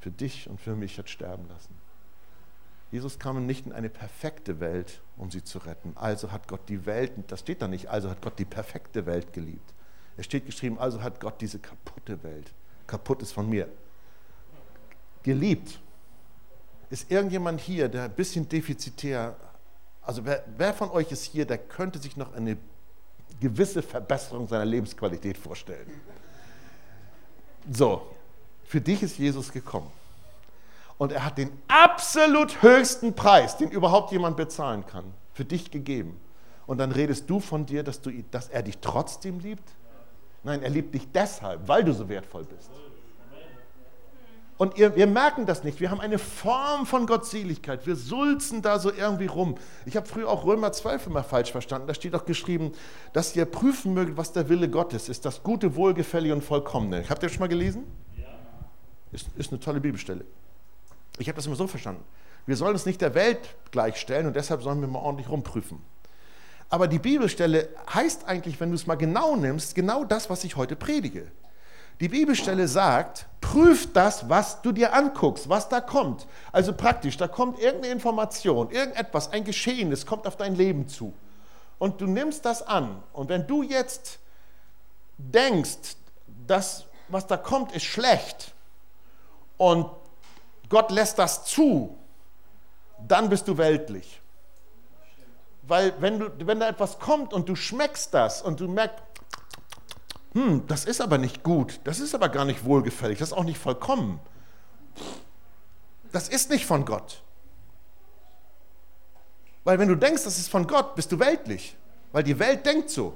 für 0.00 0.10
dich 0.10 0.48
und 0.48 0.60
für 0.60 0.74
mich 0.74 0.98
hat 0.98 1.08
sterben 1.08 1.48
lassen. 1.48 1.74
Jesus 2.90 3.18
kam 3.18 3.46
nicht 3.46 3.64
in 3.64 3.72
eine 3.72 3.88
perfekte 3.88 4.60
Welt, 4.60 5.00
um 5.16 5.30
sie 5.30 5.42
zu 5.42 5.58
retten. 5.58 5.92
Also 5.94 6.30
hat 6.30 6.46
Gott 6.46 6.68
die 6.68 6.84
Welt, 6.84 7.12
das 7.28 7.40
steht 7.40 7.62
da 7.62 7.68
nicht, 7.68 7.88
also 7.88 8.10
hat 8.10 8.20
Gott 8.20 8.38
die 8.38 8.44
perfekte 8.44 9.06
Welt 9.06 9.32
geliebt. 9.32 9.72
Es 10.18 10.26
steht 10.26 10.44
geschrieben, 10.44 10.78
also 10.78 11.02
hat 11.02 11.18
Gott 11.18 11.40
diese 11.40 11.58
kaputte 11.58 12.22
Welt, 12.22 12.52
kaputt 12.86 13.22
ist 13.22 13.32
von 13.32 13.48
mir, 13.48 13.66
geliebt. 15.22 15.80
Ist 16.90 17.10
irgendjemand 17.10 17.60
hier, 17.60 17.88
der 17.88 18.04
ein 18.04 18.14
bisschen 18.14 18.46
defizitär, 18.46 19.36
also 20.02 20.26
wer, 20.26 20.44
wer 20.58 20.74
von 20.74 20.90
euch 20.90 21.10
ist 21.10 21.24
hier, 21.24 21.46
der 21.46 21.56
könnte 21.56 21.98
sich 21.98 22.18
noch 22.18 22.34
eine 22.34 22.58
gewisse 23.40 23.80
Verbesserung 23.82 24.46
seiner 24.46 24.66
Lebensqualität 24.66 25.38
vorstellen? 25.38 25.88
So, 27.70 28.02
für 28.64 28.80
dich 28.80 29.02
ist 29.02 29.18
Jesus 29.18 29.52
gekommen. 29.52 29.90
Und 30.98 31.12
er 31.12 31.24
hat 31.24 31.38
den 31.38 31.50
absolut 31.68 32.62
höchsten 32.62 33.14
Preis, 33.14 33.56
den 33.56 33.70
überhaupt 33.70 34.12
jemand 34.12 34.36
bezahlen 34.36 34.86
kann, 34.86 35.12
für 35.34 35.44
dich 35.44 35.70
gegeben. 35.70 36.20
Und 36.66 36.78
dann 36.78 36.92
redest 36.92 37.28
du 37.28 37.40
von 37.40 37.66
dir, 37.66 37.82
dass, 37.82 38.00
du, 38.00 38.10
dass 38.30 38.48
er 38.48 38.62
dich 38.62 38.78
trotzdem 38.78 39.40
liebt? 39.40 39.68
Nein, 40.44 40.62
er 40.62 40.70
liebt 40.70 40.94
dich 40.94 41.10
deshalb, 41.12 41.66
weil 41.66 41.84
du 41.84 41.92
so 41.92 42.08
wertvoll 42.08 42.44
bist. 42.44 42.70
Und 44.58 44.78
ihr, 44.78 44.94
wir 44.94 45.06
merken 45.06 45.46
das 45.46 45.64
nicht. 45.64 45.80
Wir 45.80 45.90
haben 45.90 46.00
eine 46.00 46.18
Form 46.18 46.86
von 46.86 47.06
Gottseligkeit. 47.06 47.86
Wir 47.86 47.96
sulzen 47.96 48.62
da 48.62 48.78
so 48.78 48.92
irgendwie 48.92 49.26
rum. 49.26 49.56
Ich 49.86 49.96
habe 49.96 50.06
früher 50.06 50.28
auch 50.28 50.44
Römer 50.44 50.72
12 50.72 51.08
immer 51.08 51.24
falsch 51.24 51.50
verstanden. 51.50 51.88
Da 51.88 51.94
steht 51.94 52.14
auch 52.14 52.26
geschrieben, 52.26 52.72
dass 53.12 53.34
ihr 53.34 53.44
prüfen 53.44 53.94
mögt, 53.94 54.16
was 54.16 54.32
der 54.32 54.48
Wille 54.48 54.68
Gottes 54.68 55.08
ist. 55.08 55.24
Das 55.24 55.42
Gute, 55.42 55.74
Wohlgefällige 55.74 56.34
und 56.34 56.44
Vollkommene. 56.44 57.08
Habt 57.08 57.22
ihr 57.22 57.28
das 57.28 57.32
schon 57.32 57.40
mal 57.40 57.48
gelesen? 57.48 57.84
Ja. 58.16 58.26
Ist, 59.10 59.28
ist 59.36 59.50
eine 59.50 59.60
tolle 59.60 59.80
Bibelstelle. 59.80 60.24
Ich 61.18 61.28
habe 61.28 61.36
das 61.36 61.46
immer 61.46 61.56
so 61.56 61.66
verstanden. 61.66 62.04
Wir 62.46 62.56
sollen 62.56 62.72
uns 62.72 62.86
nicht 62.86 63.00
der 63.00 63.14
Welt 63.14 63.54
gleichstellen 63.70 64.26
und 64.26 64.36
deshalb 64.36 64.62
sollen 64.62 64.80
wir 64.80 64.88
mal 64.88 64.98
ordentlich 64.98 65.28
rumprüfen. 65.28 65.78
Aber 66.68 66.88
die 66.88 66.98
Bibelstelle 66.98 67.68
heißt 67.92 68.26
eigentlich, 68.26 68.58
wenn 68.60 68.70
du 68.70 68.76
es 68.76 68.86
mal 68.86 68.94
genau 68.94 69.36
nimmst, 69.36 69.74
genau 69.74 70.04
das, 70.04 70.30
was 70.30 70.42
ich 70.44 70.56
heute 70.56 70.74
predige. 70.74 71.30
Die 72.00 72.08
Bibelstelle 72.08 72.66
sagt, 72.66 73.26
prüf 73.40 73.92
das, 73.92 74.28
was 74.28 74.62
du 74.62 74.72
dir 74.72 74.94
anguckst, 74.94 75.48
was 75.48 75.68
da 75.68 75.80
kommt. 75.80 76.26
Also 76.50 76.72
praktisch, 76.72 77.16
da 77.16 77.28
kommt 77.28 77.58
irgendeine 77.58 77.92
Information, 77.92 78.70
irgendetwas, 78.70 79.30
ein 79.30 79.44
Geschehen, 79.44 79.92
es 79.92 80.06
kommt 80.06 80.26
auf 80.26 80.36
dein 80.36 80.54
Leben 80.54 80.88
zu. 80.88 81.12
Und 81.78 82.00
du 82.00 82.06
nimmst 82.06 82.44
das 82.44 82.62
an. 82.62 83.02
Und 83.12 83.28
wenn 83.28 83.46
du 83.46 83.62
jetzt 83.62 84.18
denkst, 85.18 85.96
das, 86.46 86.86
was 87.08 87.26
da 87.26 87.36
kommt, 87.36 87.72
ist 87.72 87.84
schlecht 87.84 88.52
und 89.56 89.86
Gott 90.68 90.90
lässt 90.90 91.18
das 91.18 91.44
zu, 91.44 91.96
dann 93.06 93.28
bist 93.28 93.46
du 93.46 93.58
weltlich. 93.58 94.20
Weil 95.62 95.92
wenn, 96.00 96.18
du, 96.18 96.30
wenn 96.46 96.58
da 96.58 96.68
etwas 96.68 96.98
kommt 96.98 97.32
und 97.32 97.48
du 97.48 97.54
schmeckst 97.54 98.12
das 98.14 98.42
und 98.42 98.58
du 98.58 98.68
merkst, 98.68 98.96
hm, 100.34 100.66
das 100.66 100.84
ist 100.84 101.00
aber 101.00 101.18
nicht 101.18 101.42
gut, 101.42 101.80
das 101.84 102.00
ist 102.00 102.14
aber 102.14 102.28
gar 102.28 102.44
nicht 102.44 102.64
wohlgefällig, 102.64 103.18
das 103.18 103.28
ist 103.28 103.36
auch 103.36 103.44
nicht 103.44 103.58
vollkommen. 103.58 104.18
Das 106.10 106.28
ist 106.28 106.50
nicht 106.50 106.66
von 106.66 106.84
Gott. 106.84 107.22
Weil 109.64 109.78
wenn 109.78 109.88
du 109.88 109.94
denkst, 109.94 110.24
das 110.24 110.38
ist 110.38 110.48
von 110.48 110.66
Gott, 110.66 110.94
bist 110.94 111.12
du 111.12 111.18
weltlich. 111.18 111.76
Weil 112.12 112.22
die 112.22 112.38
Welt 112.38 112.66
denkt 112.66 112.90
so. 112.90 113.14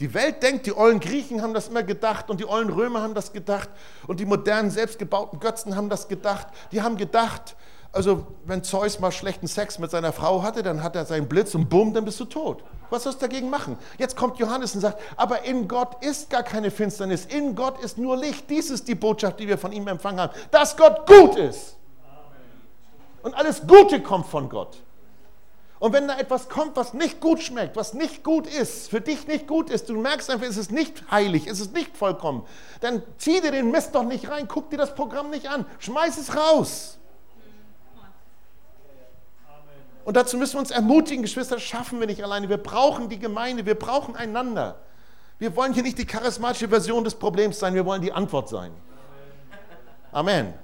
Die 0.00 0.12
Welt 0.14 0.42
denkt, 0.42 0.66
die 0.66 0.76
ollen 0.76 1.00
Griechen 1.00 1.42
haben 1.42 1.54
das 1.54 1.68
immer 1.68 1.82
gedacht 1.82 2.30
und 2.30 2.40
die 2.40 2.46
ollen 2.46 2.70
Römer 2.70 3.02
haben 3.02 3.14
das 3.14 3.32
gedacht 3.32 3.68
und 4.06 4.18
die 4.18 4.24
modernen 4.24 4.70
selbstgebauten 4.70 5.38
Götzen 5.38 5.76
haben 5.76 5.88
das 5.88 6.08
gedacht. 6.08 6.48
Die 6.72 6.82
haben 6.82 6.96
gedacht, 6.96 7.56
also 7.92 8.26
wenn 8.44 8.64
Zeus 8.64 8.98
mal 8.98 9.12
schlechten 9.12 9.46
Sex 9.46 9.78
mit 9.78 9.90
seiner 9.90 10.12
Frau 10.12 10.42
hatte, 10.42 10.62
dann 10.62 10.82
hat 10.82 10.96
er 10.96 11.04
seinen 11.04 11.28
Blitz 11.28 11.54
und 11.54 11.68
bumm, 11.68 11.92
dann 11.92 12.04
bist 12.04 12.18
du 12.18 12.24
tot. 12.24 12.64
Was 12.92 13.04
sollst 13.04 13.22
du 13.22 13.26
dagegen 13.26 13.48
machen? 13.48 13.78
Jetzt 13.96 14.18
kommt 14.18 14.38
Johannes 14.38 14.74
und 14.74 14.82
sagt, 14.82 15.00
aber 15.16 15.44
in 15.44 15.66
Gott 15.66 16.04
ist 16.04 16.28
gar 16.28 16.42
keine 16.42 16.70
Finsternis, 16.70 17.24
in 17.24 17.54
Gott 17.54 17.82
ist 17.82 17.96
nur 17.96 18.18
Licht. 18.18 18.50
Dies 18.50 18.68
ist 18.68 18.86
die 18.86 18.94
Botschaft, 18.94 19.40
die 19.40 19.48
wir 19.48 19.56
von 19.56 19.72
ihm 19.72 19.88
empfangen 19.88 20.20
haben, 20.20 20.32
dass 20.50 20.76
Gott 20.76 21.06
gut 21.06 21.36
ist. 21.36 21.76
Und 23.22 23.34
alles 23.34 23.66
Gute 23.66 24.02
kommt 24.02 24.26
von 24.26 24.50
Gott. 24.50 24.76
Und 25.78 25.94
wenn 25.94 26.06
da 26.06 26.18
etwas 26.18 26.50
kommt, 26.50 26.76
was 26.76 26.92
nicht 26.92 27.18
gut 27.20 27.42
schmeckt, 27.42 27.76
was 27.76 27.94
nicht 27.94 28.22
gut 28.22 28.46
ist, 28.46 28.90
für 28.90 29.00
dich 29.00 29.26
nicht 29.26 29.46
gut 29.46 29.70
ist, 29.70 29.88
du 29.88 29.96
merkst 29.96 30.28
einfach, 30.28 30.46
es 30.46 30.58
ist 30.58 30.70
nicht 30.70 31.10
heilig, 31.10 31.46
es 31.46 31.60
ist 31.60 31.72
nicht 31.72 31.96
vollkommen, 31.96 32.44
dann 32.82 33.02
zieh 33.16 33.40
dir 33.40 33.52
den 33.52 33.70
Mist 33.70 33.94
doch 33.94 34.04
nicht 34.04 34.28
rein, 34.28 34.46
guck 34.48 34.68
dir 34.68 34.76
das 34.76 34.94
Programm 34.94 35.30
nicht 35.30 35.48
an, 35.48 35.64
schmeiß 35.78 36.18
es 36.18 36.36
raus. 36.36 36.98
Und 40.04 40.16
dazu 40.16 40.36
müssen 40.36 40.54
wir 40.54 40.60
uns 40.60 40.70
ermutigen, 40.70 41.22
Geschwister, 41.22 41.56
das 41.56 41.62
schaffen 41.62 42.00
wir 42.00 42.06
nicht 42.06 42.22
alleine. 42.22 42.48
Wir 42.48 42.56
brauchen 42.56 43.08
die 43.08 43.18
Gemeinde, 43.18 43.64
wir 43.66 43.76
brauchen 43.76 44.16
einander. 44.16 44.80
Wir 45.38 45.54
wollen 45.56 45.72
hier 45.72 45.82
nicht 45.82 45.98
die 45.98 46.06
charismatische 46.06 46.68
Version 46.68 47.04
des 47.04 47.14
Problems 47.14 47.58
sein, 47.58 47.74
wir 47.74 47.84
wollen 47.84 48.02
die 48.02 48.12
Antwort 48.12 48.48
sein. 48.48 48.72
Amen. 50.12 50.54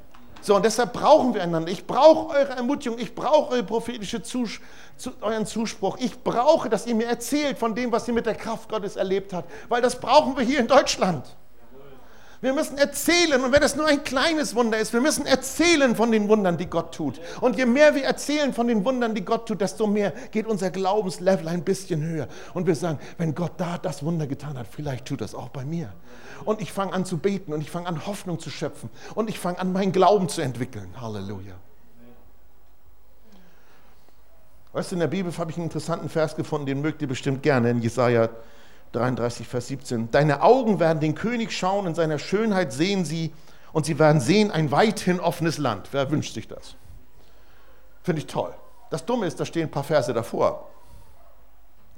So, 0.41 0.55
und 0.55 0.65
deshalb 0.65 0.93
brauchen 0.93 1.35
wir 1.35 1.43
einander. 1.43 1.71
Ich 1.71 1.87
brauche 1.87 2.35
eure 2.35 2.53
Ermutigung, 2.53 2.99
ich 2.99 3.15
brauche 3.15 3.53
eure 3.53 3.63
prophetische 3.65 4.23
Zus 4.23 4.61
zu, 4.97 5.11
euren 5.21 5.47
Zuspruch. 5.47 5.97
Ich 5.99 6.23
brauche, 6.23 6.69
dass 6.69 6.87
ihr 6.87 6.95
mir 6.95 7.07
erzählt 7.07 7.59
von 7.59 7.75
dem, 7.75 7.91
was 7.91 8.07
ihr 8.07 8.15
mit 8.15 8.27
der 8.27 8.35
Kraft 8.35 8.69
Gottes 8.69 8.97
erlebt 8.97 9.33
habt, 9.33 9.51
weil 9.69 9.83
das 9.83 9.99
brauchen 9.99 10.37
wir 10.37 10.45
hier 10.45 10.61
in 10.61 10.69
Deutschland. 10.69 11.25
Wir 12.41 12.53
müssen 12.53 12.79
erzählen, 12.79 13.43
und 13.43 13.51
wenn 13.51 13.63
es 13.65 13.75
nur 13.75 13.87
ein 13.87 14.05
kleines 14.05 14.55
Wunder 14.55 14.79
ist, 14.79 14.93
wir 14.93 15.01
müssen 15.01 15.27
erzählen 15.27 15.97
von 15.97 16.13
den 16.13 16.29
Wundern, 16.29 16.57
die 16.57 16.67
Gott 16.67 16.95
tut. 16.95 17.21
Und 17.41 17.57
je 17.57 17.67
mehr 17.67 17.97
wir 17.97 18.05
erzählen 18.05 18.53
von 18.53 18.69
den 18.69 18.85
Wundern, 18.85 19.17
die 19.17 19.25
Gott 19.25 19.49
tut, 19.49 19.61
desto 19.61 19.89
mehr 19.89 20.13
geht 20.31 20.47
unser 20.47 20.71
Glaubenslevel 20.71 21.49
ein 21.49 21.65
bisschen 21.65 22.01
höher. 22.01 22.29
Und 22.55 22.69
wir 22.69 22.77
sagen, 22.77 23.01
wenn 23.17 23.35
Gott 23.35 23.53
da 23.57 23.77
das 23.79 24.05
Wunder 24.05 24.29
getan 24.29 24.57
hat, 24.57 24.69
vielleicht 24.71 25.07
tut 25.07 25.21
das 25.21 25.35
auch 25.35 25.49
bei 25.49 25.65
mir. 25.65 25.93
Und 26.45 26.61
ich 26.61 26.73
fange 26.73 26.93
an 26.93 27.05
zu 27.05 27.19
beten 27.19 27.53
und 27.53 27.61
ich 27.61 27.73
fange 27.73 27.89
an 27.89 28.07
Hoffnung 28.07 28.39
zu 28.39 28.51
schöpfen 28.51 28.89
und 29.17 29.29
ich 29.29 29.41
fange 29.41 29.59
an, 29.59 29.73
meinen 29.73 29.91
Glauben 29.91 30.29
zu 30.29 30.41
entwickeln. 30.41 30.89
Halleluja. 31.01 31.55
Weißt 34.73 34.93
du, 34.93 34.97
in 34.97 35.01
der 35.01 35.09
Bibel 35.09 35.37
habe 35.37 35.51
ich 35.51 35.57
einen 35.57 35.67
interessanten 35.67 36.09
Vers 36.09 36.37
gefunden, 36.37 36.67
den 36.67 36.83
mögt 36.83 37.03
ihr 37.03 37.09
bestimmt 37.09 37.43
gerne, 37.43 37.71
in 37.71 37.83
Jesaja 37.83 38.29
33, 38.93 39.47
Vers 39.47 39.69
17. 39.69 40.11
Deine 40.11 40.43
Augen 40.43 40.81
werden 40.81 41.01
den 41.01 41.15
König 41.15 41.53
schauen, 41.53 41.87
in 41.87 41.95
seiner 41.95 42.19
Schönheit 42.19 42.73
sehen 42.73 43.05
sie 43.05 43.33
und 43.73 43.87
sie 43.87 43.99
werden 43.99 44.21
sehen 44.21 44.51
ein 44.51 44.71
weithin 44.71 45.21
offenes 45.21 45.59
Land. 45.59 45.89
Wer 45.93 46.11
wünscht 46.11 46.35
sich 46.35 46.49
das? 46.49 46.75
Finde 48.03 48.23
ich 48.23 48.27
toll. 48.27 48.55
Das 48.91 49.05
Dumme 49.05 49.27
ist, 49.27 49.39
da 49.39 49.45
stehen 49.45 49.65
ein 49.65 49.71
paar 49.71 49.85
Verse 49.85 50.13
davor. 50.13 50.69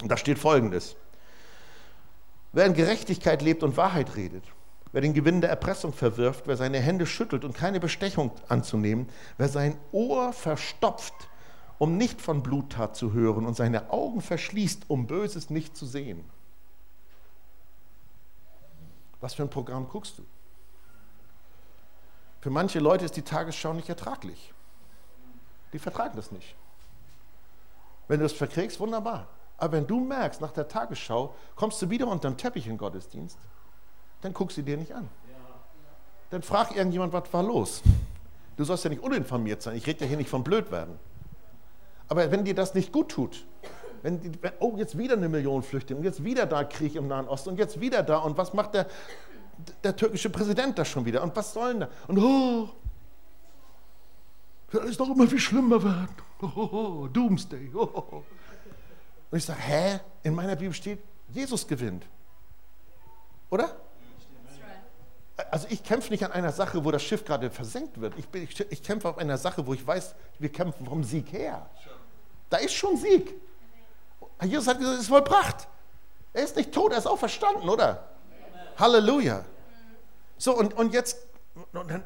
Und 0.02 0.10
da 0.10 0.16
steht 0.16 0.38
folgendes. 0.38 0.96
Wer 2.52 2.66
in 2.66 2.74
Gerechtigkeit 2.74 3.42
lebt 3.42 3.62
und 3.62 3.76
Wahrheit 3.76 4.16
redet, 4.16 4.42
wer 4.90 5.00
den 5.00 5.14
Gewinn 5.14 5.40
der 5.40 5.50
Erpressung 5.50 5.92
verwirft, 5.92 6.48
wer 6.48 6.56
seine 6.56 6.80
Hände 6.80 7.06
schüttelt 7.06 7.44
und 7.44 7.54
keine 7.54 7.78
Bestechung 7.78 8.32
anzunehmen, 8.48 9.08
wer 9.38 9.48
sein 9.48 9.76
Ohr 9.92 10.32
verstopft, 10.32 11.14
um 11.78 11.96
nicht 11.96 12.20
von 12.20 12.42
Bluttat 12.42 12.96
zu 12.96 13.12
hören 13.12 13.46
und 13.46 13.56
seine 13.56 13.90
Augen 13.90 14.20
verschließt, 14.20 14.84
um 14.88 15.06
Böses 15.06 15.48
nicht 15.48 15.76
zu 15.76 15.86
sehen. 15.86 16.24
Was 19.20 19.34
für 19.34 19.42
ein 19.42 19.50
Programm 19.50 19.88
guckst 19.88 20.18
du? 20.18 20.24
Für 22.40 22.50
manche 22.50 22.78
Leute 22.78 23.04
ist 23.04 23.16
die 23.16 23.22
Tagesschau 23.22 23.74
nicht 23.74 23.88
ertraglich. 23.88 24.52
Die 25.72 25.78
vertragen 25.78 26.16
das 26.16 26.32
nicht. 26.32 26.54
Wenn 28.08 28.18
du 28.18 28.24
das 28.24 28.32
verkriegst, 28.32 28.80
wunderbar. 28.80 29.28
Aber 29.58 29.72
wenn 29.72 29.86
du 29.86 30.00
merkst, 30.00 30.40
nach 30.40 30.52
der 30.52 30.66
Tagesschau 30.66 31.34
kommst 31.54 31.80
du 31.82 31.90
wieder 31.90 32.08
unter 32.08 32.30
den 32.30 32.38
Teppich 32.38 32.66
im 32.66 32.78
Gottesdienst, 32.78 33.38
dann 34.22 34.32
guck 34.32 34.52
sie 34.52 34.62
dir 34.62 34.76
nicht 34.76 34.94
an. 34.94 35.08
Dann 36.30 36.42
frag 36.42 36.74
irgendjemand, 36.74 37.12
was 37.12 37.32
war 37.32 37.42
los. 37.42 37.82
Du 38.56 38.64
sollst 38.64 38.84
ja 38.84 38.90
nicht 38.90 39.02
uninformiert 39.02 39.62
sein. 39.62 39.76
Ich 39.76 39.86
rede 39.86 40.00
ja 40.00 40.06
hier 40.06 40.16
nicht 40.16 40.30
von 40.30 40.42
blöd 40.42 40.70
werden. 40.70 40.98
Aber 42.08 42.30
wenn 42.30 42.44
dir 42.44 42.54
das 42.54 42.74
nicht 42.74 42.92
gut 42.92 43.10
tut, 43.10 43.44
wenn, 44.02 44.20
die, 44.20 44.32
oh, 44.58 44.74
jetzt 44.76 44.96
wieder 44.96 45.14
eine 45.14 45.28
Million 45.28 45.62
Flüchtlinge, 45.62 46.02
jetzt 46.04 46.24
wieder 46.24 46.46
da 46.46 46.64
Krieg 46.64 46.94
im 46.94 47.08
Nahen 47.08 47.28
Osten 47.28 47.50
und 47.50 47.58
jetzt 47.58 47.80
wieder 47.80 48.02
da 48.02 48.18
und 48.18 48.36
was 48.36 48.52
macht 48.52 48.74
der, 48.74 48.86
der 49.84 49.96
türkische 49.96 50.30
Präsident 50.30 50.78
da 50.78 50.84
schon 50.84 51.04
wieder 51.04 51.22
und 51.22 51.34
was 51.36 51.52
sollen 51.52 51.80
da? 51.80 51.88
Und 52.08 52.18
oh, 52.18 52.70
wird 54.70 54.82
alles 54.84 54.96
doch 54.96 55.10
immer 55.10 55.26
viel 55.26 55.40
schlimmer 55.40 55.82
werden. 55.82 56.14
Oh, 56.42 56.50
oh, 56.54 56.68
oh 56.72 57.08
Doomsday. 57.08 57.70
Oh, 57.74 57.88
oh, 57.92 58.04
oh. 58.12 58.24
Und 59.30 59.38
ich 59.38 59.44
sage, 59.44 59.60
hä? 59.60 60.00
In 60.22 60.34
meiner 60.34 60.56
Bibel 60.56 60.72
steht, 60.72 61.00
Jesus 61.28 61.66
gewinnt. 61.66 62.06
Oder? 63.50 63.76
Also 65.50 65.66
ich 65.70 65.82
kämpfe 65.82 66.10
nicht 66.10 66.24
an 66.24 66.32
einer 66.32 66.52
Sache, 66.52 66.84
wo 66.84 66.90
das 66.90 67.02
Schiff 67.02 67.24
gerade 67.24 67.50
versenkt 67.50 68.00
wird. 68.00 68.14
Ich, 68.16 68.26
ich, 68.34 68.60
ich 68.70 68.82
kämpfe 68.82 69.08
auf 69.08 69.18
einer 69.18 69.38
Sache, 69.38 69.66
wo 69.66 69.74
ich 69.74 69.86
weiß, 69.86 70.14
wir 70.38 70.50
kämpfen 70.50 70.86
vom 70.86 71.02
Sieg 71.02 71.32
her. 71.32 71.68
Da 72.48 72.58
ist 72.58 72.74
schon 72.74 72.96
Sieg. 72.96 73.34
Jesus 74.42 74.66
hat 74.66 74.78
gesagt, 74.78 74.96
es 74.96 75.02
ist 75.02 75.08
vollbracht. 75.08 75.68
Er 76.32 76.44
ist 76.44 76.56
nicht 76.56 76.72
tot, 76.72 76.92
er 76.92 76.98
ist 76.98 77.06
auch 77.06 77.18
verstanden, 77.18 77.68
oder? 77.68 78.08
Halleluja. 78.78 79.44
So, 80.38 80.56
und, 80.56 80.74
und 80.74 80.94
jetzt, 80.94 81.18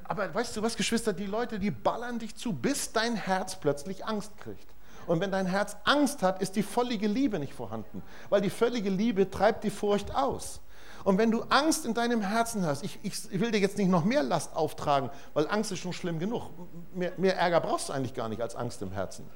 aber 0.04 0.34
weißt 0.34 0.56
du 0.56 0.62
was, 0.62 0.76
Geschwister, 0.76 1.12
die 1.12 1.26
Leute, 1.26 1.58
die 1.58 1.70
ballern 1.70 2.18
dich 2.18 2.34
zu, 2.34 2.52
bis 2.52 2.92
dein 2.92 3.14
Herz 3.14 3.56
plötzlich 3.56 4.04
Angst 4.04 4.36
kriegt. 4.38 4.66
Und 5.06 5.20
wenn 5.20 5.30
dein 5.30 5.46
Herz 5.46 5.76
Angst 5.84 6.22
hat, 6.22 6.40
ist 6.40 6.56
die 6.56 6.62
völlige 6.62 7.06
Liebe 7.06 7.38
nicht 7.38 7.54
vorhanden, 7.54 8.02
weil 8.30 8.40
die 8.40 8.50
völlige 8.50 8.90
Liebe 8.90 9.30
treibt 9.30 9.62
die 9.62 9.70
Furcht 9.70 10.14
aus. 10.14 10.60
Und 11.04 11.18
wenn 11.18 11.30
du 11.30 11.42
Angst 11.50 11.84
in 11.84 11.92
deinem 11.92 12.22
Herzen 12.22 12.64
hast, 12.64 12.82
ich, 12.82 12.98
ich, 13.02 13.38
will 13.38 13.50
dir 13.50 13.60
jetzt 13.60 13.76
nicht 13.76 13.90
noch 13.90 14.04
mehr 14.04 14.22
Last 14.22 14.56
auftragen, 14.56 15.10
weil 15.34 15.46
Angst 15.48 15.70
ist 15.70 15.80
schon 15.80 15.92
schlimm 15.92 16.18
genug. 16.18 16.50
Mehr, 16.94 17.12
mehr 17.18 17.36
Ärger 17.36 17.60
brauchst 17.60 17.90
du 17.90 17.92
eigentlich 17.92 18.14
gar 18.14 18.30
nicht 18.30 18.40
als 18.40 18.56
Angst 18.56 18.80
im 18.80 18.90
Herzen. 18.90 19.28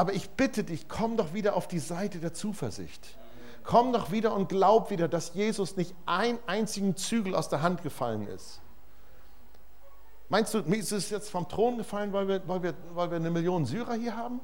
Aber 0.00 0.14
ich 0.14 0.30
bitte 0.30 0.64
dich, 0.64 0.88
komm 0.88 1.18
doch 1.18 1.34
wieder 1.34 1.54
auf 1.54 1.68
die 1.68 1.78
Seite 1.78 2.20
der 2.20 2.32
Zuversicht. 2.32 3.18
Komm 3.64 3.92
doch 3.92 4.10
wieder 4.10 4.34
und 4.34 4.48
glaub 4.48 4.88
wieder, 4.88 5.08
dass 5.08 5.34
Jesus 5.34 5.76
nicht 5.76 5.94
einen 6.06 6.38
einzigen 6.46 6.96
Zügel 6.96 7.34
aus 7.34 7.50
der 7.50 7.60
Hand 7.60 7.82
gefallen 7.82 8.26
ist. 8.26 8.62
Meinst 10.30 10.54
du, 10.54 10.60
ist 10.60 10.92
es 10.92 11.10
jetzt 11.10 11.28
vom 11.28 11.46
Thron 11.50 11.76
gefallen, 11.76 12.14
weil 12.14 12.26
wir, 12.28 12.48
weil 12.48 12.62
wir, 12.62 12.74
weil 12.94 13.10
wir 13.10 13.16
eine 13.16 13.30
Million 13.30 13.66
Syrer 13.66 13.92
hier 13.92 14.16
haben? 14.16 14.40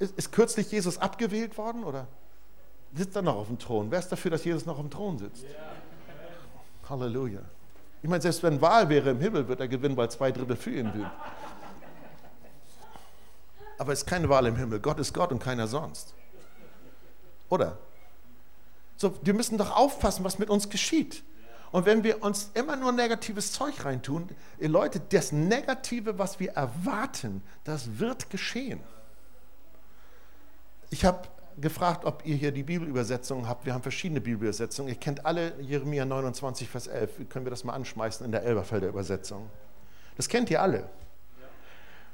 Ist, 0.00 0.18
ist 0.18 0.32
kürzlich 0.32 0.72
Jesus 0.72 0.98
abgewählt 0.98 1.56
worden 1.56 1.84
oder 1.84 2.08
sitzt 2.92 3.14
er 3.14 3.22
noch 3.22 3.36
auf 3.36 3.46
dem 3.46 3.60
Thron? 3.60 3.92
Wer 3.92 4.00
ist 4.00 4.08
dafür, 4.08 4.32
dass 4.32 4.44
Jesus 4.44 4.66
noch 4.66 4.74
auf 4.74 4.80
dem 4.80 4.90
Thron 4.90 5.18
sitzt? 5.18 5.44
Halleluja. 6.90 7.42
Ich 8.02 8.08
meine, 8.08 8.22
selbst 8.22 8.42
wenn 8.42 8.60
Wahl 8.60 8.88
wäre 8.88 9.10
im 9.10 9.20
Himmel, 9.20 9.46
wird 9.46 9.60
er 9.60 9.68
gewinnen, 9.68 9.96
weil 9.96 10.10
zwei 10.10 10.32
Drittel 10.32 10.56
für 10.56 10.72
ihn 10.72 10.90
sind. 10.92 11.10
Aber 13.78 13.92
es 13.92 14.00
ist 14.00 14.06
keine 14.06 14.28
Wahl 14.28 14.46
im 14.46 14.56
Himmel. 14.56 14.80
Gott 14.80 14.98
ist 14.98 15.14
Gott 15.14 15.32
und 15.32 15.38
keiner 15.38 15.66
sonst. 15.66 16.14
Oder? 17.48 17.78
So, 18.96 19.14
wir 19.22 19.34
müssen 19.34 19.56
doch 19.56 19.74
aufpassen, 19.74 20.24
was 20.24 20.38
mit 20.38 20.50
uns 20.50 20.68
geschieht. 20.68 21.22
Und 21.70 21.86
wenn 21.86 22.02
wir 22.02 22.22
uns 22.22 22.50
immer 22.54 22.76
nur 22.76 22.92
negatives 22.92 23.52
Zeug 23.52 23.84
reintun, 23.84 24.28
ihr 24.58 24.68
Leute, 24.68 25.00
das 25.00 25.32
Negative, 25.32 26.18
was 26.18 26.40
wir 26.40 26.52
erwarten, 26.52 27.42
das 27.64 27.98
wird 27.98 28.30
geschehen. 28.30 28.80
Ich 30.90 31.04
habe 31.04 31.28
gefragt, 31.60 32.04
ob 32.04 32.24
ihr 32.24 32.36
hier 32.36 32.52
die 32.52 32.62
Bibelübersetzung 32.62 33.48
habt. 33.48 33.66
Wir 33.66 33.74
haben 33.74 33.82
verschiedene 33.82 34.20
Bibelübersetzungen. 34.20 34.88
Ihr 34.88 34.98
kennt 34.98 35.26
alle 35.26 35.60
Jeremia 35.60 36.04
29, 36.04 36.68
Vers 36.68 36.86
11. 36.86 37.28
Können 37.28 37.44
wir 37.44 37.50
das 37.50 37.64
mal 37.64 37.74
anschmeißen 37.74 38.24
in 38.24 38.32
der 38.32 38.44
Elberfelder 38.44 38.88
Übersetzung? 38.88 39.50
Das 40.16 40.28
kennt 40.28 40.50
ihr 40.50 40.62
alle. 40.62 40.88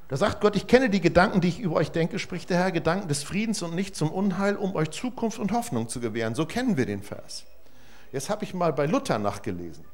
Da 0.08 0.16
sagt 0.16 0.40
Gott, 0.40 0.54
ich 0.54 0.66
kenne 0.66 0.90
die 0.90 1.00
Gedanken, 1.00 1.40
die 1.40 1.48
ich 1.48 1.60
über 1.60 1.76
euch 1.76 1.90
denke, 1.90 2.18
spricht 2.18 2.50
der 2.50 2.58
Herr, 2.58 2.72
Gedanken 2.72 3.08
des 3.08 3.22
Friedens 3.22 3.62
und 3.62 3.74
nicht 3.74 3.96
zum 3.96 4.10
Unheil, 4.10 4.56
um 4.56 4.74
euch 4.74 4.90
Zukunft 4.90 5.38
und 5.38 5.52
Hoffnung 5.52 5.88
zu 5.88 6.00
gewähren. 6.00 6.34
So 6.34 6.44
kennen 6.44 6.76
wir 6.76 6.86
den 6.86 7.02
Vers. 7.02 7.44
Jetzt 8.12 8.28
habe 8.28 8.44
ich 8.44 8.52
mal 8.54 8.72
bei 8.72 8.86
Luther 8.86 9.18
nachgelesen. 9.18 9.84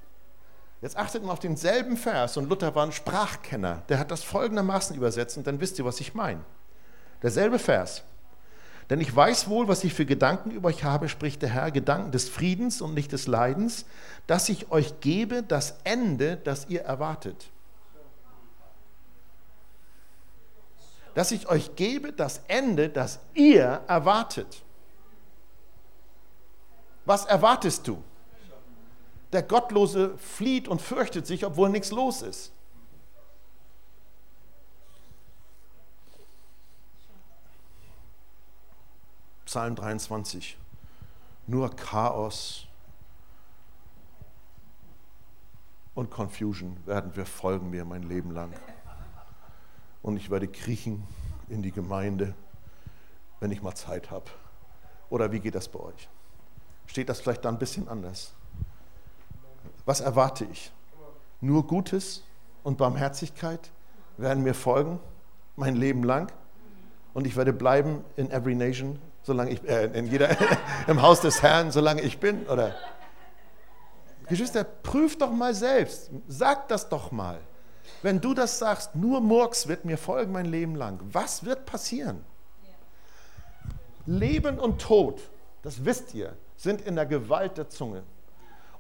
Jetzt 0.83 0.97
achtet 0.97 1.23
mal 1.23 1.33
auf 1.33 1.39
denselben 1.39 1.97
Vers 1.97 2.37
und 2.37 2.49
Luther 2.49 2.75
war 2.75 2.87
ein 2.87 2.93
Sprachkenner. 2.93 3.83
Der 3.89 3.99
hat 3.99 4.11
das 4.11 4.25
folgendermaßen 4.25 4.97
übersetzt 4.97 5.37
und 5.37 5.47
dann 5.47 5.61
wisst 5.61 5.79
ihr, 5.79 5.85
was 5.85 6.01
ich 6.01 6.15
meine. 6.15 6.41
Derselbe 7.23 7.59
Vers. 7.59 8.03
Denn 8.89 9.01
ich 9.01 9.15
weiß 9.15 9.49
wohl, 9.49 9.69
was 9.69 9.85
ich 9.85 9.95
für 9.95 10.07
Gedanken 10.07 10.51
über 10.51 10.69
euch 10.69 10.83
habe, 10.83 11.09
spricht 11.09 11.43
der 11.43 11.51
Herr, 11.51 11.71
Gedanken 11.71 12.11
des 12.11 12.29
Friedens 12.29 12.81
und 12.81 12.95
nicht 12.95 13.13
des 13.13 13.29
Leidens, 13.29 13.85
dass 14.27 14.49
ich 14.49 14.73
euch 14.73 14.99
gebe 15.01 15.45
das 15.45 15.77
Ende, 15.85 16.37
das 16.37 16.69
ihr 16.69 16.83
erwartet. 16.83 17.51
Dass 21.15 21.33
ich 21.33 21.49
euch 21.49 21.75
gebe 21.77 22.13
das 22.13 22.41
Ende, 22.49 22.89
das 22.89 23.21
ihr 23.35 23.83
erwartet. 23.87 24.63
Was 27.05 27.25
erwartest 27.25 27.87
du? 27.89 28.03
Der 29.33 29.43
Gottlose 29.43 30.17
flieht 30.19 30.69
und 30.69 30.81
fürchtet 30.81 31.27
sich, 31.27 31.45
obwohl 31.45 31.69
nichts 31.69 31.91
los 31.91 32.23
ist. 32.23 32.53
Psalm 39.45 39.75
23. 39.75 40.57
Nur 41.49 41.75
Chaos 41.75 42.69
und 45.95 46.11
Confusion 46.11 46.77
werden 46.87 47.17
wir 47.17 47.27
folgen 47.27 47.71
mir 47.71 47.85
mein 47.85 48.05
Leben 48.05 48.31
lang. 48.31 48.53
Und 50.03 50.17
ich 50.17 50.31
werde 50.31 50.49
kriechen 50.49 51.07
in 51.49 51.63
die 51.63 51.73
Gemeinde, 51.73 52.35
wenn 53.41 53.51
ich 53.51 53.63
mal 53.63 53.75
Zeit 53.75 54.11
habe. 54.11 54.27
Oder 55.09 55.33
wie 55.33 55.41
geht 55.41 55.55
das 55.55 55.69
bei 55.69 55.81
euch? 55.81 56.09
Steht 56.87 57.09
das 57.09 57.21
vielleicht 57.21 57.45
da 57.45 57.49
ein 57.49 57.59
bisschen 57.59 57.89
anders? 57.89 58.33
Was 59.85 60.01
erwarte 60.01 60.45
ich? 60.45 60.73
Nur 61.41 61.67
Gutes 61.67 62.23
und 62.63 62.79
Barmherzigkeit 62.79 63.71
werden 64.17 64.43
mir 64.43 64.55
folgen, 64.55 65.01
mein 65.57 65.77
Leben 65.77 66.05
lang. 66.05 66.33
Und 67.15 67.27
ich 67.27 67.37
werde 67.37 67.53
bleiben 67.53 68.05
in 68.17 68.31
every 68.31 68.55
nation 68.55 68.99
solange 69.23 69.51
ich, 69.53 69.69
äh, 69.69 69.87
in 69.87 70.07
jeder, 70.07 70.37
im 70.87 71.03
Haus 71.03 71.21
des 71.21 71.43
Herrn, 71.43 71.71
solange 71.71 72.03
ich 72.03 72.19
bin? 72.19 72.47
Oder? 72.47 72.75
Geschwister, 74.29 74.65
prüf 74.65 75.19
doch 75.19 75.31
mal 75.31 75.55
selbst. 75.55 76.11
Sag 76.29 76.69
das 76.69 76.89
doch 76.89 77.11
mal. 77.11 77.39
Wenn 78.03 78.21
du 78.21 78.35
das 78.35 78.59
sagst, 78.59 78.95
nur 78.95 79.21
Murks 79.21 79.69
wird 79.69 79.85
mir 79.85 79.99
folgen 79.99 80.33
mein 80.33 80.47
Leben 80.47 80.75
lang. 80.75 81.01
Was 81.13 81.45
wird 81.45 81.67
passieren? 81.67 82.25
Leben 84.07 84.59
und 84.59 84.81
Tod, 84.81 85.21
das 85.63 85.85
wisst 85.85 86.15
ihr, 86.15 86.37
sind 86.57 86.81
in 86.81 86.97
der 86.97 87.07
Gewalt 87.07 87.59
der 87.59 87.69
Zunge. 87.69 88.03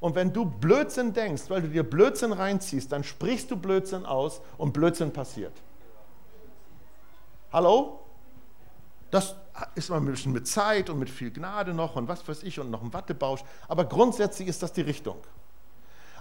Und 0.00 0.14
wenn 0.14 0.32
du 0.32 0.46
Blödsinn 0.46 1.12
denkst, 1.12 1.44
weil 1.48 1.62
du 1.62 1.68
dir 1.68 1.82
Blödsinn 1.82 2.32
reinziehst, 2.32 2.90
dann 2.90 3.04
sprichst 3.04 3.50
du 3.50 3.56
Blödsinn 3.56 4.06
aus 4.06 4.40
und 4.56 4.72
Blödsinn 4.72 5.12
passiert. 5.12 5.52
Hallo? 7.52 8.00
Das 9.11 9.34
ist 9.74 9.90
man 9.90 10.02
ein 10.02 10.11
bisschen 10.11 10.32
mit 10.32 10.46
Zeit 10.46 10.88
und 10.88 10.98
mit 10.98 11.11
viel 11.11 11.30
Gnade 11.30 11.74
noch 11.74 11.96
und 11.96 12.08
was 12.08 12.26
weiß 12.26 12.44
ich 12.44 12.58
und 12.61 12.70
noch 12.70 12.82
ein 12.82 12.92
Wattebausch. 12.92 13.42
Aber 13.68 13.84
grundsätzlich 13.84 14.48
ist 14.48 14.62
das 14.62 14.72
die 14.72 14.82
Richtung. 14.82 15.18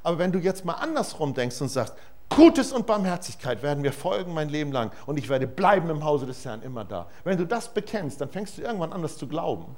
Aber 0.03 0.17
wenn 0.17 0.31
du 0.31 0.39
jetzt 0.39 0.65
mal 0.65 0.73
andersrum 0.73 1.33
denkst 1.33 1.61
und 1.61 1.69
sagst, 1.69 1.93
Gutes 2.30 2.71
und 2.71 2.86
Barmherzigkeit 2.86 3.63
werden 3.63 3.82
mir 3.82 3.91
folgen 3.91 4.34
mein 4.34 4.49
Leben 4.49 4.71
lang 4.71 4.91
und 5.07 5.17
ich 5.17 5.30
werde 5.30 5.47
bleiben 5.47 5.89
im 5.89 6.03
Hause 6.03 6.25
des 6.25 6.45
Herrn 6.45 6.61
immer 6.61 6.86
da. 6.86 7.07
Wenn 7.23 7.38
du 7.38 7.45
das 7.45 7.73
bekennst, 7.73 8.21
dann 8.21 8.30
fängst 8.30 8.57
du 8.57 8.61
irgendwann 8.61 8.93
an, 8.93 9.01
das 9.01 9.17
zu 9.17 9.27
glauben. 9.27 9.75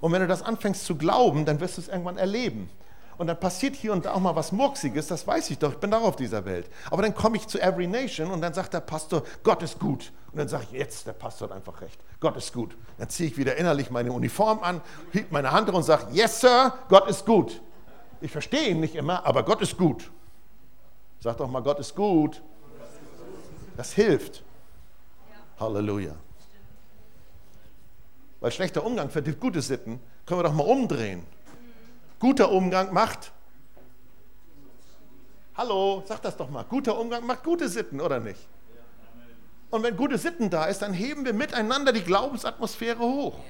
Und 0.00 0.12
wenn 0.12 0.20
du 0.20 0.26
das 0.26 0.42
anfängst 0.42 0.84
zu 0.84 0.96
glauben, 0.96 1.44
dann 1.44 1.60
wirst 1.60 1.76
du 1.76 1.82
es 1.82 1.88
irgendwann 1.88 2.18
erleben. 2.18 2.68
Und 3.16 3.28
dann 3.28 3.38
passiert 3.38 3.76
hier 3.76 3.92
und 3.92 4.04
da 4.04 4.14
auch 4.14 4.20
mal 4.20 4.34
was 4.34 4.50
Murksiges, 4.50 5.06
das 5.06 5.26
weiß 5.26 5.50
ich 5.50 5.58
doch, 5.58 5.72
ich 5.72 5.78
bin 5.78 5.90
doch 5.90 6.02
auf 6.02 6.16
dieser 6.16 6.44
Welt. 6.44 6.68
Aber 6.90 7.02
dann 7.02 7.14
komme 7.14 7.36
ich 7.36 7.46
zu 7.46 7.60
Every 7.60 7.86
Nation 7.86 8.30
und 8.30 8.40
dann 8.40 8.52
sagt 8.52 8.74
der 8.74 8.80
Pastor, 8.80 9.22
Gott 9.42 9.62
ist 9.62 9.78
gut. 9.78 10.12
Und 10.32 10.38
dann 10.38 10.48
sage 10.48 10.64
ich, 10.72 10.78
jetzt, 10.78 11.06
der 11.06 11.12
Pastor 11.12 11.48
hat 11.48 11.56
einfach 11.56 11.80
recht, 11.80 12.00
Gott 12.18 12.36
ist 12.36 12.52
gut. 12.52 12.76
Dann 12.98 13.08
ziehe 13.08 13.28
ich 13.28 13.36
wieder 13.36 13.56
innerlich 13.56 13.90
meine 13.90 14.10
Uniform 14.10 14.58
an, 14.62 14.80
hieb 15.12 15.30
meine 15.30 15.52
Hand 15.52 15.70
und 15.70 15.84
sage, 15.84 16.06
yes, 16.10 16.40
Sir, 16.40 16.74
Gott 16.88 17.08
ist 17.08 17.24
gut. 17.24 17.62
Ich 18.20 18.32
verstehe 18.32 18.70
ihn 18.70 18.80
nicht 18.80 18.96
immer, 18.96 19.24
aber 19.24 19.44
Gott 19.44 19.62
ist 19.62 19.76
gut. 19.76 20.10
Sag 21.24 21.38
doch 21.38 21.48
mal, 21.48 21.62
Gott 21.62 21.78
ist 21.78 21.94
gut. 21.94 22.42
Das 23.78 23.94
hilft. 23.94 24.42
Halleluja. 25.58 26.14
Weil 28.40 28.52
schlechter 28.52 28.84
Umgang 28.84 29.08
verdient 29.08 29.40
gute 29.40 29.62
Sitten, 29.62 30.00
können 30.26 30.40
wir 30.40 30.44
doch 30.44 30.52
mal 30.52 30.66
umdrehen. 30.66 31.22
Guter 32.18 32.52
Umgang 32.52 32.92
macht. 32.92 33.32
Hallo, 35.54 36.02
sag 36.04 36.20
das 36.20 36.36
doch 36.36 36.50
mal. 36.50 36.64
Guter 36.64 37.00
Umgang 37.00 37.24
macht 37.24 37.42
gute 37.42 37.70
Sitten, 37.70 38.02
oder 38.02 38.20
nicht? 38.20 38.46
Und 39.70 39.82
wenn 39.82 39.96
gute 39.96 40.18
Sitten 40.18 40.50
da 40.50 40.66
ist, 40.66 40.82
dann 40.82 40.92
heben 40.92 41.24
wir 41.24 41.32
miteinander 41.32 41.94
die 41.94 42.02
Glaubensatmosphäre 42.02 42.98
hoch. 42.98 43.40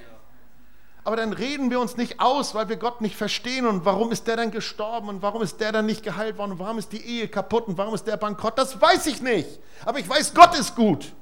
Aber 1.05 1.17
dann 1.17 1.35
reden 1.35 1.71
wir 1.71 1.81
uns 1.81 1.99
nicht 1.99 2.19
aus, 2.19 2.55
weil 2.55 2.71
wir 2.71 2.77
Gott 2.77 3.03
nicht 3.03 3.15
verstehen. 3.15 3.67
Und 3.67 3.85
warum 3.85 4.11
ist 4.11 4.27
der 4.27 4.37
dann 4.37 4.51
gestorben? 4.51 5.11
Und 5.11 5.21
warum 5.21 5.43
ist 5.43 5.61
der 5.61 5.71
dann 5.71 5.85
nicht 5.85 6.03
geheilt 6.03 6.39
worden? 6.39 6.53
Und 6.53 6.59
warum 6.59 6.79
ist 6.79 6.93
die 6.93 7.05
Ehe 7.05 7.29
kaputt? 7.29 7.69
Und 7.69 7.77
warum 7.77 7.95
ist 7.95 8.07
der 8.07 8.17
bankrott? 8.17 8.59
Das 8.59 8.81
weiß 8.81 9.07
ich 9.07 9.21
nicht. 9.21 9.61
Aber 9.85 9.99
ich 9.99 10.09
weiß, 10.09 10.33
Gott 10.33 10.59
ist 10.59 10.75
gut. 10.75 11.13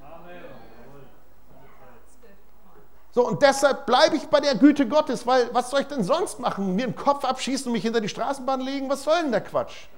So, 3.14 3.26
und 3.26 3.42
deshalb 3.42 3.84
bleibe 3.84 4.16
ich 4.16 4.26
bei 4.28 4.40
der 4.40 4.54
Güte 4.54 4.88
Gottes, 4.88 5.26
weil 5.26 5.52
was 5.52 5.68
soll 5.68 5.80
ich 5.80 5.86
denn 5.86 6.02
sonst 6.02 6.38
machen? 6.38 6.74
Mir 6.74 6.86
den 6.86 6.96
Kopf 6.96 7.24
abschießen 7.24 7.66
und 7.66 7.72
mich 7.72 7.82
hinter 7.82 8.00
die 8.00 8.08
Straßenbahn 8.08 8.60
legen? 8.60 8.88
Was 8.88 9.02
soll 9.02 9.20
denn 9.22 9.32
der 9.32 9.42
Quatsch? 9.42 9.88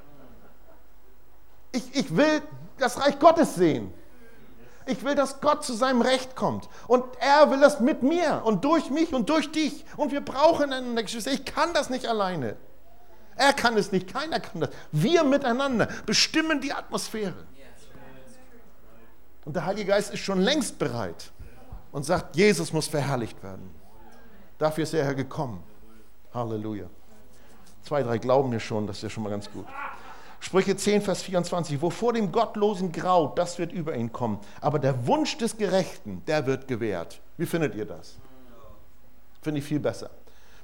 Ich, 1.70 1.94
ich 1.94 2.16
will 2.16 2.42
das 2.78 3.00
Reich 3.00 3.18
Gottes 3.20 3.54
sehen. 3.54 3.92
Ich 4.86 5.04
will, 5.04 5.14
dass 5.14 5.40
Gott 5.40 5.64
zu 5.64 5.72
seinem 5.72 6.02
Recht 6.02 6.36
kommt. 6.36 6.68
Und 6.86 7.04
er 7.18 7.50
will 7.50 7.60
das 7.60 7.80
mit 7.80 8.02
mir 8.02 8.42
und 8.44 8.64
durch 8.64 8.90
mich 8.90 9.14
und 9.14 9.28
durch 9.30 9.50
dich. 9.50 9.84
Und 9.96 10.12
wir 10.12 10.20
brauchen 10.20 10.72
einander, 10.72 11.02
Geschwister. 11.02 11.32
Ich 11.32 11.44
kann 11.44 11.72
das 11.72 11.88
nicht 11.90 12.06
alleine. 12.06 12.56
Er 13.36 13.52
kann 13.52 13.76
es 13.76 13.92
nicht, 13.92 14.12
keiner 14.12 14.40
kann 14.40 14.60
das. 14.60 14.70
Wir 14.92 15.24
miteinander 15.24 15.88
bestimmen 16.06 16.60
die 16.60 16.72
Atmosphäre. 16.72 17.46
Und 19.44 19.56
der 19.56 19.66
Heilige 19.66 19.88
Geist 19.88 20.12
ist 20.12 20.20
schon 20.20 20.40
längst 20.40 20.78
bereit 20.78 21.32
und 21.92 22.04
sagt, 22.04 22.36
Jesus 22.36 22.72
muss 22.72 22.86
verherrlicht 22.86 23.42
werden. 23.42 23.74
Dafür 24.58 24.84
ist 24.84 24.94
er 24.94 25.14
gekommen. 25.14 25.62
Halleluja. 26.32 26.86
Zwei, 27.82 28.02
drei 28.02 28.18
glauben 28.18 28.48
mir 28.48 28.60
schon, 28.60 28.86
das 28.86 28.96
ist 28.96 29.02
ja 29.02 29.10
schon 29.10 29.22
mal 29.22 29.30
ganz 29.30 29.50
gut. 29.50 29.66
Sprüche 30.44 30.76
10, 30.76 31.00
Vers 31.00 31.22
24, 31.22 31.80
wovor 31.80 32.12
dem 32.12 32.30
Gottlosen 32.30 32.92
graut, 32.92 33.38
das 33.38 33.58
wird 33.58 33.72
über 33.72 33.96
ihn 33.96 34.12
kommen. 34.12 34.38
Aber 34.60 34.78
der 34.78 35.06
Wunsch 35.06 35.38
des 35.38 35.56
Gerechten, 35.56 36.22
der 36.26 36.44
wird 36.44 36.68
gewährt. 36.68 37.18
Wie 37.38 37.46
findet 37.46 37.74
ihr 37.74 37.86
das? 37.86 38.16
Finde 39.40 39.60
ich 39.60 39.64
viel 39.64 39.80
besser. 39.80 40.10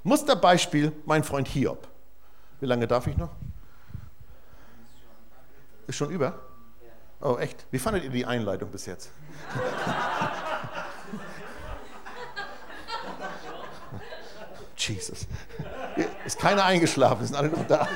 Musterbeispiel, 0.02 0.92
mein 1.06 1.24
Freund 1.24 1.48
Hiob. 1.48 1.88
Wie 2.60 2.66
lange 2.66 2.86
darf 2.86 3.06
ich 3.06 3.16
noch? 3.16 3.30
Ist 5.86 5.96
schon 5.96 6.10
über? 6.10 6.34
Oh, 7.22 7.38
echt? 7.38 7.64
Wie 7.70 7.78
fandet 7.78 8.04
ihr 8.04 8.10
die 8.10 8.26
Einleitung 8.26 8.70
bis 8.70 8.84
jetzt? 8.84 9.10
Jesus. 14.76 15.26
Ist 16.26 16.38
keiner 16.38 16.66
eingeschlafen, 16.66 17.24
sind 17.24 17.34
alle 17.34 17.48
noch 17.48 17.66
da. 17.66 17.88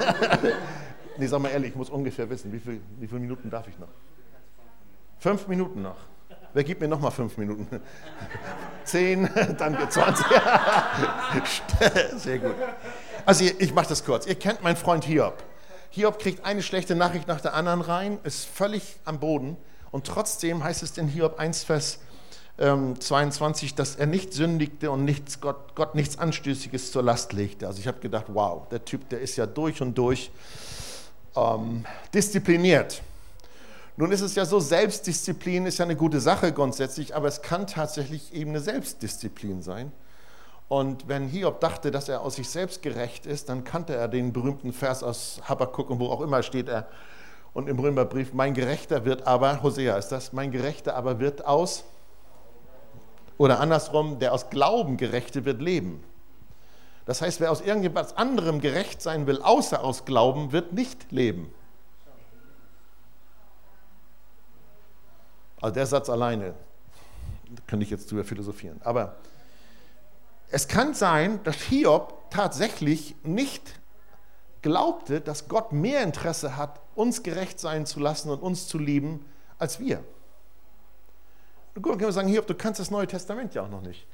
Nee, 1.18 1.26
sag 1.26 1.40
mal 1.40 1.50
ehrlich, 1.50 1.70
ich 1.70 1.76
muss 1.76 1.90
ungefähr 1.90 2.28
wissen, 2.30 2.52
wie, 2.52 2.58
viel, 2.58 2.80
wie 2.98 3.06
viele 3.06 3.20
Minuten 3.20 3.50
darf 3.50 3.68
ich 3.68 3.78
noch? 3.78 3.88
Fünf 5.18 5.46
Minuten 5.48 5.82
noch. 5.82 5.96
Wer 6.52 6.62
gibt 6.62 6.80
mir 6.80 6.88
noch 6.88 7.00
mal 7.00 7.10
fünf 7.10 7.36
Minuten? 7.36 7.66
Zehn, 8.84 9.28
dann 9.58 9.76
20. 9.90 10.26
Sehr 12.16 12.38
gut. 12.38 12.54
Also 13.26 13.44
ich 13.44 13.74
mache 13.74 13.88
das 13.88 14.04
kurz. 14.04 14.26
Ihr 14.26 14.36
kennt 14.36 14.62
meinen 14.62 14.76
Freund 14.76 15.04
Hiob. 15.04 15.42
Hiob 15.90 16.18
kriegt 16.18 16.44
eine 16.44 16.62
schlechte 16.62 16.94
Nachricht 16.94 17.28
nach 17.28 17.40
der 17.40 17.54
anderen 17.54 17.80
rein, 17.80 18.18
ist 18.22 18.46
völlig 18.46 18.96
am 19.04 19.20
Boden. 19.20 19.56
Und 19.90 20.06
trotzdem 20.06 20.62
heißt 20.62 20.82
es 20.82 20.98
in 20.98 21.08
Hiob 21.08 21.38
1, 21.38 21.64
Vers 21.64 22.00
ähm, 22.58 23.00
22, 23.00 23.74
dass 23.74 23.96
er 23.96 24.06
nicht 24.06 24.32
sündigte 24.32 24.90
und 24.90 25.04
nichts, 25.04 25.40
Gott, 25.40 25.74
Gott 25.74 25.94
nichts 25.94 26.18
Anstößiges 26.18 26.92
zur 26.92 27.02
Last 27.02 27.32
legte. 27.32 27.66
Also 27.66 27.80
ich 27.80 27.88
habe 27.88 28.00
gedacht, 28.00 28.26
wow, 28.28 28.68
der 28.68 28.84
Typ, 28.84 29.08
der 29.08 29.20
ist 29.20 29.36
ja 29.36 29.46
durch 29.46 29.82
und 29.82 29.96
durch 29.96 30.30
ähm, 31.36 31.84
diszipliniert. 32.12 33.02
Nun 33.96 34.10
ist 34.10 34.22
es 34.22 34.34
ja 34.34 34.44
so, 34.44 34.58
Selbstdisziplin 34.58 35.66
ist 35.66 35.78
ja 35.78 35.84
eine 35.84 35.94
gute 35.94 36.20
Sache 36.20 36.52
grundsätzlich, 36.52 37.14
aber 37.14 37.28
es 37.28 37.42
kann 37.42 37.66
tatsächlich 37.66 38.34
eben 38.34 38.50
eine 38.50 38.60
Selbstdisziplin 38.60 39.62
sein. 39.62 39.92
Und 40.68 41.06
wenn 41.06 41.28
Hiob 41.28 41.60
dachte, 41.60 41.90
dass 41.90 42.08
er 42.08 42.22
aus 42.22 42.36
sich 42.36 42.48
selbst 42.48 42.82
gerecht 42.82 43.26
ist, 43.26 43.48
dann 43.48 43.62
kannte 43.62 43.94
er 43.94 44.08
den 44.08 44.32
berühmten 44.32 44.72
Vers 44.72 45.02
aus 45.02 45.40
Habakkuk 45.44 45.90
und 45.90 46.00
wo 46.00 46.08
auch 46.08 46.20
immer 46.20 46.42
steht 46.42 46.68
er. 46.68 46.88
Und 47.52 47.68
im 47.68 47.78
Römerbrief, 47.78 48.32
mein 48.32 48.54
Gerechter 48.54 49.04
wird 49.04 49.26
aber, 49.28 49.62
Hosea 49.62 49.96
ist 49.96 50.08
das, 50.08 50.32
mein 50.32 50.50
Gerechter 50.50 50.96
aber 50.96 51.20
wird 51.20 51.46
aus, 51.46 51.84
oder 53.36 53.60
andersrum, 53.60 54.18
der 54.18 54.32
aus 54.32 54.50
Glauben 54.50 54.96
Gerechte 54.96 55.44
wird 55.44 55.60
leben. 55.60 56.02
Das 57.06 57.20
heißt, 57.20 57.40
wer 57.40 57.50
aus 57.50 57.60
irgendetwas 57.60 58.16
anderem 58.16 58.60
gerecht 58.60 59.02
sein 59.02 59.26
will, 59.26 59.42
außer 59.42 59.82
aus 59.82 60.04
Glauben, 60.04 60.52
wird 60.52 60.72
nicht 60.72 61.12
leben. 61.12 61.52
Also 65.60 65.74
der 65.74 65.86
Satz 65.86 66.08
alleine, 66.08 66.54
könnte 67.66 67.84
ich 67.84 67.90
jetzt 67.90 68.10
drüber 68.10 68.24
philosophieren. 68.24 68.80
Aber 68.84 69.16
es 70.50 70.68
kann 70.68 70.94
sein, 70.94 71.42
dass 71.44 71.56
Hiob 71.56 72.30
tatsächlich 72.30 73.14
nicht 73.22 73.80
glaubte, 74.62 75.20
dass 75.20 75.48
Gott 75.48 75.72
mehr 75.72 76.02
Interesse 76.02 76.56
hat, 76.56 76.80
uns 76.94 77.22
gerecht 77.22 77.60
sein 77.60 77.86
zu 77.86 78.00
lassen 78.00 78.30
und 78.30 78.40
uns 78.40 78.66
zu 78.66 78.78
lieben, 78.78 79.24
als 79.58 79.78
wir. 79.78 80.04
Gut, 81.74 81.86
dann 81.86 81.92
können 81.98 82.00
wir 82.00 82.12
sagen, 82.12 82.28
Hiob, 82.28 82.46
du 82.46 82.54
kannst 82.54 82.80
das 82.80 82.90
Neue 82.90 83.06
Testament 83.06 83.54
ja 83.54 83.62
auch 83.62 83.68
noch 83.68 83.82
nicht. 83.82 84.06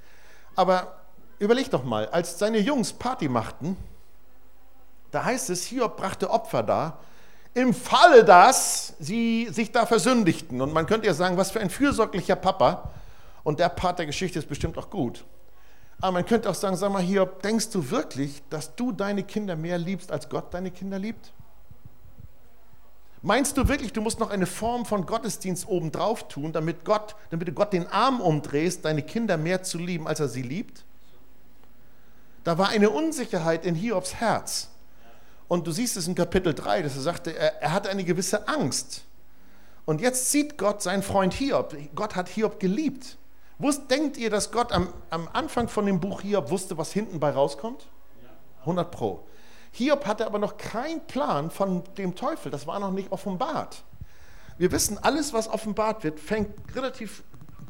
Aber 0.57 1.00
überleg 1.41 1.71
doch 1.71 1.83
mal, 1.83 2.09
als 2.11 2.39
seine 2.39 2.59
Jungs 2.59 2.93
Party 2.93 3.29
machten, 3.29 3.77
da 5.11 5.25
heißt 5.25 5.51
es, 5.51 5.65
Hiob 5.65 5.97
brachte 5.97 6.31
Opfer 6.31 6.63
da, 6.63 6.99
im 7.55 7.75
Falle, 7.75 8.25
dass 8.25 8.95
sie 9.01 9.49
sich 9.51 9.73
da 9.73 9.85
versündigten. 9.85 10.61
Und 10.61 10.73
man 10.73 10.87
könnte 10.87 11.09
ja 11.09 11.15
sagen, 11.15 11.37
was 11.37 11.51
für 11.51 11.59
ein 11.59 11.71
fürsorglicher 11.71 12.37
Papa. 12.37 12.91
Und 13.43 13.59
der 13.59 13.71
Part 13.71 13.99
der 13.99 14.07
Geschichte 14.07 14.39
ist 14.39 14.49
bestimmt 14.49 14.79
auch 14.79 14.89
gut. 14.89 15.25
Aber 16.01 16.13
man 16.13 16.27
könnte 16.27 16.49
auch 16.49 16.55
sagen, 16.55 16.77
sag 16.77 16.93
mal 16.93 17.03
hier, 17.03 17.27
denkst 17.27 17.71
du 17.71 17.91
wirklich, 17.91 18.43
dass 18.51 18.77
du 18.77 18.93
deine 18.93 19.25
Kinder 19.25 19.57
mehr 19.57 19.79
liebst, 19.79 20.13
als 20.13 20.29
Gott 20.29 20.55
deine 20.55 20.71
Kinder 20.71 20.99
liebt? 20.99 21.33
Meinst 23.23 23.57
du 23.57 23.69
wirklich, 23.69 23.93
du 23.93 24.01
musst 24.01 24.21
noch 24.21 24.31
eine 24.31 24.47
Form 24.47 24.87
von 24.87 25.05
Gottesdienst 25.05 25.69
obendrauf 25.69 26.29
tun, 26.29 26.53
damit, 26.53 26.85
Gott, 26.85 27.17
damit 27.31 27.49
du 27.49 27.53
Gott 27.53 27.73
den 27.73 27.87
Arm 27.89 28.21
umdrehst, 28.21 28.85
deine 28.85 29.03
Kinder 29.03 29.37
mehr 29.37 29.63
zu 29.63 29.77
lieben, 29.77 30.07
als 30.07 30.21
er 30.21 30.29
sie 30.29 30.43
liebt? 30.43 30.85
Da 32.51 32.59
war 32.59 32.71
eine 32.71 32.91
Unsicherheit 32.91 33.65
in 33.65 33.77
Hiobs 33.77 34.17
Herz. 34.17 34.71
Und 35.47 35.69
du 35.69 35.71
siehst 35.71 35.97
es 35.97 36.09
in 36.09 36.17
Kapitel 36.17 36.53
3, 36.53 36.83
dass 36.83 36.97
er 36.97 37.03
sagte, 37.03 37.33
er, 37.33 37.63
er 37.63 37.73
hatte 37.73 37.89
eine 37.91 38.03
gewisse 38.03 38.49
Angst. 38.49 39.05
Und 39.85 40.01
jetzt 40.01 40.33
sieht 40.33 40.59
Gott 40.59 40.83
seinen 40.83 41.05
Freund 41.05 41.33
Hiob. 41.33 41.77
Gott 41.95 42.17
hat 42.17 42.29
Hiob 42.29 42.59
geliebt. 42.59 43.19
Wusst, 43.61 43.89
denkt 43.89 44.17
ihr, 44.17 44.31
dass 44.31 44.51
Gott 44.51 44.73
am, 44.73 44.93
am 45.11 45.29
Anfang 45.33 45.69
von 45.69 45.87
dem 45.87 46.01
Buch 46.01 46.23
Hiob 46.23 46.51
wusste, 46.51 46.77
was 46.77 46.93
hinten 46.93 47.21
bei 47.21 47.31
rauskommt? 47.31 47.87
100 48.63 48.91
Pro. 48.91 49.29
Hiob 49.71 50.05
hatte 50.05 50.27
aber 50.27 50.41
noch 50.41 50.57
keinen 50.57 51.07
Plan 51.07 51.53
von 51.53 51.85
dem 51.99 52.17
Teufel. 52.17 52.51
Das 52.51 52.67
war 52.67 52.81
noch 52.81 52.91
nicht 52.91 53.13
offenbart. 53.13 53.85
Wir 54.59 54.73
wissen, 54.73 54.99
alles, 54.99 55.33
was 55.33 55.47
offenbart 55.47 56.03
wird, 56.03 56.19
fängt 56.19 56.51
relativ 56.75 57.23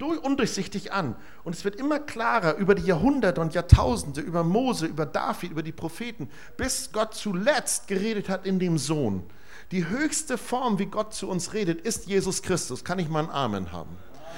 undurchsichtig 0.07 0.92
an. 0.92 1.16
Und 1.44 1.55
es 1.55 1.64
wird 1.64 1.76
immer 1.76 1.98
klarer 1.98 2.57
über 2.57 2.74
die 2.74 2.84
Jahrhunderte 2.84 3.40
und 3.40 3.55
Jahrtausende, 3.55 4.20
über 4.20 4.44
Mose, 4.44 4.86
über 4.86 5.07
David, 5.07 5.51
über 5.51 5.62
die 5.62 5.72
Propheten, 5.72 6.28
bis 6.57 6.90
Gott 6.92 7.14
zuletzt 7.14 7.88
geredet 7.88 8.28
hat 8.28 8.46
in 8.46 8.59
dem 8.59 8.78
Sohn. 8.78 9.24
Die 9.70 9.88
höchste 9.88 10.36
Form, 10.36 10.78
wie 10.78 10.86
Gott 10.86 11.14
zu 11.14 11.28
uns 11.28 11.53
redet, 11.53 11.80
ist 11.82 12.07
Jesus 12.07 12.42
Christus. 12.42 12.84
Kann 12.84 12.98
ich 12.98 13.09
mal 13.09 13.20
einen 13.20 13.30
Amen 13.30 13.72
haben? 13.72 13.96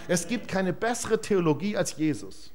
Es 0.09 0.29
gibt 0.29 0.49
keine 0.49 0.73
bessere 0.73 1.21
Theologie 1.21 1.77
als 1.77 1.97
Jesus. 1.97 2.51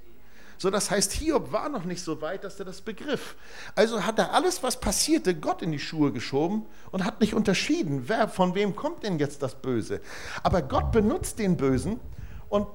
So, 0.60 0.72
das 0.72 0.90
heißt, 0.90 1.14
Hiob 1.14 1.52
war 1.52 1.70
noch 1.70 1.86
nicht 1.86 2.04
so 2.04 2.20
weit, 2.22 2.44
dass 2.44 2.58
er 2.60 2.66
das 2.66 2.82
begriff. 2.82 3.36
Also 3.76 4.06
hat 4.06 4.18
er 4.18 4.34
alles, 4.34 4.64
was 4.64 4.80
passierte, 4.80 5.36
Gott 5.36 5.62
in 5.62 5.72
die 5.72 5.80
Schuhe 5.80 6.12
geschoben 6.12 6.66
und 6.92 7.06
hat 7.06 7.22
nicht 7.22 7.36
unterschieden, 7.36 8.04
wer, 8.08 8.28
von 8.28 8.56
wem 8.56 8.76
kommt 8.76 9.04
denn 9.04 9.20
jetzt 9.20 9.44
das 9.44 9.56
Böse. 9.56 10.02
Aber 10.42 10.64
Gott 10.64 10.92
benutzt 10.92 11.38
den 11.38 11.58
Bösen 11.58 12.00
und 12.50 12.68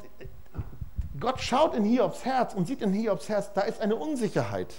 Gott 1.23 1.41
schaut 1.41 1.77
in 1.77 1.85
Hiobs 1.85 2.25
Herz 2.25 2.53
und 2.53 2.67
sieht 2.67 2.83
in 2.83 2.93
Hiobs 2.93 3.29
Herz, 3.29 3.53
da 3.55 3.61
ist 3.61 3.81
eine 3.81 3.95
Unsicherheit. 3.95 4.75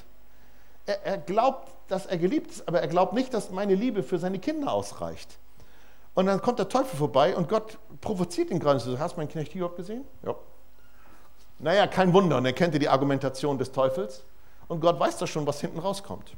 Er, 0.86 1.02
er 1.06 1.18
glaubt, 1.18 1.72
dass 1.88 2.06
er 2.06 2.18
geliebt 2.18 2.52
ist, 2.52 2.68
aber 2.68 2.82
er 2.82 2.90
glaubt 2.90 3.14
nicht, 3.14 3.34
dass 3.34 3.50
meine 3.50 3.76
Liebe 3.76 4.04
für 4.04 4.20
seine 4.20 4.40
Kinder 4.40 4.74
ausreicht. 4.74 5.40
Und 6.14 6.26
dann 6.26 6.42
kommt 6.42 6.60
der 6.60 6.68
Teufel 6.68 6.98
vorbei 6.98 7.34
und 7.34 7.48
Gott 7.48 7.80
provoziert 8.02 8.52
ihn 8.52 8.60
gerade. 8.60 8.82
So, 8.82 9.00
hast 9.00 9.16
du 9.16 9.22
meinen 9.22 9.30
Knecht 9.30 9.54
Hiob 9.54 9.78
gesehen? 9.78 10.04
Ja. 10.22 10.36
Naja, 11.60 11.88
kein 11.88 12.12
Wunder. 12.12 12.36
Und 12.36 12.46
er 12.46 12.52
kennt 12.52 12.76
die 12.76 12.90
Argumentation 12.90 13.58
des 13.58 13.72
Teufels. 13.72 14.26
Und 14.68 14.82
Gott 14.82 15.00
weiß 15.00 15.20
doch 15.20 15.28
schon, 15.28 15.48
was 15.48 15.62
hinten 15.62 15.80
rauskommt. 15.80 16.36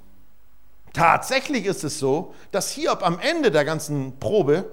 Tatsächlich 0.93 1.65
ist 1.65 1.83
es 1.83 1.97
so, 1.97 2.35
dass 2.51 2.69
Hiob 2.69 3.03
am 3.03 3.17
Ende 3.17 3.49
der 3.49 3.65
ganzen 3.65 4.19
Probe 4.19 4.69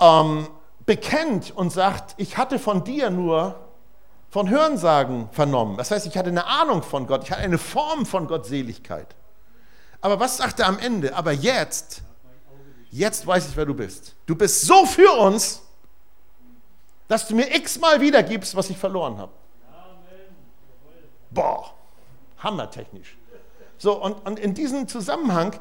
ähm, 0.00 0.48
bekennt 0.86 1.54
und 1.54 1.70
sagt, 1.70 2.14
ich 2.16 2.38
hatte 2.38 2.58
von 2.58 2.82
dir 2.82 3.10
nur 3.10 3.65
von 4.36 4.50
Hörensagen 4.50 5.30
vernommen. 5.32 5.78
Das 5.78 5.90
heißt, 5.90 6.06
ich 6.06 6.18
hatte 6.18 6.28
eine 6.28 6.44
Ahnung 6.44 6.82
von 6.82 7.06
Gott, 7.06 7.24
ich 7.24 7.30
hatte 7.30 7.40
eine 7.40 7.56
Form 7.56 8.04
von 8.04 8.26
Gottseligkeit. 8.26 9.16
Aber 10.02 10.20
was 10.20 10.36
sagt 10.36 10.60
er 10.60 10.66
am 10.66 10.78
Ende? 10.78 11.16
Aber 11.16 11.32
jetzt 11.32 12.02
jetzt 12.90 13.26
weiß 13.26 13.48
ich, 13.48 13.56
wer 13.56 13.64
du 13.64 13.72
bist. 13.72 14.14
Du 14.26 14.36
bist 14.36 14.60
so 14.60 14.84
für 14.84 15.10
uns, 15.12 15.62
dass 17.08 17.26
du 17.26 17.34
mir 17.34 17.54
x-mal 17.54 17.98
wiedergibst, 18.02 18.54
was 18.54 18.68
ich 18.68 18.76
verloren 18.76 19.16
habe. 19.16 19.32
Boah, 21.30 21.72
hammertechnisch. 22.36 23.16
So, 23.78 24.02
und, 24.02 24.26
und 24.26 24.38
in 24.38 24.52
diesem 24.52 24.86
Zusammenhang, 24.86 25.58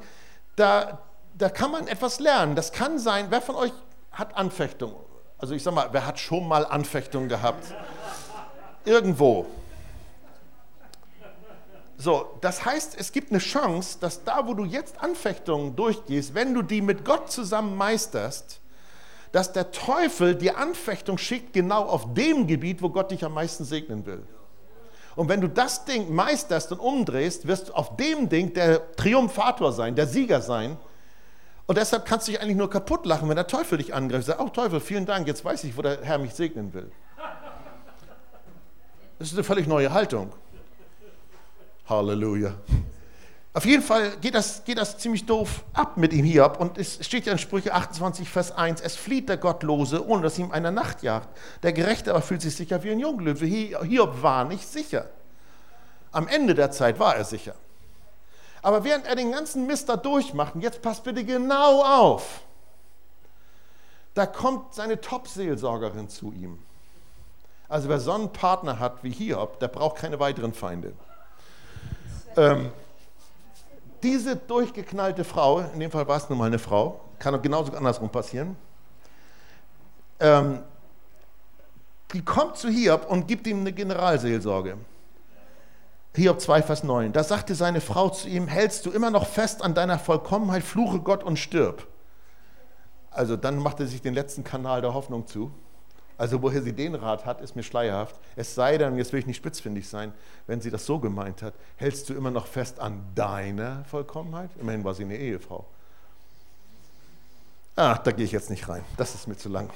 da, 0.58 1.00
da 1.34 1.48
kann 1.48 1.72
man 1.72 1.88
etwas 1.88 2.20
lernen. 2.20 2.58
Das 2.58 2.74
kann 2.74 3.00
sein, 3.00 3.28
wer 3.30 3.42
von 3.42 3.56
euch 3.56 3.72
hat 4.12 4.36
Anfechtung? 4.36 4.98
Also 5.38 5.54
ich 5.54 5.64
sag 5.64 5.74
mal, 5.74 5.88
wer 5.94 6.06
hat 6.06 6.20
schon 6.20 6.46
mal 6.46 6.66
Anfechtung 6.66 7.30
gehabt? 7.30 7.74
Irgendwo. 8.86 9.46
So, 11.98 12.38
das 12.42 12.66
heißt, 12.66 12.96
es 13.00 13.12
gibt 13.12 13.32
eine 13.32 13.40
Chance, 13.40 13.98
dass 14.00 14.24
da, 14.24 14.46
wo 14.48 14.54
du 14.54 14.66
jetzt 14.66 15.02
Anfechtungen 15.02 15.76
durchgehst, 15.76 16.36
wenn 16.36 16.54
du 16.54 16.62
die 16.62 16.82
mit 16.82 17.06
Gott 17.06 17.32
zusammen 17.32 17.76
meisterst, 17.76 18.60
dass 19.32 19.54
der 19.54 19.72
Teufel 19.72 20.36
die 20.36 20.52
Anfechtung 20.52 21.18
schickt 21.18 21.54
genau 21.54 21.84
auf 21.84 22.14
dem 22.14 22.48
Gebiet, 22.48 22.82
wo 22.82 22.90
Gott 22.90 23.12
dich 23.12 23.24
am 23.24 23.34
meisten 23.34 23.66
segnen 23.66 24.06
will. 24.06 24.24
Und 25.16 25.30
wenn 25.30 25.40
du 25.40 25.48
das 25.48 25.86
Ding 25.86 26.14
meisterst 26.14 26.72
und 26.74 26.80
umdrehst, 26.80 27.48
wirst 27.48 27.70
du 27.70 27.74
auf 27.74 27.96
dem 27.96 28.28
Ding 28.28 28.54
der 28.54 28.96
Triumphator 28.96 29.72
sein, 29.72 29.96
der 29.96 30.08
Sieger 30.08 30.42
sein. 30.42 30.78
Und 31.66 31.78
deshalb 31.78 32.06
kannst 32.06 32.28
du 32.28 32.34
dich 32.34 32.42
eigentlich 32.42 32.58
nur 32.58 32.70
kaputt 32.70 33.06
lachen, 33.06 33.30
wenn 33.30 33.36
der 33.38 33.48
Teufel 33.48 33.78
dich 33.78 33.94
angreift. 33.94 34.28
Sag, 34.28 34.42
oh 34.42 34.50
Teufel, 34.50 34.82
vielen 34.82 35.06
Dank, 35.06 35.28
jetzt 35.28 35.44
weiß 35.44 35.64
ich, 35.64 35.78
wo 35.78 35.82
der 35.82 36.02
Herr 36.02 36.18
mich 36.18 36.34
segnen 36.34 36.74
will. 36.74 36.92
Das 39.18 39.30
ist 39.30 39.34
eine 39.34 39.44
völlig 39.44 39.68
neue 39.68 39.92
Haltung. 39.92 40.34
Halleluja. 41.88 42.54
Auf 43.54 43.66
jeden 43.66 43.82
Fall 43.82 44.18
geht 44.18 44.36
das, 44.36 44.66
geht 44.66 44.78
das 44.78 44.98
ziemlich 44.98 45.26
doof 45.26 45.64
ab 45.72 45.96
mit 45.96 46.12
ihm 46.12 46.26
Hiob. 46.26 46.60
Und 46.60 46.78
es 46.78 47.06
steht 47.06 47.26
ja 47.26 47.32
in 47.32 47.38
Sprüche 47.38 47.74
28, 47.74 48.28
Vers 48.28 48.52
1, 48.52 48.82
es 48.82 48.98
flieht 48.98 49.30
der 49.30 49.38
Gottlose, 49.38 50.06
ohne 50.06 50.24
dass 50.24 50.38
ihm 50.38 50.52
einer 50.52 50.72
Nacht 50.72 51.04
jagt. 51.04 51.30
Der 51.64 51.72
Gerechte 51.72 52.12
aber 52.12 52.22
fühlt 52.22 52.42
sich 52.42 52.54
sicher 52.54 52.84
wie 52.84 52.92
ein 52.92 53.00
Junglöwe. 53.00 53.46
Hiob 53.46 54.22
war 54.22 54.44
nicht 54.44 54.68
sicher. 54.68 55.10
Am 56.12 56.28
Ende 56.28 56.54
der 56.54 56.72
Zeit 56.72 57.00
war 57.00 57.16
er 57.16 57.24
sicher. 57.24 57.56
Aber 58.62 58.84
während 58.84 59.06
er 59.06 59.16
den 59.16 59.32
ganzen 59.32 59.68
Mist 59.68 59.88
da 59.88 59.96
durchmacht, 59.96 60.56
und 60.56 60.62
jetzt 60.62 60.82
passt 60.82 61.06
bitte 61.06 61.24
genau 61.24 61.82
auf, 61.84 62.42
da 64.16 64.26
kommt 64.26 64.74
seine 64.74 65.00
Top-Seelsorgerin 65.00 66.10
zu 66.10 66.34
ihm. 66.34 66.65
Also 67.68 67.90
wer 67.90 68.00
so 68.00 68.12
einen 68.12 68.32
Partner 68.32 68.80
hat 68.80 69.04
wie 69.04 69.12
Hiob, 69.12 69.60
der 69.60 69.68
braucht 69.68 69.98
keine 69.98 70.20
weiteren 70.20 70.54
Feinde. 70.54 70.94
Ähm, 72.38 72.72
diese 74.04 74.36
durchgeknallte 74.36 75.24
Frau, 75.24 75.60
in 75.60 75.80
dem 75.80 75.90
Fall 75.90 76.08
war 76.08 76.18
es 76.18 76.30
nun 76.30 76.38
mal 76.38 76.46
eine 76.46 76.60
Frau, 76.60 77.02
kann 77.18 77.34
auch 77.34 77.42
genauso 77.42 77.74
andersrum 77.74 78.10
passieren, 78.10 78.56
ähm, 80.20 80.60
die 82.14 82.24
kommt 82.24 82.58
zu 82.58 82.70
Hiob 82.70 83.10
und 83.10 83.28
gibt 83.28 83.48
ihm 83.48 83.62
eine 83.62 83.74
Generalseelsorge. 83.74 84.78
Hiob 86.14 86.40
2, 86.40 86.62
Vers 86.62 86.84
9. 86.84 87.12
Da 87.12 87.24
sagte 87.24 87.56
seine 87.56 87.82
Frau 87.82 88.10
zu 88.10 88.30
ihm, 88.30 88.48
hältst 88.48 88.86
du 88.86 88.92
immer 88.92 89.12
noch 89.12 89.26
fest 89.26 89.62
an 89.62 89.74
deiner 89.74 90.00
Vollkommenheit, 90.00 90.64
fluche 90.64 91.00
Gott 91.00 91.24
und 91.24 91.38
stirb. 91.38 91.88
Also 93.12 93.36
dann 93.36 93.58
macht 93.58 93.80
er 93.80 93.88
sich 93.88 94.02
den 94.02 94.14
letzten 94.14 94.44
Kanal 94.44 94.82
der 94.82 94.94
Hoffnung 94.94 95.28
zu. 95.28 95.52
Also 96.18 96.42
woher 96.42 96.62
sie 96.62 96.74
den 96.74 96.96
Rat 96.96 97.26
hat, 97.26 97.42
ist 97.42 97.56
mir 97.56 97.64
schleierhaft. 97.64 98.16
Es 98.36 98.56
sei 98.56 98.78
denn, 98.78 98.98
jetzt 98.98 99.12
will 99.12 99.20
ich 99.20 99.26
nicht 99.26 99.38
spitzfindig 99.38 99.90
sein, 99.90 100.14
wenn 100.48 100.62
sie 100.62 100.72
das 100.72 100.86
so 100.86 101.00
gemeint 101.00 101.42
hat, 101.42 101.54
hältst 101.76 102.10
du 102.10 102.14
immer 102.14 102.32
noch 102.32 102.48
fest 102.48 102.80
an 102.80 103.04
deiner 103.16 103.84
Vollkommenheit? 103.86 104.50
Immerhin 104.60 104.84
war 104.84 104.94
sie 104.94 105.04
eine 105.04 105.18
Ehefrau. 105.18 105.66
Ach, 107.76 107.98
da 107.98 108.12
gehe 108.12 108.24
ich 108.24 108.32
jetzt 108.32 108.50
nicht 108.50 108.70
rein. 108.70 108.84
Das 108.96 109.16
ist 109.16 109.28
mir 109.28 109.36
zu 109.36 109.50
lang. 109.50 109.70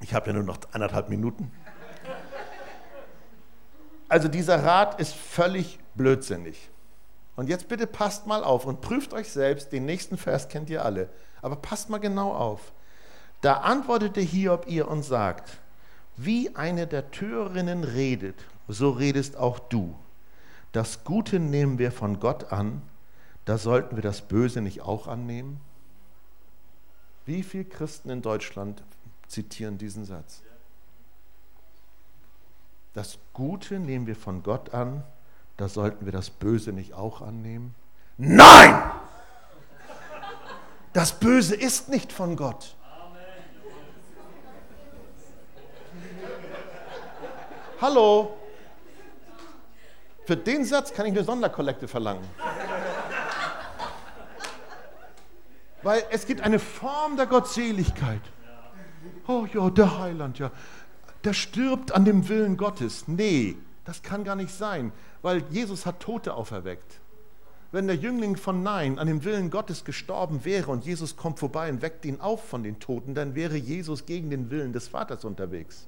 Ich 0.00 0.12
habe 0.12 0.26
ja 0.26 0.32
nur 0.34 0.42
noch 0.42 0.58
anderthalb 0.72 1.08
Minuten. 1.08 1.50
Also 4.08 4.28
dieser 4.28 4.62
Rat 4.62 5.00
ist 5.00 5.14
völlig 5.14 5.78
blödsinnig. 5.94 6.68
Und 7.36 7.48
jetzt 7.48 7.68
bitte 7.68 7.86
passt 7.86 8.26
mal 8.26 8.44
auf 8.44 8.66
und 8.66 8.82
prüft 8.82 9.14
euch 9.14 9.30
selbst, 9.30 9.72
den 9.72 9.86
nächsten 9.86 10.18
Vers 10.18 10.48
kennt 10.48 10.68
ihr 10.70 10.84
alle, 10.84 11.08
aber 11.40 11.56
passt 11.56 11.88
mal 11.88 11.98
genau 11.98 12.32
auf. 12.32 12.72
Da 13.44 13.58
antwortete 13.58 14.22
Hiob 14.22 14.64
ihr 14.68 14.88
und 14.88 15.02
sagt, 15.02 15.58
wie 16.16 16.56
eine 16.56 16.86
der 16.86 17.10
Türerinnen 17.10 17.84
redet, 17.84 18.36
so 18.68 18.88
redest 18.88 19.36
auch 19.36 19.58
du. 19.58 19.94
Das 20.72 21.04
Gute 21.04 21.38
nehmen 21.38 21.76
wir 21.76 21.92
von 21.92 22.20
Gott 22.20 22.52
an, 22.54 22.80
da 23.44 23.58
sollten 23.58 23.96
wir 23.96 24.02
das 24.02 24.22
Böse 24.22 24.62
nicht 24.62 24.80
auch 24.80 25.08
annehmen? 25.08 25.60
Wie 27.26 27.42
viele 27.42 27.66
Christen 27.66 28.08
in 28.08 28.22
Deutschland 28.22 28.82
zitieren 29.28 29.76
diesen 29.76 30.06
Satz? 30.06 30.40
Das 32.94 33.18
Gute 33.34 33.78
nehmen 33.78 34.06
wir 34.06 34.16
von 34.16 34.42
Gott 34.42 34.72
an, 34.72 35.04
da 35.58 35.68
sollten 35.68 36.06
wir 36.06 36.12
das 36.12 36.30
Böse 36.30 36.72
nicht 36.72 36.94
auch 36.94 37.20
annehmen? 37.20 37.74
Nein! 38.16 38.90
Das 40.94 41.20
Böse 41.20 41.54
ist 41.54 41.90
nicht 41.90 42.10
von 42.10 42.36
Gott. 42.36 42.74
Hallo? 47.84 48.34
Für 50.24 50.38
den 50.38 50.64
Satz 50.64 50.94
kann 50.94 51.04
ich 51.04 51.12
eine 51.12 51.22
Sonderkollekte 51.22 51.86
verlangen. 51.86 52.26
Weil 55.82 56.02
es 56.10 56.26
gibt 56.26 56.40
eine 56.40 56.58
Form 56.58 57.18
der 57.18 57.26
Gottseligkeit. 57.26 58.22
Oh 59.28 59.44
ja, 59.52 59.68
der 59.68 59.98
Heiland, 59.98 60.38
ja. 60.38 60.50
Der 61.24 61.34
stirbt 61.34 61.92
an 61.92 62.06
dem 62.06 62.26
Willen 62.30 62.56
Gottes. 62.56 63.06
Nee, 63.06 63.58
das 63.84 64.00
kann 64.00 64.24
gar 64.24 64.36
nicht 64.36 64.54
sein, 64.54 64.90
weil 65.20 65.44
Jesus 65.50 65.84
hat 65.84 66.00
Tote 66.00 66.32
auferweckt. 66.32 67.00
Wenn 67.70 67.86
der 67.86 67.96
Jüngling 67.96 68.36
von 68.36 68.62
Nein 68.62 68.98
an 68.98 69.08
dem 69.08 69.24
Willen 69.24 69.50
Gottes 69.50 69.84
gestorben 69.84 70.46
wäre 70.46 70.70
und 70.70 70.86
Jesus 70.86 71.18
kommt 71.18 71.38
vorbei 71.38 71.68
und 71.68 71.82
weckt 71.82 72.06
ihn 72.06 72.22
auf 72.22 72.48
von 72.48 72.62
den 72.62 72.80
Toten, 72.80 73.14
dann 73.14 73.34
wäre 73.34 73.56
Jesus 73.56 74.06
gegen 74.06 74.30
den 74.30 74.50
Willen 74.50 74.72
des 74.72 74.88
Vaters 74.88 75.26
unterwegs. 75.26 75.86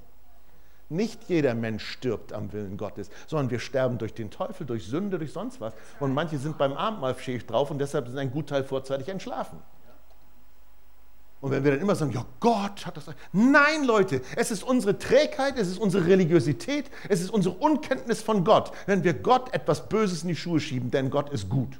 Nicht 0.89 1.28
jeder 1.28 1.55
Mensch 1.55 1.84
stirbt 1.84 2.32
am 2.32 2.53
Willen 2.53 2.76
Gottes, 2.76 3.11
sondern 3.26 3.51
wir 3.51 3.59
sterben 3.59 3.99
durch 3.99 4.14
den 4.14 4.30
Teufel, 4.30 4.66
durch 4.66 4.87
Sünde, 4.87 5.18
durch 5.18 5.32
sonst 5.32 5.61
was. 5.61 5.74
Und 5.99 6.14
manche 6.14 6.39
sind 6.39 6.59
beim 6.59 6.72
Abendmahl 6.72 7.18
schädig 7.18 7.47
drauf 7.47 7.70
und 7.72 7.78
deshalb 7.78 8.07
sind 8.07 8.18
ein 8.18 8.30
Gutteil 8.30 8.62
vorzeitig 8.62 9.09
entschlafen. 9.09 9.59
Und 11.41 11.51
wenn 11.51 11.64
wir 11.64 11.72
dann 11.72 11.80
immer 11.80 11.95
sagen, 11.95 12.12
ja, 12.12 12.24
Gott 12.41 12.87
hat 12.87 12.97
das. 12.97 13.07
Nein, 13.32 13.84
Leute, 13.84 14.22
es 14.37 14.51
ist 14.51 14.62
unsere 14.62 14.99
Trägheit, 14.99 15.59
es 15.59 15.68
ist 15.68 15.78
unsere 15.78 16.07
Religiosität, 16.07 16.91
es 17.09 17.20
ist 17.20 17.30
unsere 17.30 17.57
Unkenntnis 17.57 18.22
von 18.22 18.45
Gott, 18.45 18.72
wenn 18.87 19.05
wir 19.05 19.12
Gott 19.12 19.53
etwas 19.53 19.89
Böses 19.89 20.22
in 20.22 20.28
die 20.28 20.37
Schuhe 20.37 20.61
schieben, 20.61 20.91
denn 20.91 21.11
Gott 21.11 21.30
ist 21.30 21.49
gut. 21.49 21.78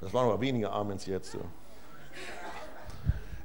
Das 0.00 0.12
waren 0.12 0.26
aber 0.26 0.40
weniger 0.40 0.72
Amens 0.72 1.06
jetzt. 1.06 1.38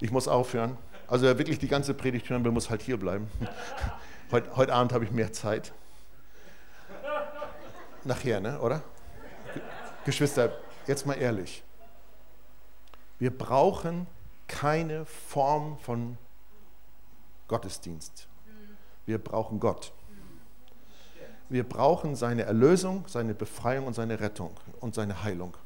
Ich 0.01 0.11
muss 0.11 0.27
aufhören. 0.27 0.77
Also 1.09 1.25
wer 1.25 1.37
wirklich 1.37 1.57
die 1.57 1.67
ganze 1.67 1.93
Predigt 1.93 2.29
hören 2.29 2.43
will, 2.43 2.51
muss 2.51 2.69
halt 2.69 2.81
hier 2.81 2.97
bleiben. 2.97 3.29
Heute, 4.31 4.55
heute 4.55 4.73
Abend 4.73 4.93
habe 4.93 5.03
ich 5.03 5.09
mehr 5.09 5.33
Zeit. 5.33 5.73
Nachher, 8.03 8.39
ne, 8.39 8.59
oder? 8.59 8.83
Geschwister, 10.05 10.55
jetzt 10.85 11.07
mal 11.07 11.15
ehrlich. 11.15 11.63
Wir 13.17 13.35
brauchen 13.35 14.05
keine 14.47 15.05
Form 15.05 15.79
von 15.79 16.15
Gottesdienst. 17.47 18.27
Wir 19.07 19.17
brauchen 19.17 19.59
Gott. 19.59 19.93
Wir 21.49 21.67
brauchen 21.67 22.15
seine 22.15 22.43
Erlösung, 22.43 23.05
seine 23.07 23.33
Befreiung 23.33 23.87
und 23.87 23.95
seine 23.95 24.19
Rettung 24.19 24.55
und 24.79 24.93
seine 24.93 25.23
Heilung 25.23 25.57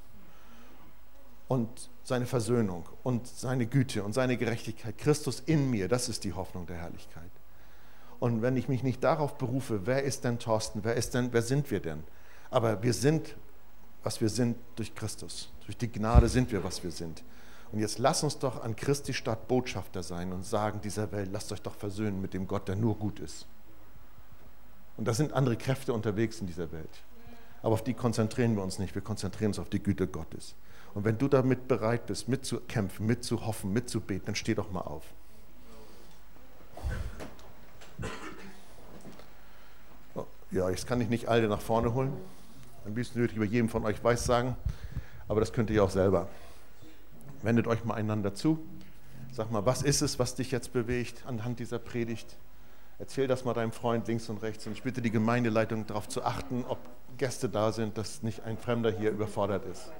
und 1.53 1.91
seine 2.03 2.25
Versöhnung 2.25 2.89
und 3.03 3.27
seine 3.27 3.67
Güte 3.67 4.03
und 4.03 4.13
seine 4.13 4.37
Gerechtigkeit. 4.37 4.97
Christus 4.97 5.39
in 5.45 5.69
mir, 5.69 5.87
das 5.87 6.09
ist 6.09 6.23
die 6.23 6.33
Hoffnung 6.33 6.65
der 6.65 6.77
Herrlichkeit. 6.77 7.29
Und 8.19 8.41
wenn 8.41 8.57
ich 8.57 8.67
mich 8.69 8.81
nicht 8.81 9.03
darauf 9.03 9.37
berufe, 9.37 9.85
wer 9.85 10.03
ist 10.03 10.23
denn 10.23 10.39
Thorsten, 10.39 10.83
wer, 10.83 10.95
ist 10.95 11.13
denn, 11.13 11.31
wer 11.31 11.43
sind 11.43 11.69
wir 11.69 11.79
denn? 11.79 12.03
Aber 12.49 12.81
wir 12.81 12.93
sind, 12.93 13.35
was 14.01 14.19
wir 14.19 14.29
sind 14.29 14.57
durch 14.75 14.95
Christus. 14.95 15.51
Durch 15.65 15.77
die 15.77 15.91
Gnade 15.91 16.27
sind 16.27 16.51
wir, 16.51 16.63
was 16.63 16.83
wir 16.83 16.91
sind. 16.91 17.23
Und 17.71 17.79
jetzt 17.79 17.99
lass 17.99 18.23
uns 18.23 18.39
doch 18.39 18.63
an 18.63 18.75
Christi 18.75 19.13
Stadt 19.13 19.47
Botschafter 19.47 20.01
sein 20.01 20.33
und 20.33 20.43
sagen 20.43 20.81
dieser 20.81 21.11
Welt, 21.11 21.29
lasst 21.31 21.51
euch 21.51 21.61
doch 21.61 21.75
versöhnen 21.75 22.19
mit 22.19 22.33
dem 22.33 22.47
Gott, 22.47 22.67
der 22.67 22.75
nur 22.75 22.95
gut 22.95 23.19
ist. 23.19 23.45
Und 24.97 25.07
da 25.07 25.13
sind 25.13 25.33
andere 25.33 25.55
Kräfte 25.55 25.93
unterwegs 25.93 26.39
in 26.39 26.47
dieser 26.47 26.71
Welt. 26.71 27.03
Aber 27.61 27.73
auf 27.73 27.83
die 27.83 27.93
konzentrieren 27.93 28.55
wir 28.55 28.63
uns 28.63 28.79
nicht. 28.79 28.95
Wir 28.95 29.01
konzentrieren 29.03 29.51
uns 29.51 29.59
auf 29.59 29.69
die 29.69 29.81
Güte 29.81 30.07
Gottes. 30.07 30.55
Und 30.93 31.05
wenn 31.05 31.17
du 31.17 31.27
damit 31.27 31.67
bereit 31.67 32.05
bist, 32.05 32.27
mitzukämpfen, 32.27 33.05
mitzuhoffen, 33.05 33.73
mitzubeten, 33.73 34.25
dann 34.25 34.35
steh 34.35 34.53
doch 34.53 34.71
mal 34.71 34.81
auf. 34.81 35.03
Oh, 40.15 40.25
ja, 40.51 40.69
jetzt 40.69 40.87
kann 40.87 41.01
ich 41.01 41.09
nicht 41.09 41.27
alle 41.27 41.47
nach 41.47 41.61
vorne 41.61 41.93
holen. 41.93 42.13
Am 42.85 42.95
liebsten 42.95 43.19
würde 43.19 43.31
ich 43.31 43.37
über 43.37 43.45
jedem 43.45 43.69
von 43.69 43.85
euch 43.85 44.03
weiß 44.03 44.25
sagen, 44.25 44.55
aber 45.27 45.39
das 45.39 45.53
könnt 45.53 45.69
ihr 45.69 45.83
auch 45.83 45.89
selber. 45.89 46.27
Wendet 47.41 47.65
euch 47.65 47.83
mal 47.85 47.95
einander 47.95 48.35
zu. 48.35 48.59
Sag 49.31 49.51
mal, 49.51 49.65
was 49.65 49.81
ist 49.81 50.01
es, 50.01 50.19
was 50.19 50.35
dich 50.35 50.51
jetzt 50.51 50.73
bewegt 50.73 51.25
anhand 51.25 51.59
dieser 51.59 51.79
Predigt? 51.79 52.35
Erzähl 52.99 53.27
das 53.27 53.45
mal 53.45 53.53
deinem 53.53 53.71
Freund 53.71 54.07
links 54.07 54.29
und 54.29 54.43
rechts. 54.43 54.67
Und 54.67 54.73
ich 54.73 54.83
bitte 54.83 55.01
die 55.01 55.09
Gemeindeleitung 55.09 55.87
darauf 55.87 56.07
zu 56.07 56.23
achten, 56.23 56.63
ob 56.67 56.77
Gäste 57.17 57.49
da 57.49 57.71
sind, 57.71 57.97
dass 57.97 58.21
nicht 58.21 58.43
ein 58.43 58.57
Fremder 58.57 58.91
hier 58.91 59.09
überfordert 59.09 59.65
ist. 59.65 59.91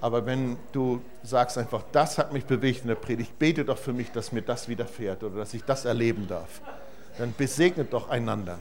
Aber 0.00 0.26
wenn 0.26 0.56
du 0.72 1.00
sagst 1.22 1.56
einfach, 1.56 1.82
das 1.92 2.18
hat 2.18 2.32
mich 2.32 2.44
bewegt 2.44 2.82
in 2.82 2.88
der 2.88 2.94
Predigt, 2.94 3.38
bete 3.38 3.64
doch 3.64 3.78
für 3.78 3.92
mich, 3.92 4.10
dass 4.12 4.32
mir 4.32 4.42
das 4.42 4.68
widerfährt 4.68 5.22
oder 5.22 5.36
dass 5.38 5.54
ich 5.54 5.64
das 5.64 5.84
erleben 5.84 6.28
darf. 6.28 6.60
Dann 7.18 7.34
besegnet 7.36 7.92
doch 7.92 8.10
einander. 8.10 8.58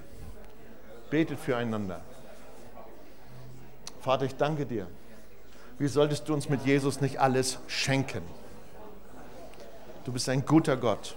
Betet 1.10 1.40
füreinander. 1.40 2.02
Vater, 4.02 4.26
ich 4.26 4.36
danke 4.36 4.66
dir 4.66 4.88
wie 5.84 5.88
solltest 5.88 6.30
du 6.30 6.34
uns 6.34 6.50
mit 6.50 6.66
Jesus 6.66 7.02
nicht 7.02 7.20
alles 7.20 7.60
schenken? 7.68 8.22
Du 10.06 10.12
bist 10.12 10.30
ein 10.30 10.46
guter 10.46 10.78
Gott. 10.78 11.16